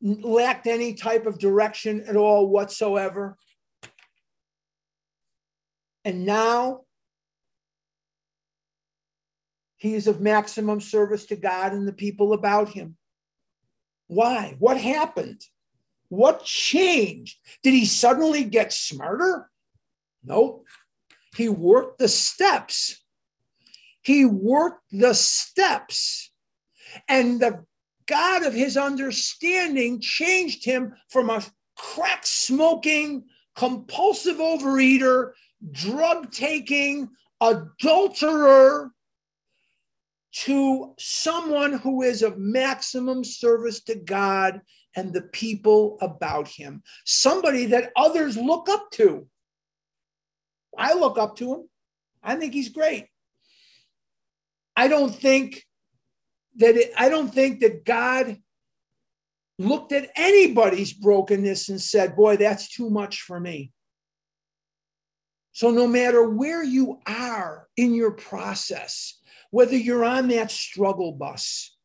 lacked 0.00 0.66
any 0.66 0.94
type 0.94 1.26
of 1.26 1.38
direction 1.38 2.04
at 2.06 2.16
all 2.16 2.48
whatsoever. 2.48 3.36
And 6.04 6.24
now 6.24 6.82
he 9.76 9.94
is 9.94 10.06
of 10.06 10.20
maximum 10.20 10.80
service 10.80 11.26
to 11.26 11.36
God 11.36 11.72
and 11.72 11.86
the 11.86 11.92
people 11.92 12.32
about 12.32 12.70
him. 12.70 12.96
Why? 14.06 14.56
What 14.58 14.80
happened? 14.80 15.42
What 16.08 16.44
changed? 16.44 17.38
Did 17.62 17.74
he 17.74 17.84
suddenly 17.84 18.44
get 18.44 18.72
smarter? 18.72 19.50
Nope. 20.24 20.66
He 21.36 21.48
worked 21.48 21.98
the 21.98 22.08
steps. 22.08 23.02
He 24.02 24.24
worked 24.24 24.84
the 24.90 25.14
steps. 25.14 26.32
And 27.06 27.38
the 27.38 27.64
God 28.08 28.42
of 28.44 28.54
his 28.54 28.76
understanding 28.76 30.00
changed 30.00 30.64
him 30.64 30.94
from 31.10 31.30
a 31.30 31.44
crack 31.76 32.26
smoking, 32.26 33.24
compulsive 33.54 34.38
overeater, 34.38 35.32
drug 35.70 36.32
taking, 36.32 37.08
adulterer 37.40 38.90
to 40.32 40.94
someone 40.98 41.72
who 41.74 42.02
is 42.02 42.22
of 42.22 42.38
maximum 42.38 43.22
service 43.24 43.82
to 43.82 43.94
God 43.94 44.60
and 44.96 45.12
the 45.12 45.22
people 45.22 45.98
about 46.00 46.48
him, 46.48 46.82
somebody 47.04 47.66
that 47.66 47.92
others 47.94 48.36
look 48.36 48.68
up 48.68 48.90
to. 48.92 49.26
I 50.76 50.94
look 50.94 51.18
up 51.18 51.36
to 51.36 51.54
him. 51.54 51.68
I 52.22 52.36
think 52.36 52.54
he's 52.54 52.68
great. 52.70 53.06
I 54.76 54.88
don't 54.88 55.14
think 55.14 55.64
that 56.58 56.76
it, 56.76 56.92
I 56.96 57.08
don't 57.08 57.32
think 57.32 57.60
that 57.60 57.84
God 57.84 58.36
looked 59.58 59.92
at 59.92 60.10
anybody's 60.14 60.92
brokenness 60.92 61.68
and 61.68 61.80
said, 61.80 62.16
"Boy, 62.16 62.36
that's 62.36 62.68
too 62.68 62.90
much 62.90 63.22
for 63.22 63.40
me." 63.40 63.72
So 65.52 65.70
no 65.70 65.88
matter 65.88 66.22
where 66.28 66.62
you 66.62 67.00
are 67.06 67.66
in 67.76 67.94
your 67.94 68.12
process, 68.12 69.18
whether 69.50 69.76
you're 69.76 70.04
on 70.04 70.28
that 70.28 70.50
struggle 70.50 71.12
bus, 71.12 71.76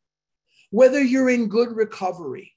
whether 0.70 1.02
you're 1.02 1.30
in 1.30 1.48
good 1.48 1.74
recovery, 1.74 2.52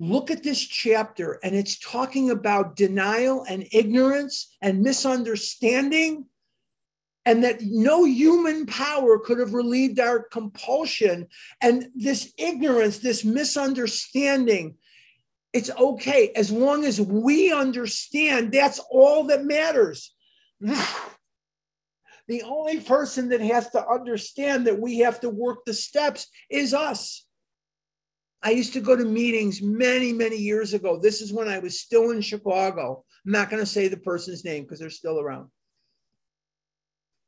look 0.00 0.32
at 0.32 0.42
this 0.42 0.60
chapter 0.60 1.38
and 1.44 1.54
it's 1.54 1.78
talking 1.78 2.30
about 2.30 2.74
denial 2.74 3.44
and 3.48 3.68
ignorance 3.70 4.56
and 4.60 4.82
misunderstanding 4.82 6.26
and 7.24 7.44
that 7.44 7.60
no 7.62 8.04
human 8.04 8.66
power 8.66 9.18
could 9.18 9.38
have 9.38 9.54
relieved 9.54 10.00
our 10.00 10.22
compulsion 10.22 11.26
and 11.60 11.88
this 11.94 12.32
ignorance 12.38 12.98
this 12.98 13.24
misunderstanding 13.24 14.74
it's 15.52 15.70
okay 15.70 16.32
as 16.34 16.50
long 16.50 16.84
as 16.84 17.00
we 17.00 17.52
understand 17.52 18.52
that's 18.52 18.80
all 18.90 19.24
that 19.24 19.44
matters 19.44 20.14
the 20.60 22.42
only 22.44 22.80
person 22.80 23.28
that 23.28 23.40
has 23.40 23.70
to 23.70 23.86
understand 23.86 24.66
that 24.66 24.78
we 24.78 24.98
have 24.98 25.20
to 25.20 25.28
work 25.28 25.64
the 25.64 25.74
steps 25.74 26.28
is 26.50 26.74
us 26.74 27.26
I 28.44 28.50
used 28.50 28.72
to 28.72 28.80
go 28.80 28.96
to 28.96 29.04
meetings 29.04 29.62
many, 29.62 30.12
many 30.12 30.36
years 30.36 30.74
ago. 30.74 30.98
This 30.98 31.20
is 31.20 31.32
when 31.32 31.48
I 31.48 31.60
was 31.60 31.80
still 31.80 32.10
in 32.10 32.20
Chicago. 32.20 33.04
I'm 33.24 33.32
not 33.32 33.50
going 33.50 33.62
to 33.62 33.66
say 33.66 33.86
the 33.86 33.96
person's 33.96 34.44
name 34.44 34.64
because 34.64 34.80
they're 34.80 34.90
still 34.90 35.20
around. 35.20 35.48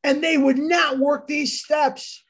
And 0.05 0.23
they 0.23 0.39
would 0.39 0.59
not 0.59 0.99
work 0.99 1.27
these 1.27 1.61
steps 1.61 2.23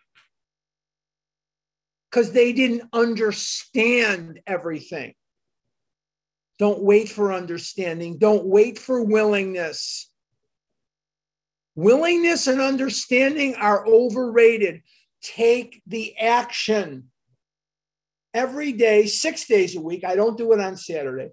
because 2.09 2.33
they 2.33 2.53
didn't 2.53 2.89
understand 2.93 4.41
everything. 4.47 5.15
Don't 6.61 6.83
wait 6.83 7.09
for 7.09 7.33
understanding, 7.33 8.19
don't 8.19 8.47
wait 8.47 8.79
for 8.79 9.03
willingness. 9.03 10.09
Willingness 11.75 12.47
and 12.47 12.61
understanding 12.61 13.57
are 13.57 13.85
overrated. 13.85 14.83
Take 15.21 15.83
the 15.89 16.17
action 16.17 17.11
every 18.33 18.73
day, 18.73 19.07
six 19.07 19.47
days 19.47 19.75
a 19.75 19.81
week. 19.81 20.05
I 20.05 20.15
don't 20.15 20.39
do 20.39 20.53
it 20.53 20.61
on 20.61 20.77
Saturday. 20.77 21.31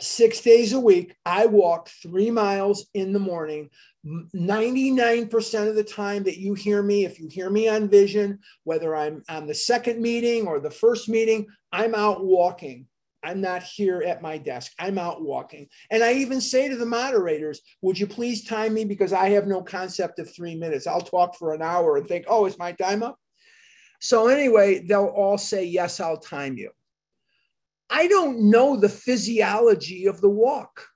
Six 0.00 0.40
days 0.40 0.72
a 0.72 0.80
week, 0.80 1.14
I 1.24 1.46
walk 1.46 1.88
three 1.88 2.30
miles 2.30 2.86
in 2.94 3.12
the 3.12 3.18
morning. 3.18 3.70
99% 4.06 5.68
of 5.68 5.76
the 5.76 5.84
time 5.84 6.24
that 6.24 6.38
you 6.38 6.54
hear 6.54 6.82
me, 6.82 7.04
if 7.04 7.18
you 7.18 7.28
hear 7.28 7.48
me 7.48 7.68
on 7.68 7.88
vision, 7.88 8.40
whether 8.64 8.94
I'm 8.94 9.22
on 9.28 9.46
the 9.46 9.54
second 9.54 10.02
meeting 10.02 10.46
or 10.46 10.60
the 10.60 10.70
first 10.70 11.08
meeting, 11.08 11.46
I'm 11.72 11.94
out 11.94 12.24
walking. 12.24 12.86
I'm 13.22 13.40
not 13.40 13.62
here 13.62 14.02
at 14.02 14.20
my 14.20 14.36
desk. 14.36 14.72
I'm 14.78 14.98
out 14.98 15.22
walking. 15.22 15.68
And 15.90 16.04
I 16.04 16.14
even 16.14 16.40
say 16.40 16.68
to 16.68 16.76
the 16.76 16.84
moderators, 16.84 17.62
would 17.80 17.98
you 17.98 18.06
please 18.06 18.44
time 18.44 18.74
me? 18.74 18.84
Because 18.84 19.14
I 19.14 19.30
have 19.30 19.46
no 19.46 19.62
concept 19.62 20.18
of 20.18 20.34
three 20.34 20.54
minutes. 20.54 20.86
I'll 20.86 21.00
talk 21.00 21.36
for 21.36 21.54
an 21.54 21.62
hour 21.62 21.96
and 21.96 22.06
think, 22.06 22.26
oh, 22.28 22.44
is 22.44 22.58
my 22.58 22.72
time 22.72 23.02
up? 23.02 23.18
So, 24.00 24.28
anyway, 24.28 24.80
they'll 24.80 25.06
all 25.06 25.38
say, 25.38 25.64
Yes, 25.64 25.98
I'll 25.98 26.18
time 26.18 26.58
you. 26.58 26.70
I 27.90 28.06
don't 28.06 28.50
know 28.50 28.76
the 28.76 28.88
physiology 28.88 30.06
of 30.06 30.20
the 30.20 30.28
walk. 30.28 30.88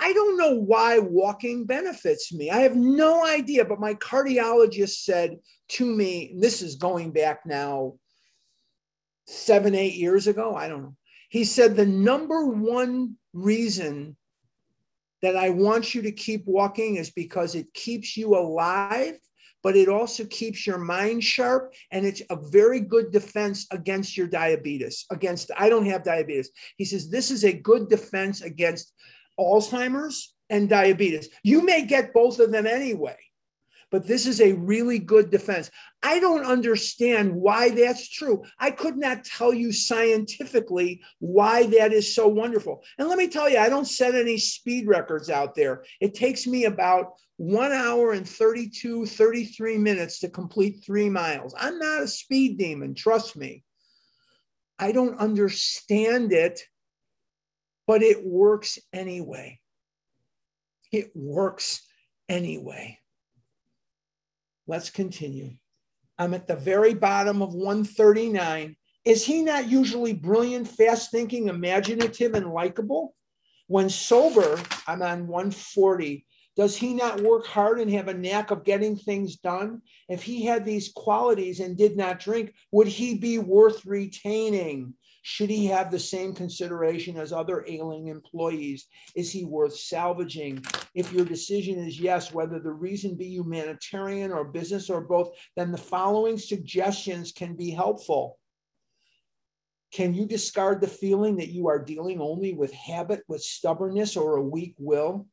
I 0.00 0.12
don't 0.12 0.36
know 0.36 0.54
why 0.54 0.98
walking 0.98 1.66
benefits 1.66 2.32
me. 2.32 2.50
I 2.50 2.58
have 2.58 2.76
no 2.76 3.26
idea, 3.26 3.64
but 3.64 3.80
my 3.80 3.94
cardiologist 3.94 5.02
said 5.02 5.38
to 5.70 5.84
me, 5.84 6.34
this 6.38 6.62
is 6.62 6.76
going 6.76 7.10
back 7.10 7.40
now 7.44 7.94
seven, 9.26 9.74
eight 9.74 9.94
years 9.94 10.26
ago. 10.26 10.54
I 10.54 10.68
don't 10.68 10.82
know. 10.82 10.96
He 11.30 11.44
said, 11.44 11.74
the 11.76 11.86
number 11.86 12.46
one 12.46 13.16
reason 13.32 14.16
that 15.20 15.36
I 15.36 15.50
want 15.50 15.94
you 15.94 16.02
to 16.02 16.12
keep 16.12 16.46
walking 16.46 16.96
is 16.96 17.10
because 17.10 17.54
it 17.54 17.72
keeps 17.74 18.16
you 18.16 18.36
alive 18.36 19.18
but 19.62 19.76
it 19.76 19.88
also 19.88 20.24
keeps 20.24 20.66
your 20.66 20.78
mind 20.78 21.22
sharp 21.24 21.72
and 21.90 22.06
it's 22.06 22.22
a 22.30 22.36
very 22.36 22.80
good 22.80 23.10
defense 23.10 23.66
against 23.70 24.16
your 24.16 24.26
diabetes. 24.26 25.04
Against, 25.10 25.50
I 25.56 25.68
don't 25.68 25.86
have 25.86 26.04
diabetes. 26.04 26.50
He 26.76 26.84
says, 26.84 27.10
this 27.10 27.30
is 27.30 27.44
a 27.44 27.52
good 27.52 27.88
defense 27.88 28.42
against 28.42 28.92
Alzheimer's 29.38 30.34
and 30.50 30.68
diabetes. 30.68 31.28
You 31.42 31.64
may 31.64 31.84
get 31.84 32.14
both 32.14 32.38
of 32.38 32.50
them 32.52 32.66
anyway, 32.66 33.16
but 33.90 34.06
this 34.06 34.26
is 34.26 34.40
a 34.40 34.52
really 34.52 34.98
good 34.98 35.30
defense. 35.30 35.70
I 36.02 36.20
don't 36.20 36.44
understand 36.44 37.34
why 37.34 37.70
that's 37.70 38.08
true. 38.08 38.44
I 38.58 38.70
could 38.70 38.96
not 38.96 39.24
tell 39.24 39.52
you 39.52 39.72
scientifically 39.72 41.00
why 41.18 41.66
that 41.66 41.92
is 41.92 42.14
so 42.14 42.28
wonderful. 42.28 42.82
And 42.98 43.08
let 43.08 43.18
me 43.18 43.28
tell 43.28 43.48
you, 43.48 43.58
I 43.58 43.68
don't 43.68 43.86
set 43.86 44.14
any 44.14 44.38
speed 44.38 44.86
records 44.86 45.30
out 45.30 45.54
there. 45.54 45.84
It 46.00 46.14
takes 46.14 46.46
me 46.46 46.64
about 46.66 47.14
one 47.38 47.72
hour 47.72 48.12
and 48.12 48.28
32, 48.28 49.06
33 49.06 49.78
minutes 49.78 50.18
to 50.18 50.28
complete 50.28 50.82
three 50.84 51.08
miles. 51.08 51.54
I'm 51.56 51.78
not 51.78 52.02
a 52.02 52.08
speed 52.08 52.58
demon, 52.58 52.94
trust 52.94 53.36
me. 53.36 53.62
I 54.76 54.90
don't 54.90 55.18
understand 55.18 56.32
it, 56.32 56.60
but 57.86 58.02
it 58.02 58.26
works 58.26 58.78
anyway. 58.92 59.60
It 60.90 61.12
works 61.14 61.86
anyway. 62.28 62.98
Let's 64.66 64.90
continue. 64.90 65.52
I'm 66.18 66.34
at 66.34 66.48
the 66.48 66.56
very 66.56 66.92
bottom 66.92 67.40
of 67.40 67.54
139. 67.54 68.76
Is 69.04 69.24
he 69.24 69.42
not 69.42 69.68
usually 69.68 70.12
brilliant, 70.12 70.66
fast 70.66 71.12
thinking, 71.12 71.48
imaginative, 71.48 72.34
and 72.34 72.52
likable? 72.52 73.14
When 73.68 73.88
sober, 73.88 74.60
I'm 74.88 75.02
on 75.02 75.28
140. 75.28 76.26
Does 76.58 76.76
he 76.76 76.92
not 76.92 77.20
work 77.20 77.46
hard 77.46 77.78
and 77.78 77.88
have 77.92 78.08
a 78.08 78.14
knack 78.14 78.50
of 78.50 78.64
getting 78.64 78.96
things 78.96 79.36
done? 79.36 79.80
If 80.08 80.24
he 80.24 80.44
had 80.44 80.64
these 80.64 80.90
qualities 80.92 81.60
and 81.60 81.78
did 81.78 81.96
not 81.96 82.18
drink, 82.18 82.52
would 82.72 82.88
he 82.88 83.16
be 83.16 83.38
worth 83.38 83.86
retaining? 83.86 84.94
Should 85.22 85.50
he 85.50 85.66
have 85.66 85.92
the 85.92 86.00
same 86.00 86.34
consideration 86.34 87.16
as 87.16 87.32
other 87.32 87.64
ailing 87.68 88.08
employees? 88.08 88.88
Is 89.14 89.30
he 89.30 89.44
worth 89.44 89.76
salvaging? 89.76 90.64
If 90.96 91.12
your 91.12 91.24
decision 91.24 91.78
is 91.78 92.00
yes, 92.00 92.32
whether 92.32 92.58
the 92.58 92.72
reason 92.72 93.14
be 93.14 93.26
humanitarian 93.26 94.32
or 94.32 94.42
business 94.42 94.90
or 94.90 95.00
both, 95.00 95.30
then 95.54 95.70
the 95.70 95.78
following 95.78 96.38
suggestions 96.38 97.30
can 97.30 97.54
be 97.54 97.70
helpful. 97.70 98.36
Can 99.92 100.12
you 100.12 100.26
discard 100.26 100.80
the 100.80 100.88
feeling 100.88 101.36
that 101.36 101.50
you 101.50 101.68
are 101.68 101.78
dealing 101.78 102.20
only 102.20 102.52
with 102.52 102.72
habit, 102.72 103.22
with 103.28 103.42
stubbornness, 103.42 104.16
or 104.16 104.36
a 104.36 104.42
weak 104.42 104.74
will? 104.78 105.28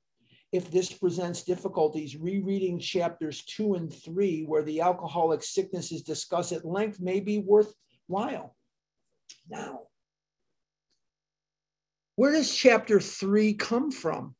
If 0.55 0.71
this 0.71 0.91
presents 0.91 1.43
difficulties, 1.43 2.15
rereading 2.15 2.79
chapters 2.79 3.43
two 3.43 3.75
and 3.75 3.93
three, 3.93 4.43
where 4.43 4.63
the 4.63 4.81
alcoholic 4.81 5.43
sickness 5.43 5.91
is 5.91 6.01
discussed 6.01 6.51
at 6.51 6.65
length, 6.65 6.99
may 6.99 7.19
be 7.19 7.39
worthwhile. 7.39 8.55
Now, 9.49 9.81
where 12.15 12.31
does 12.31 12.55
chapter 12.55 12.99
three 12.99 13.53
come 13.53 13.91
from? 13.91 14.35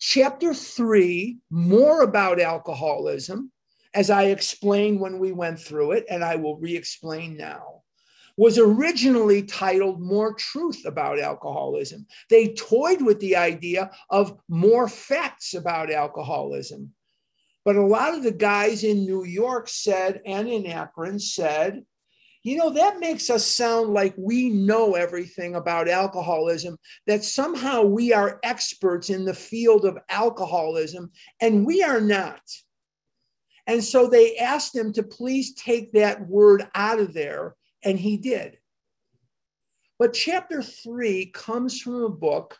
Chapter 0.00 0.54
three, 0.54 1.38
more 1.50 2.02
about 2.02 2.40
alcoholism, 2.40 3.52
as 3.94 4.10
I 4.10 4.24
explained 4.24 5.00
when 5.00 5.18
we 5.18 5.32
went 5.32 5.58
through 5.58 5.92
it, 5.92 6.06
and 6.10 6.24
I 6.24 6.36
will 6.36 6.58
re 6.58 6.76
explain 6.76 7.36
now. 7.36 7.77
Was 8.38 8.56
originally 8.56 9.42
titled 9.42 10.00
More 10.00 10.32
Truth 10.32 10.84
About 10.86 11.18
Alcoholism. 11.18 12.06
They 12.30 12.54
toyed 12.54 13.02
with 13.02 13.18
the 13.18 13.34
idea 13.36 13.90
of 14.08 14.38
more 14.48 14.88
facts 14.88 15.54
about 15.54 15.90
alcoholism. 15.90 16.94
But 17.64 17.74
a 17.76 17.84
lot 17.84 18.14
of 18.14 18.22
the 18.22 18.32
guys 18.32 18.84
in 18.84 19.04
New 19.04 19.24
York 19.24 19.68
said, 19.68 20.22
and 20.24 20.48
in 20.48 20.66
Akron 20.66 21.18
said, 21.18 21.84
you 22.44 22.56
know, 22.56 22.70
that 22.70 23.00
makes 23.00 23.28
us 23.28 23.44
sound 23.44 23.92
like 23.92 24.14
we 24.16 24.48
know 24.50 24.94
everything 24.94 25.56
about 25.56 25.88
alcoholism, 25.88 26.78
that 27.08 27.24
somehow 27.24 27.82
we 27.82 28.12
are 28.12 28.38
experts 28.44 29.10
in 29.10 29.24
the 29.24 29.34
field 29.34 29.84
of 29.84 29.98
alcoholism, 30.08 31.10
and 31.40 31.66
we 31.66 31.82
are 31.82 32.00
not. 32.00 32.40
And 33.66 33.82
so 33.82 34.08
they 34.08 34.36
asked 34.36 34.74
him 34.74 34.92
to 34.92 35.02
please 35.02 35.54
take 35.54 35.92
that 35.92 36.26
word 36.26 36.68
out 36.76 37.00
of 37.00 37.12
there, 37.12 37.56
and 37.84 37.98
he 37.98 38.16
did. 38.16 38.58
But 39.98 40.12
chapter 40.12 40.62
three 40.62 41.26
comes 41.26 41.80
from 41.80 42.04
a 42.04 42.08
book 42.08 42.58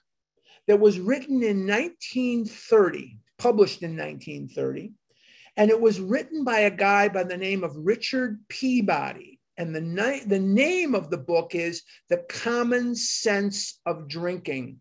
that 0.67 0.81
was 0.81 0.99
written 0.99 1.43
in 1.43 1.67
1930, 1.67 3.19
published 3.39 3.83
in 3.83 3.97
1930, 3.97 4.93
and 5.57 5.71
it 5.71 5.81
was 5.81 6.01
written 6.01 6.45
by 6.45 6.61
a 6.61 6.71
guy 6.71 7.09
by 7.09 7.25
the 7.25 7.37
name 7.37 7.65
of 7.65 7.77
Richard 7.77 8.41
Peabody. 8.49 9.41
And 9.57 9.75
the, 9.75 9.81
ni- 9.81 10.23
the 10.25 10.39
name 10.39 10.95
of 10.95 11.11
the 11.11 11.19
book 11.19 11.55
is 11.55 11.83
The 12.09 12.19
Common 12.29 12.95
Sense 12.95 13.81
of 13.87 14.09
Drinking. 14.09 14.81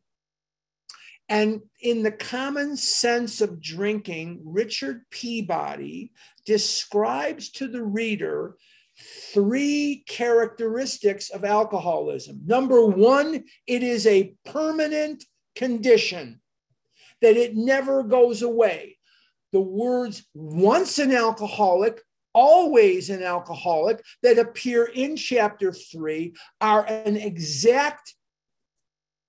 And 1.30 1.62
in 1.82 2.04
The 2.04 2.12
Common 2.12 2.78
Sense 2.78 3.42
of 3.42 3.62
Drinking, 3.62 4.42
Richard 4.44 5.02
Peabody 5.10 6.12
describes 6.46 7.50
to 7.54 7.68
the 7.68 7.84
reader 7.84 8.56
three 9.34 10.04
characteristics 10.08 11.30
of 11.30 11.46
alcoholism. 11.46 12.42
Number 12.46 12.86
one, 12.86 13.44
it 13.66 13.84
is 13.84 14.08
a 14.08 14.34
permanent 14.46 15.24
condition, 15.56 16.42
that 17.22 17.38
it 17.38 17.56
never 17.56 18.04
goes 18.04 18.42
away. 18.42 18.98
The 19.54 19.62
words 19.62 20.26
once 20.34 21.00
an 21.00 21.12
alcoholic, 21.12 22.02
always 22.34 23.10
an 23.10 23.24
alcoholic 23.24 24.04
that 24.22 24.38
appear 24.38 24.86
in 24.86 25.16
chapter 25.16 25.72
three 25.72 26.36
are 26.62 26.86
an 26.86 27.18
exact 27.18 28.14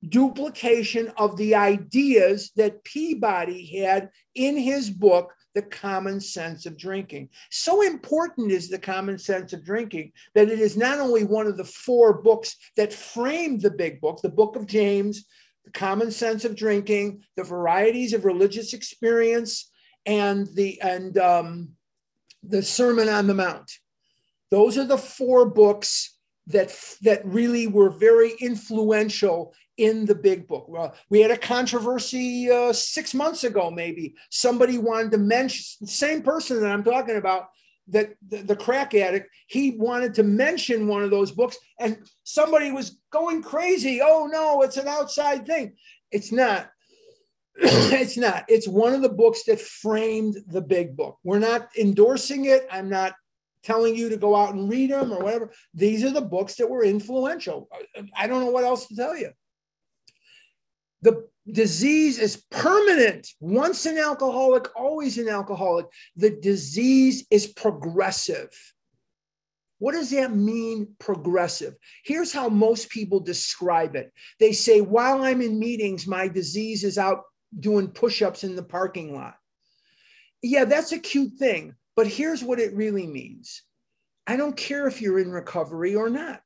duplication 0.07 1.13
of 1.17 1.37
the 1.37 1.55
ideas 1.55 2.53
that 2.57 2.85
Peabody 2.85 3.79
had 3.79 4.11
in 4.35 4.57
his 4.57 4.91
book, 4.91 5.35
The 5.59 5.63
Common 5.63 6.21
Sense 6.21 6.67
of 6.67 6.79
Drinking. 6.79 7.31
So 7.51 7.83
important 7.83 8.53
is 8.53 8.69
The 8.69 8.79
Common 8.79 9.19
Sense 9.19 9.53
of 9.53 9.65
Drinking 9.65 10.13
that 10.37 10.49
it 10.49 10.61
is 10.61 10.77
not 10.77 11.01
only 11.01 11.25
one 11.25 11.49
of 11.49 11.57
the 11.57 11.65
four 11.65 12.23
books 12.23 12.55
that 12.77 12.93
framed 12.93 13.63
the 13.63 13.73
big 13.73 14.01
book, 14.01 14.23
the 14.23 14.29
book 14.29 14.55
of 14.55 14.69
James, 14.69 15.25
The 15.65 15.73
Common 15.73 16.13
Sense 16.13 16.45
of 16.45 16.55
Drinking, 16.55 17.25
The 17.37 17.43
Varieties 17.43 18.13
of 18.13 18.25
Religious 18.25 18.73
Experience, 18.73 19.69
and 20.07 20.47
the 20.55 20.81
and 20.81 21.19
um, 21.19 21.71
the 22.45 22.63
Sermon 22.63 23.09
on 23.09 23.27
the 23.27 23.35
Mount. 23.35 23.69
Those 24.53 24.79
are 24.79 24.87
the 24.87 24.97
four 24.97 25.51
books 25.51 26.17
that 26.47 26.73
that 27.03 27.27
really 27.27 27.67
were 27.67 27.91
very 27.91 28.35
influential 28.41 29.53
in 29.79 30.05
the 30.05 30.15
big 30.15 30.47
book. 30.47 30.67
Well, 30.69 30.95
we 31.09 31.21
had 31.21 31.31
a 31.31 31.39
controversy 31.39 32.51
uh, 32.51 32.73
six 32.73 33.15
months 33.15 33.45
ago, 33.45 33.71
maybe. 33.71 34.15
Somebody 34.29 34.77
wanted 34.77 35.13
to 35.13 35.19
mention 35.19 35.65
the 35.81 35.87
same 35.87 36.23
person 36.23 36.61
that 36.61 36.71
I'm 36.71 36.85
talking 36.85 37.17
about, 37.17 37.49
that 37.87 38.15
the, 38.29 38.39
the, 38.39 38.57
crack 38.57 38.95
addict, 38.95 39.31
he 39.47 39.71
wanted 39.71 40.15
to 40.15 40.23
mention 40.23 40.89
one 40.89 41.03
of 41.03 41.11
those 41.11 41.31
books, 41.31 41.57
and 41.81 41.97
somebody 42.25 42.71
was 42.71 42.99
going 43.11 43.43
crazy. 43.43 44.01
Oh 44.03 44.29
no, 44.31 44.63
it's 44.63 44.77
an 44.77 44.89
outside 44.89 45.47
thing. 45.47 45.75
It's 46.11 46.33
not. 46.33 46.71
it's 47.57 48.17
not. 48.17 48.45
It's 48.49 48.69
one 48.69 48.93
of 48.93 49.01
the 49.01 49.09
books 49.09 49.45
that 49.45 49.61
framed 49.61 50.37
the 50.49 50.61
big 50.61 50.97
book. 50.97 51.19
We're 51.25 51.39
not 51.39 51.69
endorsing 51.79 52.45
it. 52.45 52.67
I'm 52.71 52.91
not 52.91 53.15
telling 53.63 53.95
you 53.95 54.09
to 54.09 54.17
go 54.17 54.37
out 54.37 54.55
and 54.55 54.71
read 54.71 54.91
them 54.91 55.13
or 55.13 55.21
whatever. 55.21 55.51
These 55.75 56.05
are 56.05 56.11
the 56.11 56.21
books 56.21 56.57
that 56.57 56.69
were 56.69 56.85
influential. 56.85 57.69
I 58.17 58.27
don't 58.27 58.45
know 58.45 58.51
what 58.51 58.65
else 58.65 58.87
to 58.89 58.97
tell 58.97 59.17
you. 59.17 59.31
The 61.03 61.29
disease 61.51 62.19
is 62.19 62.45
permanent. 62.51 63.29
Once 63.41 63.87
an 63.87 63.99
alcoholic, 63.99 64.69
always 64.77 65.19
an 65.19 65.29
alcoholic. 65.29 65.87
The 66.17 66.31
disease 66.31 67.27
is 67.31 67.47
progressive. 67.47 68.51
What 69.79 69.93
does 69.93 70.11
that 70.11 70.35
mean, 70.35 70.95
progressive? 70.99 71.77
Here's 72.05 72.33
how 72.33 72.49
most 72.49 72.91
people 72.91 73.21
describe 73.21 73.95
it. 73.95 74.13
They 74.41 74.53
say, 74.53 74.81
while 74.81 75.23
I'm 75.23 75.41
in 75.41 75.59
meetings, 75.59 76.07
my 76.07 76.27
disease 76.27 76.83
is 76.83 76.99
out 76.99 77.23
doing 77.59 77.89
push 77.89 78.21
ups 78.21 78.43
in 78.43 78.57
the 78.57 78.63
parking 78.63 79.15
lot. 79.15 79.37
Yeah, 80.43 80.65
that's 80.65 80.93
a 80.93 80.99
cute 80.99 81.35
thing, 81.35 81.75
but 81.97 82.07
here's 82.07 82.43
what 82.43 82.61
it 82.61 82.75
really 82.75 83.07
means 83.07 83.63
I 84.27 84.37
don't 84.37 84.57
care 84.57 84.87
if 84.87 85.01
you're 85.01 85.19
in 85.19 85.31
recovery 85.31 85.95
or 85.95 86.11
not. 86.11 86.43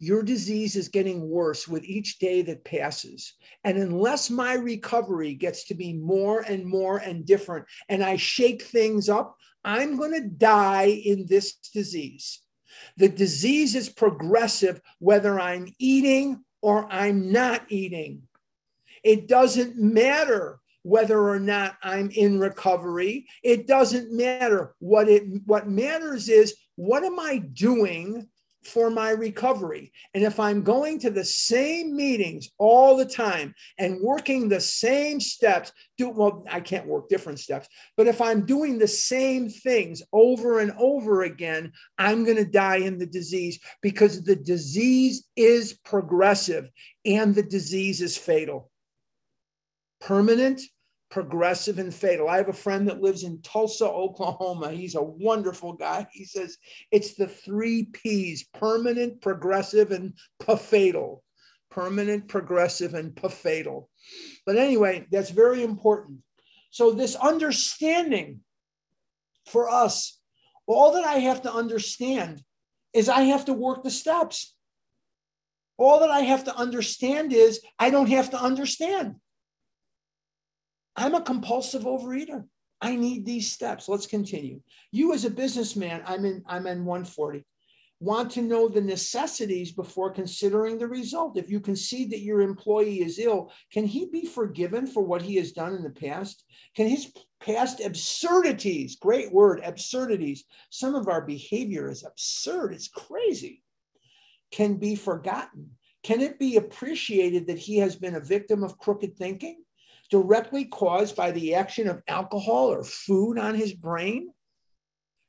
Your 0.00 0.22
disease 0.22 0.76
is 0.76 0.88
getting 0.88 1.28
worse 1.28 1.66
with 1.66 1.84
each 1.84 2.18
day 2.18 2.42
that 2.42 2.64
passes. 2.64 3.34
And 3.64 3.76
unless 3.76 4.30
my 4.30 4.54
recovery 4.54 5.34
gets 5.34 5.64
to 5.66 5.74
be 5.74 5.92
more 5.92 6.40
and 6.40 6.64
more 6.64 6.98
and 6.98 7.26
different, 7.26 7.66
and 7.88 8.04
I 8.04 8.16
shake 8.16 8.62
things 8.62 9.08
up, 9.08 9.36
I'm 9.64 9.96
going 9.96 10.12
to 10.12 10.28
die 10.28 10.86
in 11.04 11.26
this 11.26 11.54
disease. 11.54 12.42
The 12.96 13.08
disease 13.08 13.74
is 13.74 13.88
progressive 13.88 14.80
whether 15.00 15.40
I'm 15.40 15.72
eating 15.78 16.44
or 16.62 16.86
I'm 16.90 17.32
not 17.32 17.62
eating. 17.68 18.22
It 19.02 19.26
doesn't 19.26 19.76
matter 19.76 20.60
whether 20.82 21.28
or 21.28 21.40
not 21.40 21.76
I'm 21.82 22.10
in 22.10 22.38
recovery. 22.38 23.26
It 23.42 23.66
doesn't 23.66 24.12
matter. 24.12 24.74
What 24.78 25.08
it 25.08 25.24
what 25.44 25.68
matters 25.68 26.28
is 26.28 26.54
what 26.76 27.04
am 27.04 27.18
I 27.18 27.38
doing 27.38 28.28
for 28.68 28.90
my 28.90 29.10
recovery? 29.10 29.92
And 30.14 30.22
if 30.22 30.38
I'm 30.38 30.62
going 30.62 30.98
to 31.00 31.10
the 31.10 31.24
same 31.24 31.96
meetings 31.96 32.50
all 32.58 32.96
the 32.96 33.04
time 33.04 33.54
and 33.78 34.00
working 34.00 34.48
the 34.48 34.60
same 34.60 35.20
steps, 35.20 35.72
do 35.96 36.10
well, 36.10 36.44
I 36.50 36.60
can't 36.60 36.86
work 36.86 37.08
different 37.08 37.40
steps, 37.40 37.68
but 37.96 38.06
if 38.06 38.20
I'm 38.20 38.46
doing 38.46 38.78
the 38.78 38.88
same 38.88 39.48
things 39.48 40.02
over 40.12 40.60
and 40.60 40.72
over 40.78 41.22
again, 41.22 41.72
I'm 41.98 42.24
going 42.24 42.36
to 42.36 42.44
die 42.44 42.76
in 42.76 42.98
the 42.98 43.06
disease 43.06 43.58
because 43.82 44.22
the 44.22 44.36
disease 44.36 45.24
is 45.36 45.78
progressive 45.84 46.70
and 47.04 47.34
the 47.34 47.42
disease 47.42 48.00
is 48.00 48.16
fatal 48.16 48.70
permanent, 50.00 50.62
progressive, 51.10 51.78
and 51.78 51.94
fatal. 51.94 52.28
I 52.28 52.36
have 52.36 52.48
a 52.48 52.52
friend 52.52 52.88
that 52.88 53.00
lives 53.00 53.24
in 53.24 53.40
Tulsa, 53.42 53.86
Oklahoma. 53.86 54.70
He's 54.72 54.94
a 54.94 55.02
wonderful 55.02 55.72
guy. 55.72 56.06
He 56.12 56.24
says 56.24 56.58
it's 56.90 57.14
the 57.14 57.26
three 57.26 57.84
P's 57.84 58.44
permanent, 58.54 59.20
progressive, 59.20 59.90
and 59.90 60.14
fatal. 60.58 61.24
Permanent, 61.70 62.28
progressive, 62.28 62.94
and 62.94 63.18
fatal. 63.30 63.88
But 64.46 64.56
anyway, 64.56 65.06
that's 65.10 65.30
very 65.30 65.62
important. 65.62 66.18
So, 66.70 66.92
this 66.92 67.14
understanding 67.14 68.40
for 69.46 69.70
us, 69.70 70.18
all 70.66 70.92
that 70.92 71.04
I 71.04 71.18
have 71.20 71.42
to 71.42 71.52
understand 71.52 72.42
is 72.92 73.08
I 73.08 73.22
have 73.22 73.46
to 73.46 73.52
work 73.52 73.82
the 73.82 73.90
steps. 73.90 74.54
All 75.76 76.00
that 76.00 76.10
I 76.10 76.20
have 76.20 76.44
to 76.44 76.56
understand 76.56 77.32
is 77.32 77.60
I 77.78 77.90
don't 77.90 78.10
have 78.10 78.30
to 78.30 78.40
understand. 78.40 79.16
I'm 80.98 81.14
a 81.14 81.22
compulsive 81.22 81.82
overeater. 81.82 82.44
I 82.80 82.96
need 82.96 83.24
these 83.24 83.52
steps. 83.52 83.88
Let's 83.88 84.06
continue. 84.06 84.60
You 84.90 85.14
as 85.14 85.24
a 85.24 85.30
businessman, 85.30 86.02
I'm 86.04 86.24
in 86.24 86.42
I'm 86.46 86.66
in 86.66 86.84
140. 86.84 87.46
Want 88.00 88.32
to 88.32 88.42
know 88.42 88.68
the 88.68 88.80
necessities 88.80 89.70
before 89.70 90.10
considering 90.10 90.76
the 90.76 90.88
result. 90.88 91.38
If 91.38 91.50
you 91.50 91.60
concede 91.60 92.10
that 92.10 92.22
your 92.22 92.40
employee 92.40 93.00
is 93.00 93.20
ill, 93.20 93.52
can 93.72 93.86
he 93.86 94.06
be 94.06 94.24
forgiven 94.26 94.88
for 94.88 95.04
what 95.04 95.22
he 95.22 95.36
has 95.36 95.52
done 95.52 95.74
in 95.74 95.84
the 95.84 95.90
past? 95.90 96.44
Can 96.74 96.88
his 96.88 97.12
past 97.40 97.80
absurdities, 97.80 98.96
great 98.96 99.32
word, 99.32 99.60
absurdities, 99.64 100.44
some 100.70 100.96
of 100.96 101.06
our 101.06 101.22
behavior 101.22 101.88
is 101.90 102.04
absurd, 102.04 102.72
it's 102.72 102.88
crazy, 102.88 103.62
can 104.50 104.74
be 104.74 104.96
forgotten? 104.96 105.70
Can 106.02 106.20
it 106.20 106.38
be 106.38 106.56
appreciated 106.56 107.46
that 107.46 107.58
he 107.58 107.78
has 107.78 107.94
been 107.94 108.16
a 108.16 108.20
victim 108.20 108.62
of 108.64 108.78
crooked 108.78 109.16
thinking? 109.16 109.62
Directly 110.10 110.64
caused 110.64 111.16
by 111.16 111.30
the 111.30 111.54
action 111.54 111.88
of 111.88 112.02
alcohol 112.08 112.72
or 112.72 112.84
food 112.84 113.38
on 113.38 113.54
his 113.54 113.72
brain? 113.72 114.32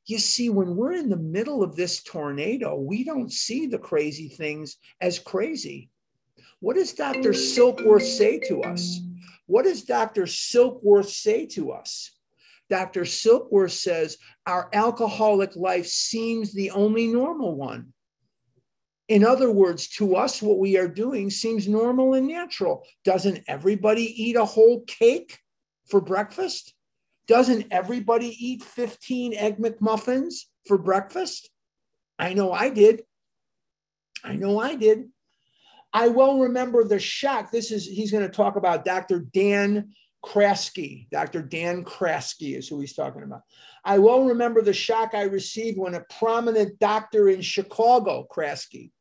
You 0.06 0.20
see, 0.20 0.50
when 0.50 0.76
we're 0.76 0.94
in 0.94 1.10
the 1.10 1.18
middle 1.18 1.62
of 1.62 1.76
this 1.76 2.02
tornado, 2.02 2.76
we 2.76 3.04
don't 3.04 3.32
see 3.32 3.68
the 3.68 3.78
crazy 3.78 4.28
things 4.28 4.78
as 5.02 5.20
crazy. 5.20 5.90
What 6.62 6.76
does 6.76 6.94
Dr. 6.94 7.32
Silkworth 7.32 8.06
say 8.06 8.40
to 8.48 8.64
us? 8.64 9.00
What 9.46 9.64
does 9.66 9.84
Dr. 9.84 10.24
Silkworth 10.24 11.10
say 11.10 11.46
to 11.48 11.72
us? 11.72 12.12
Dr. 12.70 13.02
Silkworth 13.02 13.72
says 13.72 14.18
our 14.46 14.70
alcoholic 14.74 15.56
life 15.56 15.88
seems 15.88 16.54
the 16.54 16.72
only 16.72 17.08
normal 17.08 17.56
one. 17.56 17.94
In 19.10 19.26
other 19.26 19.52
words, 19.52 19.88
to 19.90 20.16
us, 20.16 20.40
what 20.40 20.60
we 20.60 20.78
are 20.78 20.88
doing 20.88 21.32
seems 21.32 21.68
normal 21.68 22.14
and 22.14 22.28
natural. 22.28 22.86
Doesn't 23.04 23.44
everybody 23.48 24.04
eat 24.04 24.36
a 24.36 24.46
whole 24.46 24.82
cake 24.86 25.40
for 25.90 26.00
breakfast? 26.00 26.76
Doesn't 27.28 27.68
everybody 27.72 28.28
eat 28.28 28.64
15 28.64 29.34
Egg 29.34 29.58
McMuffins 29.58 30.46
for 30.68 30.78
breakfast? 30.78 31.50
I 32.20 32.34
know 32.34 32.52
I 32.52 32.70
did. 32.70 33.02
I 34.24 34.36
know 34.36 34.60
I 34.60 34.76
did. 34.76 35.10
I 35.92 36.10
well 36.10 36.40
remember 36.40 36.84
the 36.84 37.00
shock. 37.00 37.50
This 37.52 37.72
is, 37.72 37.88
he's 37.88 38.12
going 38.12 38.26
to 38.26 38.36
talk 38.36 38.58
about 38.58 38.86
Dr. 38.86 39.22
Dan 39.34 39.92
Kraske. 40.24 41.10
Dr. 41.10 41.42
Dan 41.42 41.84
Kraske 41.84 42.56
is 42.58 42.68
who 42.68 42.80
he's 42.80 42.94
talking 42.94 43.24
about. 43.24 43.42
I 43.84 43.98
well 43.98 44.26
remember 44.26 44.62
the 44.62 44.74
shock 44.74 45.16
I 45.16 45.24
received 45.24 45.80
when 45.80 45.96
a 45.96 46.06
prominent 46.20 46.78
doctor 46.80 47.30
in 47.30 47.42
Chicago, 47.42 48.28
Kraske, 48.30 48.92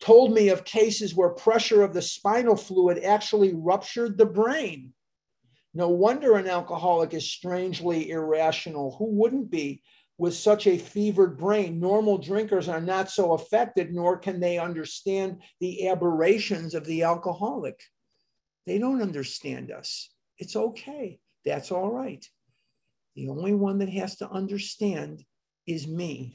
told 0.00 0.32
me 0.32 0.48
of 0.48 0.64
cases 0.64 1.14
where 1.14 1.30
pressure 1.30 1.82
of 1.82 1.92
the 1.92 2.02
spinal 2.02 2.56
fluid 2.56 3.02
actually 3.04 3.54
ruptured 3.54 4.16
the 4.16 4.26
brain. 4.26 4.92
No 5.74 5.88
wonder 5.88 6.36
an 6.36 6.48
alcoholic 6.48 7.14
is 7.14 7.30
strangely 7.30 8.10
irrational. 8.10 8.96
Who 8.98 9.06
wouldn't 9.06 9.50
be 9.50 9.82
with 10.18 10.34
such 10.34 10.66
a 10.66 10.78
fevered 10.78 11.38
brain? 11.38 11.78
Normal 11.78 12.18
drinkers 12.18 12.68
are 12.68 12.80
not 12.80 13.10
so 13.10 13.34
affected, 13.34 13.94
nor 13.94 14.18
can 14.18 14.40
they 14.40 14.58
understand 14.58 15.42
the 15.60 15.88
aberrations 15.88 16.74
of 16.74 16.84
the 16.86 17.04
alcoholic. 17.04 17.80
They 18.66 18.78
don't 18.78 19.02
understand 19.02 19.70
us. 19.70 20.10
It's 20.38 20.56
okay. 20.56 21.20
That's 21.44 21.70
all 21.70 21.90
right. 21.90 22.26
The 23.14 23.28
only 23.28 23.54
one 23.54 23.78
that 23.78 23.90
has 23.90 24.16
to 24.16 24.30
understand 24.30 25.24
is 25.66 25.86
me. 25.86 26.34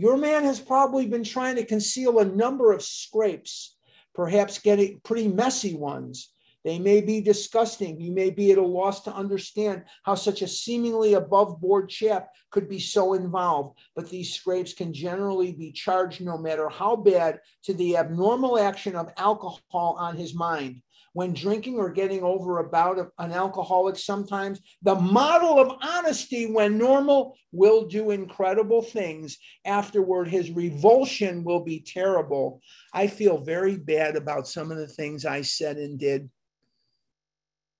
Your 0.00 0.16
man 0.16 0.44
has 0.44 0.58
probably 0.58 1.04
been 1.04 1.24
trying 1.24 1.56
to 1.56 1.66
conceal 1.66 2.20
a 2.20 2.24
number 2.24 2.72
of 2.72 2.82
scrapes, 2.82 3.76
perhaps 4.14 4.58
getting 4.58 4.98
pretty 5.04 5.28
messy 5.28 5.74
ones. 5.74 6.30
They 6.64 6.78
may 6.78 7.02
be 7.02 7.20
disgusting. 7.20 8.00
You 8.00 8.10
may 8.10 8.30
be 8.30 8.50
at 8.50 8.56
a 8.56 8.62
loss 8.62 9.02
to 9.02 9.12
understand 9.12 9.84
how 10.02 10.14
such 10.14 10.40
a 10.40 10.48
seemingly 10.48 11.12
above 11.12 11.60
board 11.60 11.90
chap 11.90 12.30
could 12.50 12.66
be 12.66 12.78
so 12.78 13.12
involved. 13.12 13.78
But 13.94 14.08
these 14.08 14.32
scrapes 14.34 14.72
can 14.72 14.94
generally 14.94 15.52
be 15.52 15.70
charged, 15.70 16.22
no 16.22 16.38
matter 16.38 16.70
how 16.70 16.96
bad, 16.96 17.40
to 17.64 17.74
the 17.74 17.98
abnormal 17.98 18.58
action 18.58 18.96
of 18.96 19.12
alcohol 19.18 19.96
on 19.98 20.16
his 20.16 20.34
mind 20.34 20.80
when 21.12 21.34
drinking 21.34 21.76
or 21.76 21.90
getting 21.90 22.22
over 22.22 22.58
a 22.58 22.68
bout 22.68 22.98
of 22.98 23.10
an 23.18 23.32
alcoholic 23.32 23.96
sometimes 23.96 24.60
the 24.82 24.94
model 24.94 25.58
of 25.58 25.76
honesty 25.82 26.50
when 26.50 26.78
normal 26.78 27.36
will 27.52 27.86
do 27.86 28.10
incredible 28.10 28.82
things 28.82 29.38
afterward 29.64 30.28
his 30.28 30.50
revulsion 30.50 31.42
will 31.42 31.60
be 31.64 31.80
terrible. 31.80 32.60
I 32.92 33.06
feel 33.06 33.38
very 33.38 33.76
bad 33.76 34.16
about 34.16 34.48
some 34.48 34.70
of 34.70 34.78
the 34.78 34.88
things 34.88 35.24
i 35.24 35.42
said 35.42 35.76
and 35.76 35.98
did. 35.98 36.30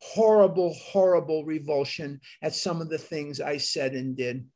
Horrible 0.03 0.75
horrible 0.75 1.45
revulsion 1.45 2.21
at 2.43 2.55
some 2.55 2.81
of 2.81 2.89
the 2.89 2.99
things 2.99 3.41
i 3.41 3.57
said 3.57 3.95
and 3.95 4.17
did. 4.17 4.47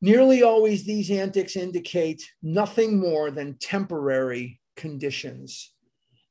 Nearly 0.00 0.42
always, 0.42 0.84
these 0.84 1.12
antics 1.12 1.54
indicate 1.54 2.28
nothing 2.42 2.98
more 2.98 3.30
than 3.30 3.56
temporary 3.58 4.60
conditions. 4.74 5.71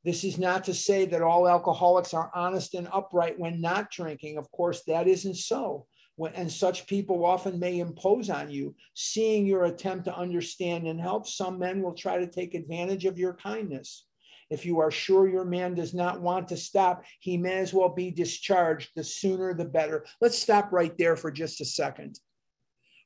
This 0.04 0.24
is 0.24 0.40
not 0.40 0.64
to 0.64 0.74
say 0.74 1.06
that 1.06 1.22
all 1.22 1.48
alcoholics 1.48 2.14
are 2.14 2.32
honest 2.34 2.74
and 2.74 2.88
upright 2.92 3.38
when 3.38 3.62
not 3.62 3.92
drinking. 3.92 4.38
Of 4.38 4.52
course, 4.52 4.84
that 4.88 5.08
isn't 5.08 5.38
so. 5.38 5.86
When, 6.16 6.34
and 6.34 6.52
such 6.52 6.88
people 6.88 7.24
often 7.24 7.60
may 7.60 7.80
impose 7.80 8.30
on 8.30 8.50
you. 8.50 8.76
Seeing 8.96 9.46
your 9.46 9.66
attempt 9.66 10.06
to 10.06 10.16
understand 10.16 10.88
and 10.88 11.00
help, 11.00 11.28
some 11.28 11.60
men 11.60 11.82
will 11.82 11.94
try 11.94 12.18
to 12.18 12.28
take 12.28 12.56
advantage 12.56 13.06
of 13.06 13.20
your 13.20 13.34
kindness. 13.34 14.06
If 14.50 14.66
you 14.66 14.80
are 14.80 14.92
sure 14.92 15.30
your 15.30 15.46
man 15.46 15.76
does 15.76 15.94
not 15.94 16.20
want 16.20 16.50
to 16.50 16.58
stop, 16.58 17.06
he 17.20 17.38
may 17.38 17.60
as 17.60 17.74
well 17.74 17.90
be 17.90 18.12
discharged. 18.12 18.90
The 18.96 19.04
sooner, 19.04 19.54
the 19.54 19.66
better. 19.66 20.06
Let's 20.20 20.38
stop 20.38 20.72
right 20.72 20.98
there 20.98 21.16
for 21.16 21.32
just 21.32 21.62
a 21.62 21.66
second. 21.66 22.20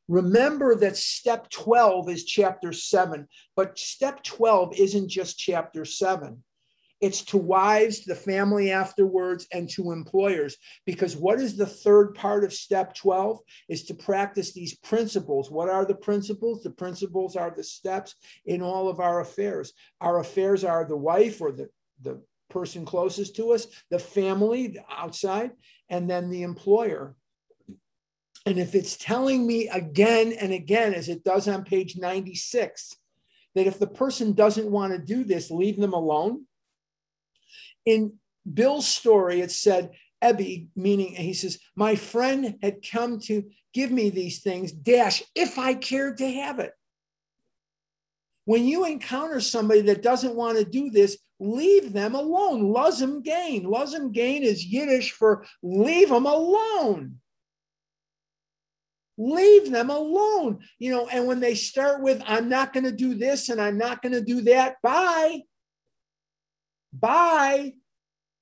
Remember 0.07 0.75
that 0.75 0.97
step 0.97 1.49
12 1.49 2.09
is 2.09 2.25
chapter 2.25 2.71
7, 2.71 3.27
but 3.55 3.77
step 3.77 4.23
12 4.23 4.79
isn't 4.79 5.09
just 5.09 5.37
chapter 5.37 5.83
7. 5.83 6.43
It's 7.01 7.23
to 7.25 7.37
wives, 7.37 8.05
the 8.05 8.15
family 8.15 8.71
afterwards, 8.71 9.47
and 9.51 9.69
to 9.71 9.91
employers. 9.91 10.55
Because 10.85 11.15
what 11.15 11.39
is 11.39 11.57
the 11.57 11.65
third 11.65 12.15
part 12.15 12.43
of 12.43 12.53
step 12.53 12.95
12? 12.95 13.39
Is 13.67 13.83
to 13.85 13.93
practice 13.93 14.53
these 14.53 14.75
principles. 14.75 15.51
What 15.51 15.69
are 15.69 15.85
the 15.85 15.95
principles? 15.95 16.63
The 16.63 16.71
principles 16.71 17.35
are 17.35 17.53
the 17.55 17.63
steps 17.63 18.15
in 18.45 18.61
all 18.61 18.87
of 18.87 18.99
our 18.99 19.19
affairs. 19.19 19.73
Our 19.99 20.19
affairs 20.19 20.63
are 20.63 20.85
the 20.85 20.97
wife 20.97 21.41
or 21.41 21.51
the, 21.51 21.69
the 22.01 22.21
person 22.49 22.85
closest 22.85 23.35
to 23.35 23.51
us, 23.51 23.67
the 23.89 23.99
family 23.99 24.79
outside, 24.89 25.51
and 25.89 26.09
then 26.09 26.29
the 26.29 26.43
employer. 26.43 27.15
And 28.45 28.59
if 28.59 28.75
it's 28.75 28.95
telling 28.95 29.45
me 29.45 29.67
again 29.67 30.33
and 30.33 30.53
again, 30.53 30.93
as 30.93 31.09
it 31.09 31.23
does 31.23 31.47
on 31.47 31.63
page 31.63 31.97
96, 31.97 32.95
that 33.55 33.67
if 33.67 33.79
the 33.79 33.87
person 33.87 34.33
doesn't 34.33 34.69
want 34.69 34.93
to 34.93 34.99
do 34.99 35.23
this, 35.23 35.49
leave 35.49 35.77
them 35.77 35.93
alone 35.93 36.45
in 37.85 38.13
Bill's 38.51 38.87
story, 38.87 39.41
it 39.41 39.51
said, 39.51 39.91
Ebby, 40.23 40.67
meaning 40.75 41.13
he 41.15 41.33
says, 41.33 41.59
My 41.75 41.95
friend 41.95 42.55
had 42.61 42.87
come 42.87 43.19
to 43.21 43.43
give 43.73 43.91
me 43.91 44.09
these 44.09 44.39
things, 44.39 44.71
dash, 44.71 45.21
if 45.35 45.59
I 45.59 45.73
cared 45.73 46.17
to 46.19 46.31
have 46.31 46.59
it. 46.59 46.71
When 48.45 48.65
you 48.65 48.85
encounter 48.85 49.41
somebody 49.41 49.81
that 49.81 50.03
doesn't 50.03 50.35
want 50.35 50.57
to 50.57 50.65
do 50.65 50.89
this, 50.89 51.17
leave 51.39 51.91
them 51.91 52.15
alone. 52.15 52.73
Luzum 52.73 53.23
gain. 53.23 53.65
Luzum 53.65 54.11
gain 54.13 54.43
is 54.43 54.65
Yiddish 54.65 55.11
for 55.11 55.45
leave 55.61 56.09
them 56.09 56.25
alone. 56.25 57.19
Leave 59.17 59.71
them 59.71 59.89
alone. 59.89 60.59
You 60.77 60.91
know, 60.91 61.07
and 61.07 61.25
when 61.27 61.39
they 61.39 61.55
start 61.55 62.01
with, 62.01 62.21
I'm 62.25 62.49
not 62.49 62.71
going 62.71 62.83
to 62.83 62.91
do 62.91 63.15
this 63.15 63.49
and 63.49 63.59
I'm 63.59 63.77
not 63.77 64.01
going 64.01 64.13
to 64.13 64.21
do 64.21 64.41
that, 64.41 64.75
bye. 64.81 65.41
Bye. 66.99 67.73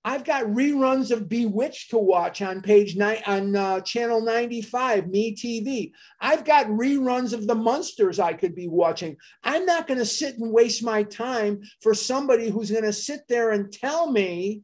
I've 0.05 0.25
got 0.25 0.43
reruns 0.43 1.11
of 1.11 1.29
Bewitched 1.29 1.91
to 1.91 1.97
watch 1.97 2.41
on 2.41 2.61
page 2.61 2.97
nine 2.97 3.21
on 3.25 3.55
uh, 3.55 3.79
channel 3.81 4.21
95, 4.21 5.07
Me 5.07 5.33
TV. 5.33 5.93
I've 6.19 6.43
got 6.43 6.67
reruns 6.67 7.31
of 7.31 7.47
the 7.47 7.55
Munsters 7.55 8.19
I 8.19 8.33
could 8.33 8.53
be 8.53 8.67
watching. 8.67 9.15
I'm 9.45 9.65
not 9.65 9.87
going 9.87 9.99
to 9.99 10.05
sit 10.05 10.37
and 10.37 10.51
waste 10.51 10.83
my 10.83 11.03
time 11.03 11.61
for 11.81 11.93
somebody 11.93 12.49
who's 12.49 12.69
going 12.69 12.83
to 12.83 12.91
sit 12.91 13.21
there 13.29 13.51
and 13.51 13.71
tell 13.71 14.11
me 14.11 14.63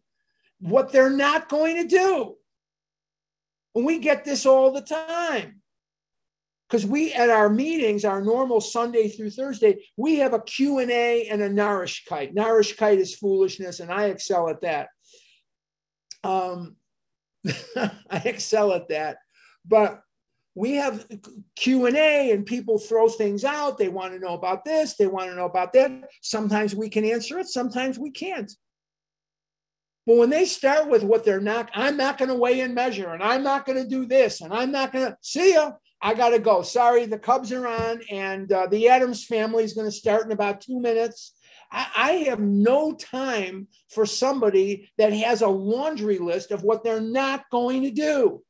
what 0.60 0.92
they're 0.92 1.10
not 1.10 1.48
going 1.48 1.78
to 1.78 1.88
do. 1.88 2.36
And 3.76 3.86
we 3.86 4.00
get 4.00 4.26
this 4.26 4.46
all 4.46 4.74
the 4.74 4.82
time 4.82 5.59
because 6.70 6.86
we 6.86 7.14
at 7.14 7.30
our 7.30 7.50
meetings 7.50 8.06
our 8.06 8.22
normal 8.22 8.62
sunday 8.62 9.08
through 9.08 9.30
thursday 9.30 9.84
we 9.98 10.18
have 10.18 10.34
a 10.34 10.42
q&a 10.42 11.28
and 11.28 11.42
a 11.42 11.50
narishkeit 11.50 12.36
kite 12.78 13.00
is 13.00 13.16
foolishness 13.16 13.80
and 13.80 13.92
i 13.92 14.06
excel 14.06 14.50
at 14.50 14.62
that. 14.62 14.90
Um, 16.24 16.76
i 17.76 18.22
excel 18.26 18.74
at 18.74 18.90
that. 18.90 19.18
But 19.66 20.02
we 20.56 20.76
have 20.76 21.06
q&a 21.56 22.32
and 22.32 22.46
people 22.46 22.78
throw 22.78 23.08
things 23.08 23.44
out. 23.44 23.78
They 23.78 23.90
want 23.90 24.14
to 24.14 24.20
know 24.20 24.34
about 24.34 24.66
this 24.66 24.96
they 24.96 25.08
want 25.08 25.30
to 25.30 25.36
know 25.36 25.46
about 25.46 25.74
that. 25.74 25.92
Sometimes 26.22 26.76
we 26.76 26.90
can 26.90 27.06
answer 27.06 27.40
it 27.40 27.48
sometimes 27.48 27.98
we 27.98 28.12
can't. 28.12 28.52
But 30.06 30.18
when 30.18 30.32
they 30.32 30.46
start 30.46 30.90
with 30.90 31.04
what 31.04 31.24
they're 31.24 31.42
not 31.42 31.70
i'm 31.74 31.98
not 31.98 32.18
going 32.18 32.30
to 32.30 32.36
weigh 32.36 32.62
and 32.62 32.76
measure 32.76 33.10
and 33.14 33.24
i'm 33.24 33.44
not 33.44 33.66
going 33.66 33.82
to 33.82 33.88
do 33.88 34.06
this 34.06 34.42
and 34.42 34.54
i'm 34.54 34.72
not 34.72 34.92
going 34.92 35.06
to 35.06 35.18
see 35.22 35.54
you 35.54 35.72
I 36.02 36.14
got 36.14 36.30
to 36.30 36.40
go. 36.40 36.62
Sorry, 36.62 37.06
the 37.06 37.20
Cubs 37.20 37.52
are 37.52 37.68
on, 37.68 38.02
and 38.10 38.52
uh, 38.52 38.68
the 38.68 38.88
Addams 38.90 39.26
family 39.26 39.64
is 39.64 39.74
going 39.74 39.88
to 39.88 39.92
start 39.92 40.26
in 40.26 40.32
about 40.32 40.62
two 40.62 40.80
minutes. 40.80 41.34
I, 41.72 41.88
I 41.96 42.12
have 42.30 42.40
no 42.40 42.94
time 42.94 43.68
for 43.90 44.06
somebody 44.06 44.90
that 44.98 45.14
has 45.14 45.42
a 45.42 45.48
laundry 45.48 46.18
list 46.18 46.52
of 46.52 46.64
what 46.64 46.84
they're 46.84 47.02
not 47.02 47.44
going 47.52 47.84
to 47.84 47.92
do. 47.92 48.42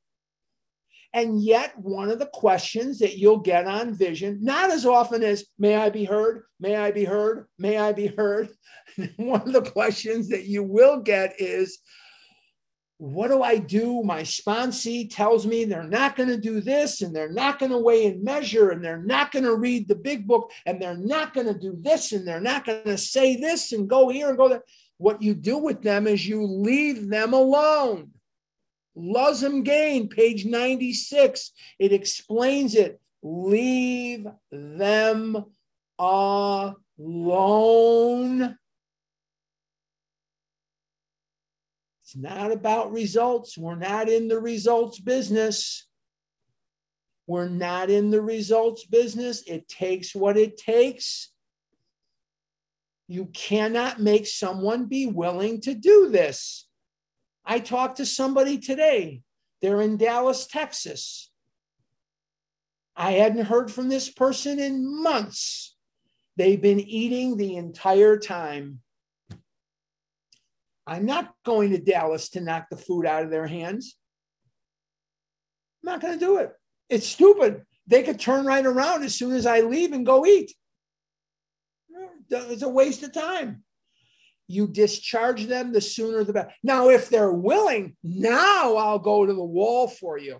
And 1.11 1.41
yet, 1.41 1.73
one 1.79 2.11
of 2.11 2.19
the 2.19 2.29
questions 2.31 2.99
that 2.99 3.17
you'll 3.17 3.39
get 3.39 3.65
on 3.65 3.95
vision, 3.95 4.37
not 4.41 4.69
as 4.69 4.85
often 4.85 5.23
as, 5.23 5.43
may 5.57 5.75
I 5.75 5.89
be 5.89 6.05
heard? 6.05 6.43
May 6.59 6.75
I 6.75 6.91
be 6.91 7.03
heard? 7.03 7.47
May 7.57 7.79
I 7.79 7.93
be 7.93 8.07
heard? 8.07 8.49
one 9.17 9.41
of 9.41 9.53
the 9.53 9.71
questions 9.71 10.29
that 10.29 10.45
you 10.45 10.61
will 10.61 10.99
get 10.99 11.33
is, 11.41 11.79
what 12.99 13.29
do 13.29 13.41
I 13.41 13.57
do? 13.57 14.03
My 14.03 14.23
sponsee 14.23 15.09
tells 15.09 15.47
me 15.47 15.63
they're 15.63 15.83
not 15.83 16.17
going 16.17 16.27
to 16.27 16.37
do 16.37 16.59
this 16.59 17.01
and 17.01 17.15
they're 17.15 17.31
not 17.31 17.57
going 17.57 17.71
to 17.71 17.77
weigh 17.77 18.07
and 18.07 18.21
measure 18.21 18.71
and 18.71 18.83
they're 18.83 19.01
not 19.01 19.31
going 19.31 19.45
to 19.45 19.55
read 19.55 19.87
the 19.87 19.95
big 19.95 20.27
book 20.27 20.51
and 20.65 20.81
they're 20.81 20.97
not 20.97 21.33
going 21.33 21.47
to 21.47 21.57
do 21.57 21.77
this 21.79 22.11
and 22.11 22.27
they're 22.27 22.41
not 22.41 22.65
going 22.65 22.83
to 22.83 22.97
say 22.97 23.37
this 23.37 23.71
and 23.71 23.89
go 23.89 24.09
here 24.09 24.27
and 24.27 24.37
go 24.37 24.49
there. 24.49 24.63
What 24.97 25.21
you 25.21 25.33
do 25.33 25.57
with 25.57 25.81
them 25.81 26.07
is 26.07 26.27
you 26.27 26.43
leave 26.43 27.07
them 27.07 27.33
alone. 27.33 28.09
Luzum 28.97 29.63
Gain, 29.63 30.09
page 30.09 30.45
96, 30.45 31.53
it 31.79 31.93
explains 31.93 32.75
it. 32.75 32.99
Leave 33.23 34.27
them 34.51 35.45
alone. 35.97 36.75
It's 42.09 42.15
not 42.15 42.51
about 42.51 42.91
results. 42.91 43.55
We're 43.55 43.75
not 43.75 44.09
in 44.09 44.29
the 44.29 44.39
results 44.39 44.99
business. 44.99 45.85
We're 47.27 47.47
not 47.47 47.91
in 47.91 48.09
the 48.09 48.19
results 48.19 48.83
business. 48.83 49.43
It 49.45 49.67
takes 49.67 50.15
what 50.15 50.35
it 50.35 50.57
takes. 50.57 51.29
You 53.07 53.27
cannot 53.27 53.99
make 54.01 54.25
someone 54.25 54.85
be 54.85 55.05
willing 55.05 55.61
to 55.61 55.75
do 55.75 56.09
this. 56.09 56.67
I 57.45 57.59
talked 57.59 57.97
to 57.97 58.07
somebody 58.07 58.57
today. 58.57 59.21
They're 59.61 59.81
in 59.81 59.97
Dallas, 59.97 60.47
Texas. 60.47 61.29
I 62.95 63.11
hadn't 63.11 63.45
heard 63.45 63.71
from 63.71 63.87
this 63.87 64.09
person 64.09 64.57
in 64.57 65.03
months. 65.03 65.75
They've 66.37 66.59
been 66.59 66.79
eating 66.79 67.37
the 67.37 67.57
entire 67.57 68.17
time. 68.17 68.79
I'm 70.89 71.05
not 71.05 71.33
going 71.45 71.69
to 71.71 71.77
Dallas 71.77 72.29
to 72.29 72.41
knock 72.41 72.65
the 72.71 72.77
food 72.77 73.05
out 73.05 73.23
of 73.23 73.29
their 73.29 73.45
hands. 73.45 73.95
I'm 75.83 75.93
not 75.93 76.01
going 76.01 76.17
to 76.17 76.25
do 76.25 76.37
it. 76.37 76.51
It's 76.89 77.05
stupid. 77.05 77.61
They 77.85 78.01
could 78.01 78.19
turn 78.19 78.45
right 78.45 78.65
around 78.65 79.03
as 79.03 79.13
soon 79.13 79.35
as 79.35 79.45
I 79.45 79.61
leave 79.61 79.93
and 79.93 80.03
go 80.05 80.25
eat. 80.25 80.51
It's 82.31 82.63
a 82.63 82.69
waste 82.69 83.03
of 83.03 83.13
time. 83.13 83.63
You 84.47 84.67
discharge 84.67 85.45
them, 85.45 85.73
the 85.73 85.81
sooner 85.81 86.23
the 86.23 86.33
better. 86.33 86.51
Now, 86.63 86.89
if 86.89 87.07
they're 87.09 87.31
willing, 87.31 87.95
now 88.03 88.75
I'll 88.75 88.97
go 88.97 89.27
to 89.27 89.33
the 89.33 89.43
wall 89.43 89.87
for 89.87 90.17
you. 90.17 90.39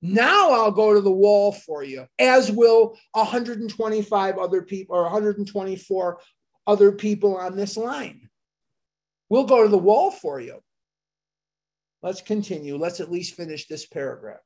Now 0.00 0.52
I'll 0.52 0.72
go 0.72 0.94
to 0.94 1.02
the 1.02 1.12
wall 1.12 1.52
for 1.52 1.82
you, 1.82 2.06
as 2.18 2.50
will 2.50 2.96
125 3.12 4.38
other 4.38 4.62
people 4.62 4.96
or 4.96 5.02
124 5.02 6.20
other 6.66 6.92
people 6.92 7.36
on 7.36 7.56
this 7.56 7.76
line. 7.76 8.25
We'll 9.28 9.44
go 9.44 9.62
to 9.62 9.68
the 9.68 9.78
wall 9.78 10.10
for 10.10 10.40
you. 10.40 10.60
Let's 12.02 12.20
continue. 12.20 12.76
Let's 12.76 13.00
at 13.00 13.10
least 13.10 13.34
finish 13.34 13.66
this 13.66 13.86
paragraph. 13.86 14.40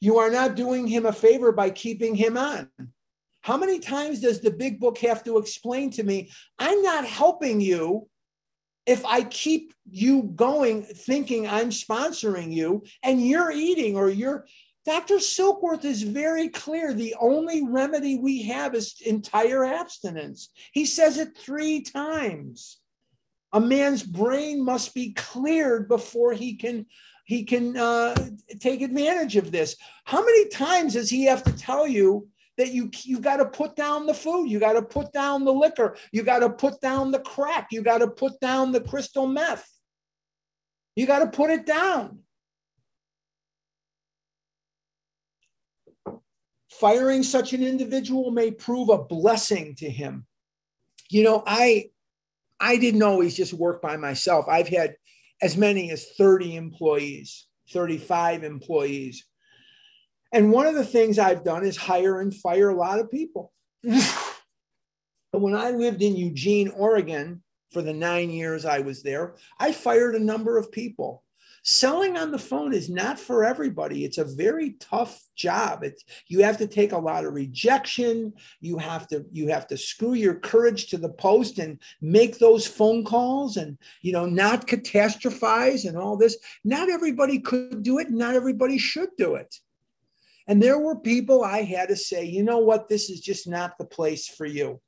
You 0.00 0.18
are 0.18 0.30
not 0.30 0.56
doing 0.56 0.86
him 0.86 1.06
a 1.06 1.12
favor 1.12 1.52
by 1.52 1.70
keeping 1.70 2.14
him 2.14 2.36
on. 2.36 2.70
How 3.42 3.56
many 3.56 3.78
times 3.78 4.20
does 4.20 4.40
the 4.40 4.50
big 4.50 4.80
book 4.80 4.98
have 4.98 5.22
to 5.24 5.38
explain 5.38 5.90
to 5.92 6.02
me, 6.02 6.30
I'm 6.58 6.82
not 6.82 7.04
helping 7.04 7.60
you 7.60 8.08
if 8.86 9.04
I 9.04 9.22
keep 9.22 9.74
you 9.90 10.22
going 10.34 10.82
thinking 10.82 11.46
I'm 11.46 11.70
sponsoring 11.70 12.52
you 12.52 12.84
and 13.02 13.24
you're 13.24 13.52
eating 13.52 13.96
or 13.96 14.08
you're. 14.08 14.46
Dr. 14.84 15.16
Silkworth 15.16 15.84
is 15.84 16.02
very 16.02 16.48
clear. 16.48 16.92
The 16.92 17.16
only 17.20 17.66
remedy 17.66 18.18
we 18.18 18.42
have 18.44 18.74
is 18.74 18.94
entire 19.04 19.64
abstinence. 19.64 20.50
He 20.72 20.86
says 20.86 21.18
it 21.18 21.36
three 21.36 21.82
times. 21.82 22.78
A 23.52 23.60
man's 23.60 24.02
brain 24.02 24.64
must 24.64 24.94
be 24.94 25.12
cleared 25.12 25.88
before 25.88 26.32
he 26.32 26.54
can 26.54 26.86
he 27.24 27.42
can 27.42 27.76
uh, 27.76 28.14
take 28.60 28.82
advantage 28.82 29.36
of 29.36 29.50
this. 29.50 29.76
How 30.04 30.24
many 30.24 30.48
times 30.48 30.92
does 30.92 31.10
he 31.10 31.24
have 31.24 31.42
to 31.44 31.52
tell 31.52 31.86
you 31.86 32.28
that 32.56 32.72
you 32.72 32.90
you 33.02 33.20
got 33.20 33.36
to 33.38 33.46
put 33.46 33.76
down 33.76 34.06
the 34.06 34.14
food, 34.14 34.48
you 34.48 34.58
got 34.58 34.74
to 34.74 34.82
put 34.82 35.12
down 35.12 35.44
the 35.44 35.52
liquor, 35.52 35.96
you 36.12 36.22
got 36.22 36.40
to 36.40 36.50
put 36.50 36.80
down 36.80 37.10
the 37.10 37.20
crack, 37.20 37.68
you 37.70 37.82
got 37.82 37.98
to 37.98 38.08
put 38.08 38.38
down 38.40 38.72
the 38.72 38.80
crystal 38.80 39.26
meth. 39.26 39.68
You 40.94 41.06
got 41.06 41.18
to 41.18 41.26
put 41.26 41.50
it 41.50 41.66
down. 41.66 42.20
Firing 46.70 47.22
such 47.22 47.52
an 47.52 47.62
individual 47.62 48.30
may 48.30 48.50
prove 48.50 48.88
a 48.88 48.98
blessing 48.98 49.74
to 49.76 49.90
him. 49.90 50.26
You 51.10 51.22
know, 51.22 51.42
I 51.46 51.90
I 52.60 52.76
didn't 52.76 53.02
always 53.02 53.36
just 53.36 53.52
work 53.52 53.82
by 53.82 53.96
myself. 53.96 54.46
I've 54.48 54.68
had 54.68 54.96
as 55.42 55.56
many 55.56 55.90
as 55.90 56.06
30 56.18 56.56
employees, 56.56 57.46
35 57.70 58.44
employees. 58.44 59.26
And 60.32 60.50
one 60.50 60.66
of 60.66 60.74
the 60.74 60.84
things 60.84 61.18
I've 61.18 61.44
done 61.44 61.64
is 61.64 61.76
hire 61.76 62.20
and 62.20 62.34
fire 62.34 62.70
a 62.70 62.74
lot 62.74 62.98
of 62.98 63.10
people. 63.10 63.52
But 65.36 65.42
when 65.42 65.54
I 65.54 65.70
lived 65.70 66.00
in 66.00 66.16
Eugene, 66.16 66.70
Oregon, 66.70 67.42
for 67.70 67.82
the 67.82 67.92
nine 67.92 68.30
years 68.30 68.64
I 68.64 68.78
was 68.78 69.02
there, 69.02 69.34
I 69.60 69.70
fired 69.70 70.14
a 70.14 70.18
number 70.18 70.56
of 70.56 70.72
people 70.72 71.24
selling 71.66 72.16
on 72.16 72.30
the 72.30 72.38
phone 72.38 72.72
is 72.72 72.88
not 72.88 73.18
for 73.18 73.44
everybody. 73.44 74.04
It's 74.04 74.18
a 74.18 74.24
very 74.24 74.76
tough 74.78 75.20
job. 75.34 75.82
It's 75.82 76.04
you 76.28 76.44
have 76.44 76.58
to 76.58 76.66
take 76.68 76.92
a 76.92 76.98
lot 76.98 77.24
of 77.24 77.34
rejection. 77.34 78.32
You 78.60 78.78
have 78.78 79.08
to 79.08 79.26
you 79.32 79.48
have 79.48 79.66
to 79.68 79.76
screw 79.76 80.14
your 80.14 80.36
courage 80.36 80.86
to 80.88 80.96
the 80.96 81.08
post 81.08 81.58
and 81.58 81.80
make 82.00 82.38
those 82.38 82.68
phone 82.68 83.04
calls 83.04 83.56
and 83.56 83.76
you 84.00 84.12
know 84.12 84.26
not 84.26 84.68
catastrophize 84.68 85.86
and 85.88 85.98
all 85.98 86.16
this. 86.16 86.38
Not 86.64 86.88
everybody 86.88 87.40
could 87.40 87.82
do 87.82 87.98
it. 87.98 88.10
Not 88.10 88.34
everybody 88.34 88.78
should 88.78 89.10
do 89.18 89.34
it. 89.34 89.56
And 90.46 90.62
there 90.62 90.78
were 90.78 91.00
people 91.00 91.42
i 91.42 91.62
had 91.62 91.88
to 91.88 91.96
say 91.96 92.24
you 92.24 92.44
know 92.44 92.58
what? 92.58 92.88
This 92.88 93.10
is 93.10 93.20
just 93.20 93.48
not 93.48 93.76
the 93.76 93.84
place 93.84 94.28
for 94.28 94.46
you. 94.46 94.80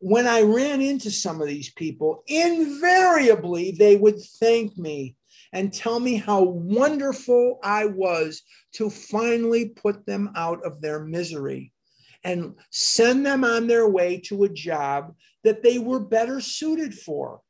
When 0.00 0.28
I 0.28 0.42
ran 0.42 0.80
into 0.80 1.10
some 1.10 1.42
of 1.42 1.48
these 1.48 1.72
people, 1.72 2.22
invariably 2.28 3.72
they 3.72 3.96
would 3.96 4.20
thank 4.38 4.78
me 4.78 5.16
and 5.52 5.72
tell 5.72 5.98
me 6.00 6.16
how 6.16 6.42
wonderful 6.42 7.58
I 7.62 7.86
was 7.86 8.42
to 8.74 8.90
finally 8.90 9.70
put 9.70 10.06
them 10.06 10.30
out 10.36 10.64
of 10.64 10.80
their 10.80 11.04
misery 11.04 11.72
and 12.24 12.54
send 12.70 13.24
them 13.24 13.44
on 13.44 13.66
their 13.66 13.88
way 13.88 14.18
to 14.18 14.44
a 14.44 14.48
job 14.48 15.14
that 15.44 15.62
they 15.62 15.78
were 15.78 16.00
better 16.00 16.40
suited 16.40 16.94
for. 16.94 17.40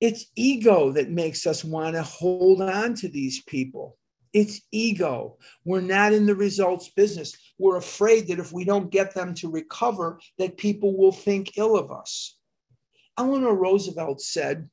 It's 0.00 0.26
ego 0.36 0.92
that 0.92 1.10
makes 1.10 1.46
us 1.46 1.64
want 1.64 1.96
to 1.96 2.02
hold 2.02 2.60
on 2.60 2.94
to 2.96 3.08
these 3.08 3.42
people. 3.42 3.96
It's 4.32 4.60
ego. 4.72 5.38
We're 5.64 5.80
not 5.80 6.12
in 6.12 6.26
the 6.26 6.34
results 6.34 6.90
business. 6.90 7.36
We're 7.58 7.76
afraid 7.76 8.26
that 8.28 8.40
if 8.40 8.52
we 8.52 8.64
don't 8.64 8.90
get 8.90 9.14
them 9.14 9.32
to 9.34 9.50
recover, 9.50 10.18
that 10.38 10.56
people 10.56 10.96
will 10.96 11.12
think 11.12 11.56
ill 11.56 11.76
of 11.76 11.92
us. 11.92 12.36
Eleanor 13.18 13.54
Roosevelt 13.54 14.20
said, 14.20 14.68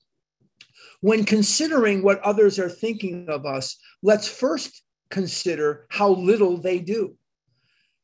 when 1.01 1.25
considering 1.25 2.03
what 2.03 2.19
others 2.21 2.59
are 2.59 2.69
thinking 2.69 3.27
of 3.27 3.45
us, 3.45 3.77
let's 4.03 4.27
first 4.27 4.83
consider 5.09 5.87
how 5.89 6.09
little 6.11 6.57
they 6.57 6.79
do. 6.79 7.15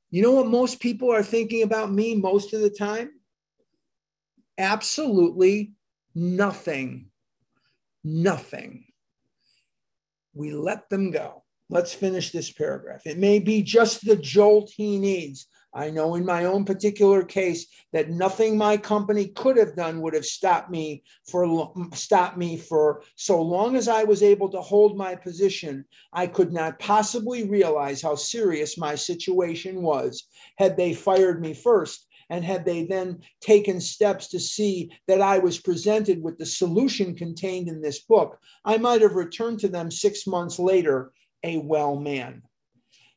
You 0.09 0.21
know 0.23 0.31
what 0.31 0.47
most 0.47 0.79
people 0.79 1.11
are 1.11 1.23
thinking 1.23 1.63
about 1.63 1.91
me 1.91 2.15
most 2.15 2.53
of 2.53 2.61
the 2.61 2.69
time? 2.69 3.11
Absolutely 4.57 5.73
nothing. 6.15 7.09
Nothing. 8.03 8.85
We 10.33 10.51
let 10.53 10.89
them 10.89 11.11
go. 11.11 11.43
Let's 11.69 11.93
finish 11.93 12.31
this 12.31 12.51
paragraph. 12.51 13.01
It 13.05 13.17
may 13.17 13.39
be 13.39 13.61
just 13.61 14.05
the 14.05 14.15
jolt 14.15 14.71
he 14.75 14.97
needs, 14.97 15.47
I 15.74 15.89
know 15.89 16.15
in 16.15 16.26
my 16.26 16.45
own 16.45 16.65
particular 16.65 17.24
case 17.24 17.68
that 17.93 18.09
nothing 18.09 18.57
my 18.57 18.78
company 18.78 19.28
could 19.28 19.57
have 19.57 19.76
done 19.76 20.01
would 20.01 20.13
have 20.13 20.26
stopped 20.26 20.72
me 20.72 21.03
for 21.30 21.72
stopped 21.93 22.38
me 22.38 22.57
for 22.57 23.03
so 23.15 23.41
long 23.41 23.76
as 23.76 23.88
I 23.88 24.03
was 24.03 24.24
able 24.24 24.49
to 24.49 24.61
hold 24.61 24.97
my 24.97 25.15
position. 25.15 25.86
I 26.13 26.28
could 26.28 26.51
not 26.51 26.80
possibly 26.80 27.47
realize 27.47 28.01
how 28.01 28.15
serious 28.15 28.78
my 28.78 28.95
situation 28.95 29.82
was 29.82 30.28
had 30.57 30.78
they 30.78 30.93
fired 30.93 31.41
me 31.41 31.53
first 31.53 32.07
and 32.30 32.43
had 32.43 32.65
they 32.65 32.86
then 32.86 33.20
taken 33.41 33.80
steps 33.80 34.28
to 34.30 34.39
see 34.39 34.91
that 35.07 35.22
I 35.22 35.38
was 35.38 35.59
presented 35.59 36.22
with 36.22 36.38
the 36.38 36.45
solution 36.45 37.15
contained 37.15 37.68
in 37.68 37.82
this 37.82 37.99
book, 37.99 38.39
I 38.65 38.78
might 38.78 39.01
have 39.01 39.15
returned 39.15 39.59
to 39.61 39.68
them 39.68 39.91
six 39.91 40.28
months 40.28 40.59
later 40.59 41.11
a 41.43 41.57
well 41.57 41.95
man. 41.97 42.41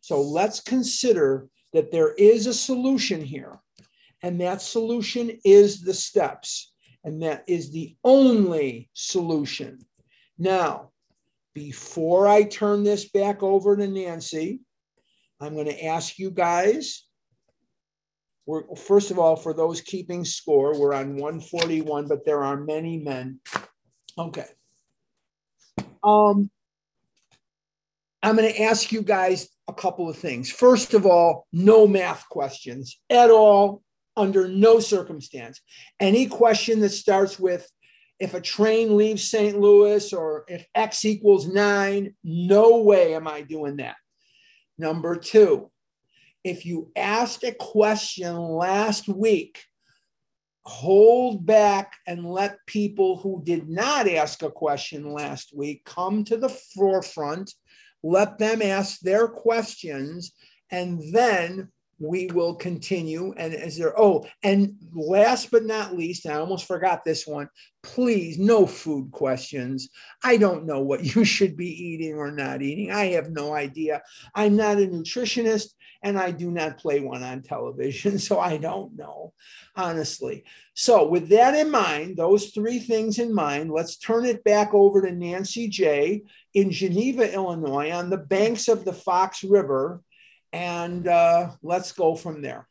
So 0.01 0.21
let's 0.21 0.61
consider 0.61 1.49
that 1.73 1.91
there 1.91 2.13
is 2.13 2.47
a 2.47 2.55
solution 2.55 3.23
here, 3.23 3.59
and 4.23 4.41
that 4.41 4.63
solution 4.63 5.39
is 5.45 5.81
the 5.81 5.95
steps, 5.95 6.73
and 7.05 7.23
that 7.23 7.45
is 7.47 7.73
the 7.73 7.97
only 8.05 8.91
solution. 8.93 9.79
Now, 10.39 10.91
before 11.55 12.29
I 12.29 12.45
turn 12.45 12.83
this 12.83 13.09
back 13.09 13.43
over 13.43 13.77
to 13.77 13.87
Nancy, 13.87 14.61
I'm 15.41 15.55
going 15.55 15.67
to 15.67 15.85
ask 15.85 16.19
you 16.19 16.31
guys. 16.31 17.05
We're, 18.47 18.75
first 18.75 19.11
of 19.11 19.19
all, 19.19 19.37
for 19.37 19.53
those 19.53 19.81
keeping 19.81 20.25
score, 20.25 20.79
we're 20.79 20.95
on 20.95 21.17
141, 21.17 22.09
but 22.09 22.25
there 22.25 22.43
are 22.43 22.57
many 22.57 22.99
men. 22.99 23.41
Okay. 24.19 24.47
Um, 26.03 26.51
I'm 28.23 28.37
going 28.37 28.53
to 28.53 28.63
ask 28.63 28.93
you 28.93 29.03
guys 29.03 29.49
a 29.71 29.75
couple 29.75 30.11
of 30.11 30.19
things. 30.19 30.51
First 30.51 30.95
of 30.95 31.07
all, 31.07 31.47
no 31.53 31.87
math 31.87 32.29
questions 32.29 32.99
at 33.09 33.31
all, 33.31 33.83
under 34.17 34.49
no 34.49 34.81
circumstance. 34.81 35.61
Any 36.01 36.27
question 36.27 36.81
that 36.81 36.91
starts 36.91 37.39
with 37.39 37.71
if 38.19 38.35
a 38.35 38.41
train 38.41 38.97
leaves 38.97 39.31
St. 39.31 39.59
Louis 39.59 40.13
or 40.13 40.45
if 40.49 40.67
X 40.75 41.05
equals 41.05 41.47
nine, 41.47 42.15
no 42.23 42.79
way 42.83 43.15
am 43.15 43.27
I 43.27 43.41
doing 43.43 43.77
that. 43.77 43.97
Number 44.77 45.17
two, 45.17 45.71
if 46.45 46.67
you 46.67 46.91
asked 46.97 47.45
a 47.45 47.53
question 47.53 48.37
last 48.37 49.09
week, 49.09 49.63
hold 50.65 51.47
back 51.47 51.95
and 52.07 52.27
let 52.27 52.59
people 52.67 53.17
who 53.19 53.43
did 53.45 53.69
not 53.69 54.09
ask 54.09 54.43
a 54.43 54.51
question 54.51 55.13
last 55.13 55.57
week 55.57 55.85
come 55.85 56.25
to 56.25 56.37
the 56.37 56.49
forefront. 56.49 57.53
Let 58.03 58.39
them 58.39 58.63
ask 58.63 59.01
their 59.01 59.29
questions, 59.29 60.33
and 60.71 61.01
then 61.13 61.69
we 62.01 62.27
will 62.29 62.55
continue. 62.55 63.35
And 63.37 63.53
is 63.53 63.77
there, 63.77 63.99
oh, 63.99 64.27
and 64.43 64.75
last 64.93 65.51
but 65.51 65.65
not 65.65 65.97
least, 65.97 66.27
I 66.27 66.35
almost 66.35 66.67
forgot 66.67 67.05
this 67.05 67.27
one. 67.27 67.49
Please, 67.83 68.39
no 68.39 68.67
food 68.67 69.11
questions. 69.13 69.91
I 70.25 70.39
don't 70.39 70.67
know 70.67 70.81
what 70.81 71.05
you 71.15 71.25
should 71.25 71.57
be 71.57 71.69
eating 71.69 72.15
or 72.15 72.33
not 72.33 72.63
eating. 72.63 72.91
I 72.91 73.07
have 73.13 73.31
no 73.31 73.55
idea. 73.55 74.03
I'm 74.35 74.57
not 74.57 74.79
a 74.79 74.87
nutritionist 74.87 75.75
and 76.03 76.19
I 76.19 76.31
do 76.31 76.51
not 76.51 76.79
play 76.79 77.01
one 77.01 77.23
on 77.23 77.43
television. 77.43 78.19
So 78.19 78.39
I 78.39 78.57
don't 78.57 78.97
know, 78.97 79.33
honestly. 79.77 80.45
So, 80.75 81.07
with 81.07 81.29
that 81.31 81.55
in 81.55 81.71
mind, 81.71 82.17
those 82.17 82.51
three 82.51 82.79
things 82.79 83.19
in 83.19 83.35
mind, 83.35 83.71
let's 83.71 83.97
turn 83.97 84.25
it 84.25 84.45
back 84.45 84.73
over 84.73 85.03
to 85.03 85.13
Nancy 85.13 85.69
J. 85.69 86.23
in 86.55 86.71
Geneva, 86.71 87.33
Illinois, 87.33 87.91
on 87.91 88.09
the 88.11 88.17
banks 88.17 88.69
of 88.69 88.85
the 88.85 88.93
Fox 88.93 89.43
River 89.45 90.03
and 90.53 91.07
uh, 91.07 91.51
let's 91.63 91.93
go 91.93 92.15
from 92.15 92.43
there. 92.43 92.69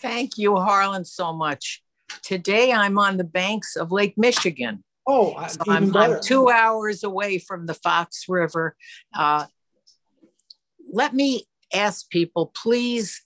Thank 0.00 0.38
you, 0.38 0.56
Harlan, 0.56 1.04
so 1.04 1.32
much. 1.32 1.82
Today 2.22 2.72
I'm 2.72 2.98
on 2.98 3.16
the 3.16 3.24
banks 3.24 3.76
of 3.76 3.90
Lake 3.90 4.14
Michigan. 4.16 4.84
Oh, 5.06 5.34
so 5.46 5.60
I'm, 5.68 5.96
I'm, 5.96 6.20
two 6.20 6.48
hours 6.48 7.04
away 7.04 7.38
from 7.38 7.66
the 7.66 7.74
Fox 7.74 8.24
River. 8.28 8.74
Uh, 9.14 9.46
let 10.92 11.14
me 11.14 11.44
ask 11.72 12.08
people, 12.10 12.52
please 12.54 13.22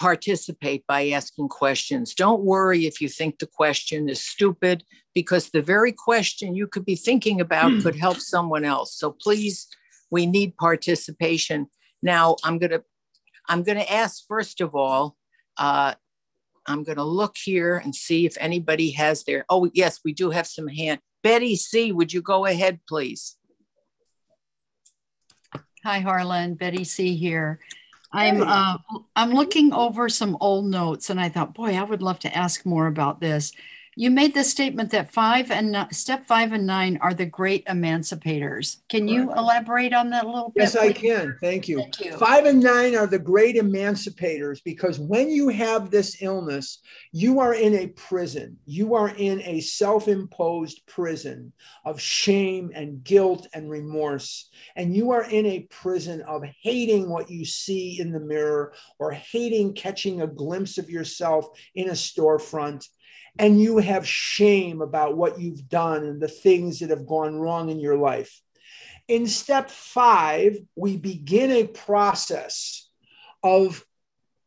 participate 0.00 0.84
by 0.86 1.10
asking 1.10 1.48
questions. 1.48 2.14
Don't 2.14 2.42
worry 2.42 2.86
if 2.86 3.00
you 3.00 3.08
think 3.08 3.38
the 3.38 3.46
question 3.46 4.08
is 4.08 4.20
stupid, 4.20 4.84
because 5.14 5.50
the 5.50 5.62
very 5.62 5.92
question 5.92 6.54
you 6.54 6.66
could 6.66 6.84
be 6.84 6.96
thinking 6.96 7.40
about 7.40 7.82
could 7.82 7.96
help 7.96 8.18
someone 8.18 8.64
else. 8.64 8.98
So 8.98 9.12
please, 9.12 9.66
we 10.10 10.26
need 10.26 10.56
participation. 10.56 11.68
Now 12.02 12.36
I'm 12.44 12.58
gonna 12.58 12.82
I'm 13.48 13.62
gonna 13.62 13.86
ask 13.88 14.24
first 14.26 14.60
of 14.60 14.74
all. 14.74 15.16
Uh, 15.56 15.94
I'm 16.66 16.82
gonna 16.82 17.04
look 17.04 17.36
here 17.36 17.76
and 17.76 17.94
see 17.94 18.26
if 18.26 18.36
anybody 18.40 18.90
has 18.92 19.24
their. 19.24 19.44
Oh 19.48 19.70
yes, 19.74 20.00
we 20.04 20.12
do 20.12 20.30
have 20.30 20.46
some 20.46 20.68
hand. 20.68 21.00
Betty 21.22 21.56
C, 21.56 21.92
would 21.92 22.12
you 22.12 22.20
go 22.20 22.46
ahead, 22.46 22.80
please? 22.88 23.36
Hi, 25.84 26.00
Harlan. 26.00 26.54
Betty 26.54 26.82
C 26.82 27.14
here. 27.14 27.60
I'm 28.10 28.40
uh, 28.40 28.78
I'm 29.14 29.32
looking 29.32 29.74
over 29.74 30.08
some 30.08 30.38
old 30.40 30.64
notes, 30.64 31.10
and 31.10 31.20
I 31.20 31.28
thought, 31.28 31.52
boy, 31.52 31.74
I 31.74 31.82
would 31.82 32.00
love 32.00 32.18
to 32.20 32.34
ask 32.34 32.64
more 32.64 32.86
about 32.86 33.20
this. 33.20 33.52
You 33.96 34.10
made 34.10 34.34
the 34.34 34.42
statement 34.42 34.90
that 34.90 35.12
five 35.12 35.50
and 35.52 35.86
step 35.92 36.26
five 36.26 36.52
and 36.52 36.66
nine 36.66 36.98
are 37.00 37.14
the 37.14 37.26
great 37.26 37.64
emancipators. 37.66 38.78
Can 38.88 39.06
you 39.06 39.32
elaborate 39.32 39.92
on 39.92 40.10
that 40.10 40.24
a 40.24 40.28
little 40.28 40.50
bit? 40.50 40.62
Yes, 40.62 40.76
I 40.76 40.92
can. 40.92 41.38
Thank 41.40 41.68
you. 41.68 41.78
Thank 41.78 42.00
you. 42.00 42.16
Five 42.16 42.46
and 42.46 42.60
nine 42.60 42.96
are 42.96 43.06
the 43.06 43.18
great 43.18 43.54
emancipators 43.56 44.60
because 44.64 44.98
when 44.98 45.30
you 45.30 45.48
have 45.48 45.90
this 45.90 46.20
illness, 46.22 46.80
you 47.12 47.38
are 47.38 47.54
in 47.54 47.74
a 47.74 47.88
prison. 47.88 48.56
You 48.66 48.94
are 48.94 49.10
in 49.10 49.40
a 49.42 49.60
self 49.60 50.08
imposed 50.08 50.84
prison 50.86 51.52
of 51.84 52.00
shame 52.00 52.72
and 52.74 53.04
guilt 53.04 53.46
and 53.54 53.70
remorse. 53.70 54.50
And 54.74 54.94
you 54.96 55.12
are 55.12 55.24
in 55.24 55.46
a 55.46 55.68
prison 55.70 56.20
of 56.22 56.42
hating 56.62 57.08
what 57.08 57.30
you 57.30 57.44
see 57.44 58.00
in 58.00 58.10
the 58.10 58.20
mirror 58.20 58.72
or 58.98 59.12
hating 59.12 59.74
catching 59.74 60.22
a 60.22 60.26
glimpse 60.26 60.78
of 60.78 60.90
yourself 60.90 61.46
in 61.76 61.90
a 61.90 61.92
storefront 61.92 62.88
and 63.38 63.60
you 63.60 63.78
have 63.78 64.06
shame 64.06 64.80
about 64.80 65.16
what 65.16 65.40
you've 65.40 65.68
done 65.68 66.04
and 66.04 66.20
the 66.20 66.28
things 66.28 66.78
that 66.78 66.90
have 66.90 67.06
gone 67.06 67.36
wrong 67.36 67.68
in 67.68 67.80
your 67.80 67.96
life. 67.96 68.40
In 69.08 69.26
step 69.26 69.70
five, 69.70 70.56
we 70.76 70.96
begin 70.96 71.50
a 71.50 71.66
process 71.66 72.88
of 73.42 73.84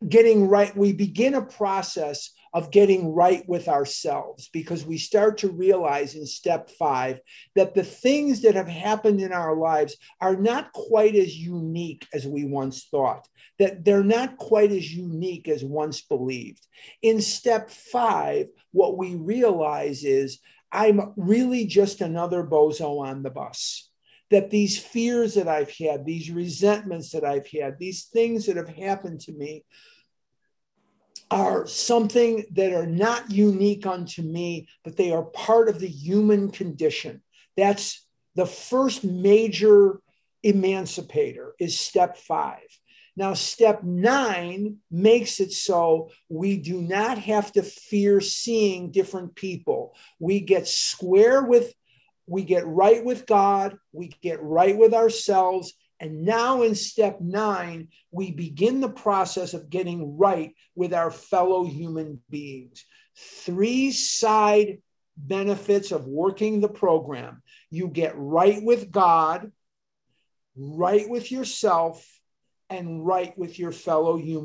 getting 0.07 0.47
right. 0.47 0.75
We 0.75 0.93
begin 0.93 1.35
a 1.35 1.41
process 1.41 2.31
of 2.57 2.71
getting 2.71 3.13
right 3.13 3.47
with 3.47 3.67
ourselves 3.67 4.49
because 4.51 4.83
we 4.83 4.97
start 4.97 5.37
to 5.37 5.47
realize 5.47 6.15
in 6.15 6.25
step 6.25 6.71
five 6.71 7.19
that 7.55 7.75
the 7.75 7.83
things 7.83 8.41
that 8.41 8.55
have 8.55 8.67
happened 8.67 9.21
in 9.21 9.31
our 9.31 9.55
lives 9.55 9.95
are 10.19 10.35
not 10.35 10.73
quite 10.73 11.13
as 11.13 11.37
unique 11.37 12.07
as 12.15 12.25
we 12.25 12.45
once 12.45 12.87
thought, 12.89 13.27
that 13.59 13.85
they're 13.85 14.03
not 14.03 14.37
quite 14.37 14.71
as 14.71 14.91
unique 14.91 15.47
as 15.47 15.63
once 15.63 16.01
believed. 16.01 16.65
In 17.03 17.21
step 17.21 17.69
five, 17.69 18.47
what 18.71 18.97
we 18.97 19.13
realize 19.13 20.03
is 20.03 20.39
I'm 20.71 21.13
really 21.15 21.67
just 21.67 22.01
another 22.01 22.43
bozo 22.43 23.05
on 23.05 23.21
the 23.21 23.29
bus. 23.29 23.87
That 24.31 24.49
these 24.49 24.79
fears 24.79 25.35
that 25.35 25.47
I've 25.47 25.71
had, 25.77 26.07
these 26.07 26.31
resentments 26.31 27.11
that 27.11 27.23
I've 27.23 27.47
had, 27.47 27.77
these 27.77 28.05
things 28.05 28.47
that 28.47 28.57
have 28.57 28.67
happened 28.67 29.19
to 29.21 29.31
me 29.31 29.63
are 31.29 31.67
something 31.67 32.45
that 32.53 32.73
are 32.73 32.87
not 32.87 33.31
unique 33.31 33.85
unto 33.85 34.21
me, 34.21 34.67
but 34.83 34.95
they 34.95 35.11
are 35.11 35.23
part 35.23 35.69
of 35.69 35.79
the 35.79 35.87
human 35.87 36.51
condition. 36.51 37.21
That's 37.55 38.05
the 38.35 38.45
first 38.45 39.03
major 39.03 39.99
emancipator 40.43 41.53
is 41.59 41.77
step 41.77 42.17
five. 42.17 42.67
Now, 43.15 43.33
step 43.33 43.81
nine 43.83 44.77
makes 44.91 45.39
it 45.39 45.51
so 45.51 46.11
we 46.29 46.57
do 46.57 46.81
not 46.81 47.17
have 47.17 47.51
to 47.53 47.63
fear 47.63 48.21
seeing 48.21 48.91
different 48.91 49.35
people. 49.35 49.95
We 50.19 50.39
get 50.39 50.67
square 50.67 51.43
with, 51.43 51.73
we 52.27 52.43
get 52.43 52.67
right 52.67 53.03
with 53.03 53.25
God, 53.25 53.75
we 53.91 54.09
get 54.21 54.41
right 54.43 54.77
with 54.77 54.93
ourselves, 54.93 55.73
and 55.99 56.23
now 56.23 56.61
in 56.61 56.75
step 56.75 57.19
nine, 57.21 57.89
we 58.11 58.31
begin 58.31 58.81
the 58.81 58.89
process 58.89 59.53
of 59.53 59.69
getting 59.69 60.17
right 60.17 60.53
with 60.75 60.93
our 60.93 61.11
fellow 61.11 61.65
human 61.65 62.21
beings. 62.29 62.85
Three 63.15 63.91
side 63.91 64.79
benefits 65.17 65.91
of 65.91 66.05
working 66.05 66.61
the 66.61 66.69
program 66.69 67.41
you 67.71 67.87
get 67.87 68.13
right 68.15 68.61
with 68.63 68.91
God, 68.91 69.51
right 70.55 71.09
with 71.09 71.31
yourself, 71.31 72.05
and 72.69 73.05
right 73.05 73.37
with 73.37 73.57
your 73.57 73.71
fellow 73.71 74.17
human 74.17 74.27